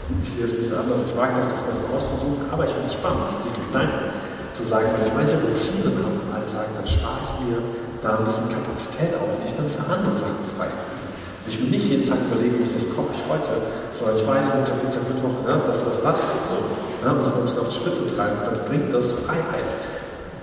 Ich 0.08 0.32
sehe 0.32 0.44
es 0.48 0.52
ein 0.52 0.64
bisschen 0.64 0.78
anders. 0.80 1.04
Ich 1.04 1.12
mag 1.12 1.36
das, 1.36 1.52
das 1.52 1.68
mal 1.68 1.84
auszusuchen, 1.92 2.48
aber 2.48 2.64
ich 2.64 2.72
finde 2.72 2.88
es 2.88 2.96
spannend, 2.96 3.28
diesen 3.44 3.60
Gedanken 3.68 4.08
zu 4.56 4.64
sagen, 4.64 4.88
wenn 4.96 5.04
ich 5.04 5.12
manche 5.12 5.36
Routinen 5.36 6.00
habe 6.00 6.16
im 6.16 6.30
Alltag, 6.32 6.66
dann 6.72 6.86
spare 6.88 7.20
ich 7.20 7.32
mir 7.44 7.60
da 8.00 8.16
ein 8.16 8.24
bisschen 8.24 8.48
Kapazität 8.48 9.12
auf, 9.20 9.36
die 9.36 9.52
ich 9.52 9.56
dann 9.56 9.68
für 9.68 9.84
andere 9.84 10.16
Sachen 10.16 10.40
frei 10.56 10.72
habe. 10.72 10.96
Ich 11.44 11.60
will 11.60 11.68
nicht 11.68 11.84
jeden 11.88 12.08
Tag 12.08 12.20
überlegen 12.24 12.60
muss, 12.60 12.72
was 12.72 12.88
koche 12.92 13.12
ich 13.12 13.24
heute, 13.28 13.52
sondern 13.96 14.16
ich 14.16 14.24
weiß, 14.24 14.52
Montag, 14.52 14.80
Dienstag, 14.80 15.04
Mittwoch, 15.08 15.44
ne, 15.44 15.60
das, 15.64 15.80
das, 15.84 16.00
das, 16.00 16.20
so, 16.48 16.56
ne, 17.04 17.08
muss 17.12 17.28
man 17.28 17.40
ein 17.40 17.44
bisschen 17.44 17.60
auf 17.64 17.72
die 17.72 17.80
Spitze 17.80 18.04
treiben, 18.08 18.36
dann 18.44 18.64
bringt 18.68 18.92
das 18.92 19.12
Freiheit 19.24 19.70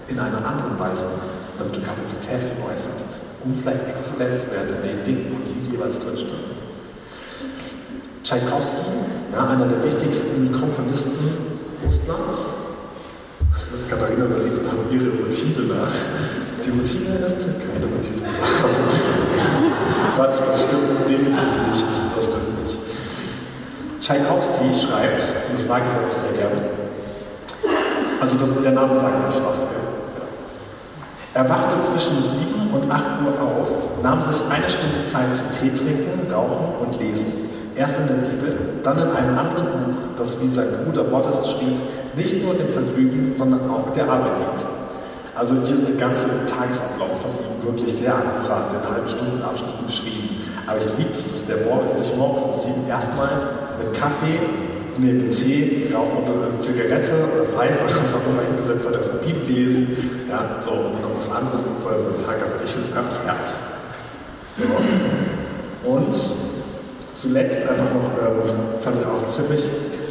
in 0.07 0.17
einer 0.17 0.41
anderen 0.45 0.77
Weise, 0.77 1.09
damit 1.57 1.73
du 1.77 1.81
Kapazität 1.81 2.41
für 2.41 2.57
hast, 2.69 3.21
um 3.45 3.53
vielleicht 3.53 3.85
Exzellenz 3.85 4.45
zu 4.45 4.51
werden 4.53 4.77
in 4.77 4.83
den 4.85 4.99
Dingen, 5.05 5.41
die 5.45 5.73
jeweils 5.73 5.99
drinstehen. 5.99 6.54
Tschaikowski, 8.25 8.89
ja, 9.31 9.49
einer 9.49 9.67
der 9.67 9.83
wichtigsten 9.83 10.51
Komponisten 10.51 11.29
Russlands, 11.85 12.55
das 13.71 13.87
Katharina 13.87 14.25
überlegt 14.25 14.65
also 14.65 14.81
ihre 14.89 15.13
Routine 15.13 15.69
nach. 15.69 15.93
Die 16.65 16.71
Routine 16.71 17.21
ist 17.21 17.45
keine 17.61 17.85
Routine. 17.85 18.25
Also, 18.65 18.81
Quatsch, 20.15 20.41
das 20.47 20.57
stimmt 20.57 20.89
definitiv 21.07 21.53
nicht. 21.69 21.87
Das 22.15 22.23
stimmt 22.23 22.65
nicht. 22.65 22.77
Tschaikowski 24.01 24.73
schreibt, 24.73 25.21
und 25.21 25.53
das 25.53 25.67
mag 25.67 25.83
ich 25.85 25.93
auch 25.93 26.19
sehr 26.19 26.33
gerne, 26.33 26.61
also 28.19 28.37
das, 28.37 28.63
der 28.63 28.71
Name 28.71 28.99
sagt 28.99 29.19
mir 29.19 29.45
was, 29.45 29.59
gell? 29.59 29.85
Er 31.35 31.47
wachte 31.47 31.79
zwischen 31.79 32.23
7 32.23 32.73
und 32.73 32.89
8 32.89 33.03
Uhr 33.21 33.39
auf, 33.39 33.69
nahm 34.01 34.19
sich 34.19 34.37
eine 34.49 34.67
Stunde 34.67 35.05
Zeit 35.05 35.27
zum 35.29 35.51
Tee 35.51 35.69
trinken, 35.69 36.33
rauchen 36.33 36.87
und 36.87 36.99
lesen. 36.99 37.44
Erst 37.75 37.99
in 37.99 38.07
der 38.07 38.15
Bibel, 38.15 38.55
dann 38.83 38.97
in 38.97 39.11
einem 39.11 39.37
anderen 39.37 39.65
Buch, 39.65 39.99
das 40.17 40.39
wie 40.41 40.47
sein 40.47 40.67
Bruder 40.85 41.03
Modest 41.03 41.45
schrieb, 41.45 41.75
nicht 42.15 42.41
nur 42.43 42.53
dem 42.53 42.69
Vergnügen, 42.69 43.35
sondern 43.37 43.69
auch 43.69 43.91
der 43.93 44.09
Arbeit 44.09 44.39
dient. 44.39 44.63
Also 45.35 45.55
hier 45.65 45.75
ist 45.75 45.85
der 45.85 45.95
ganze 45.95 46.27
Tagesablauf 46.47 47.19
von 47.19 47.31
ihm 47.35 47.59
wirklich 47.59 47.91
sehr 47.93 48.15
akkurat, 48.15 48.71
in 48.71 48.79
halben 48.89 49.07
Stunden 49.07 49.43
Abschnitten 49.43 49.85
beschrieben. 49.85 50.39
Aber 50.65 50.79
ich 50.79 50.87
liebe 50.97 51.11
es, 51.11 51.27
dass 51.27 51.45
der 51.47 51.67
morgen, 51.67 51.91
sich 51.97 52.15
morgens 52.15 52.43
um 52.43 52.55
sieben 52.55 52.87
erstmal 52.87 53.29
mit 53.77 53.93
Kaffee, 53.93 54.39
mit 54.97 55.35
Tee, 55.35 55.91
Rauch 55.93 56.23
und 56.23 56.63
Zigarette 56.63 57.11
oder 57.35 57.45
Pfeife 57.51 57.83
was 57.83 58.15
auch 58.15 58.23
immer 58.31 58.47
hingesetzt 58.47 58.87
hat, 58.87 58.95
erstmal 58.95 59.19
Bibel 59.19 59.43
lesen, 59.43 60.25
ja, 60.29 60.63
so, 60.63 60.71
und 60.71 61.01
noch 61.03 61.11
was 61.17 61.29
anderes, 61.29 61.61
bevor 61.61 61.91
er 61.91 62.01
so 62.01 62.15
einen 62.15 62.23
Tag 62.23 62.39
hat. 62.39 62.55
Ich 62.63 62.71
finde 62.71 62.87
es 62.87 62.95
einfach 62.95 63.19
herrlich. 63.27 63.59
So. 64.55 65.91
Und 65.91 66.15
zuletzt 67.15 67.59
einfach 67.63 67.91
noch, 67.95 68.11
ähm, 68.19 68.43
fand 68.81 68.97
ich 68.99 69.07
auch 69.07 69.23
ziemlich 69.31 69.63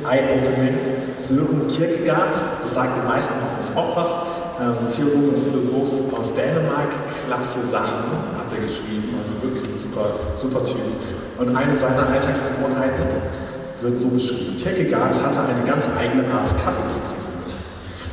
eye-opening, 0.05 0.77
Sören 1.21 1.69
Kierkegaard, 1.69 2.35
das 2.63 2.75
sagt 2.75 3.01
die 3.01 3.07
meisten 3.07 3.35
hoffentlich 3.41 3.71
auch 3.77 3.97
was, 3.97 4.11
ähm, 4.61 4.89
Theologe 4.89 5.37
und 5.37 5.45
Philosoph 5.45 6.13
aus 6.19 6.35
Dänemark, 6.35 6.93
klasse 7.27 7.61
Sachen 7.71 8.13
hat 8.37 8.49
er 8.53 8.61
geschrieben, 8.61 9.17
also 9.21 9.35
wirklich 9.41 9.65
ein 9.65 9.77
super, 9.77 10.35
super 10.37 10.65
Typ. 10.65 10.85
Und 11.39 11.57
eine 11.57 11.77
seiner 11.77 12.07
Alltagsgewohnheiten 12.09 13.05
wird 13.81 14.01
so 14.01 14.09
beschrieben. 14.09 14.57
Kierkegaard 14.57 15.15
hatte 15.19 15.41
eine 15.41 15.65
ganz 15.67 15.85
eigene 15.99 16.25
Art, 16.33 16.49
Kaffee 16.63 16.89
zu 16.89 17.01
trinken. 17.03 17.25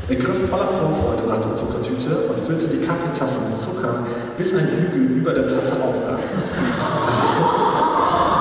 Er 0.10 0.16
griff 0.16 0.50
voller 0.50 0.68
Vorfreude 0.68 1.24
nach 1.30 1.40
der 1.40 1.56
Zuckertüte 1.56 2.28
und 2.28 2.40
füllte 2.40 2.68
die 2.68 2.84
Kaffeetasse 2.86 3.40
mit 3.48 3.62
Zucker, 3.62 4.04
bis 4.38 4.54
ein 4.54 4.68
Hügel 4.68 5.18
über 5.18 5.32
der 5.32 5.48
Tasse 5.48 5.74
aufragte. 5.74 6.38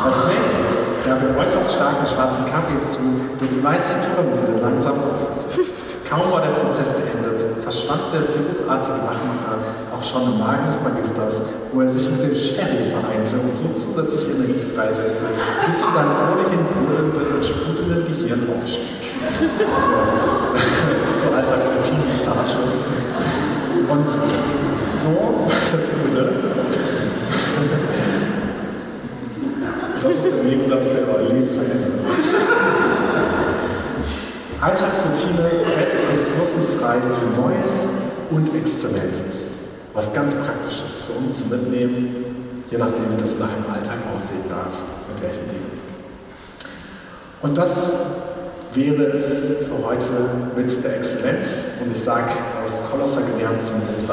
Als 0.00 0.16
nächstes 0.32 0.72
gab 1.04 1.20
er 1.20 1.36
äußerst 1.36 1.76
starken 1.76 2.06
schwarzen 2.06 2.44
Kaffee 2.48 2.80
zu, 2.88 3.04
der 3.36 3.48
die 3.48 3.62
weiße 3.62 3.94
Pyramide 4.00 4.60
langsam 4.60 4.96
auflöste. 4.96 5.68
Kaum 6.08 6.32
war 6.32 6.40
der 6.40 6.56
Prozess 6.58 6.90
beendet, 6.90 7.38
verschwand 7.62 8.10
der 8.12 8.24
sirupartige 8.24 8.98
Wachmacher 9.04 9.60
auch 9.94 10.02
schon 10.02 10.32
im 10.32 10.38
Magen 10.40 10.66
des 10.66 10.82
Magisters, 10.82 11.42
wo 11.70 11.82
er 11.82 11.88
sich 11.88 12.08
mit 12.10 12.24
dem 12.24 12.34
Sherry 12.34 12.90
vereinte 12.90 13.36
und 13.38 13.54
so 13.54 13.68
zusätzlich 13.76 14.34
Energie 14.34 14.64
freisetzte, 14.74 15.28
die 15.68 15.76
zu 15.76 15.86
seinem 15.92 16.16
ohnehin 16.32 16.64
brodelnden 16.66 17.36
und 17.36 17.44
sprudelnden 17.44 18.02
Gehirn 18.08 18.48
aufstieg. 18.50 19.04
Also, 19.60 21.20
zu 21.20 21.36
Alltagsroutine 21.36 22.04
unter 22.18 22.32
Abschluss. 22.32 22.82
Und 23.86 24.08
so, 24.96 25.46
das 25.72 25.86
Gute, 25.92 26.32
das 30.02 30.14
ist 30.14 30.24
der 30.24 30.44
Nebensatz, 30.44 30.84
der 30.84 31.14
euer 31.14 31.28
Leben 31.28 31.54
verändert. 31.54 31.90
Alltagsroutine 34.62 35.48
setzt 35.74 35.96
Ressourcen 35.96 36.78
frei 36.78 36.98
für 37.00 37.40
Neues 37.40 37.88
und 38.30 38.54
Exzellentes. 38.54 39.52
Was 39.94 40.12
ganz 40.12 40.34
Praktisches 40.34 41.00
für 41.06 41.14
uns 41.14 41.38
zu 41.38 41.46
mitnehmen, 41.46 42.62
je 42.70 42.76
nachdem, 42.76 43.10
wie 43.10 43.22
das 43.22 43.30
in 43.32 43.40
einem 43.40 43.64
Alltag 43.72 43.96
aussehen 44.14 44.44
darf, 44.50 44.82
mit 45.08 45.22
welchen 45.22 45.48
Dingen. 45.48 45.80
Und 47.40 47.56
das 47.56 47.94
wäre 48.74 49.04
es 49.04 49.24
für 49.24 49.82
heute 49.82 50.28
mit 50.54 50.84
der 50.84 50.96
Exzellenz. 50.98 51.64
Und 51.82 51.96
ich 51.96 52.02
sage 52.02 52.28
aus 52.62 52.82
Kolosser 52.90 53.22
gelernt 53.22 53.62
zum 53.64 53.80
gut 53.80 54.10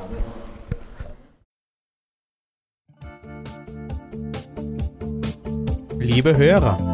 Amen. 0.00 0.22
Liebe 6.00 6.36
Hörer, 6.36 6.93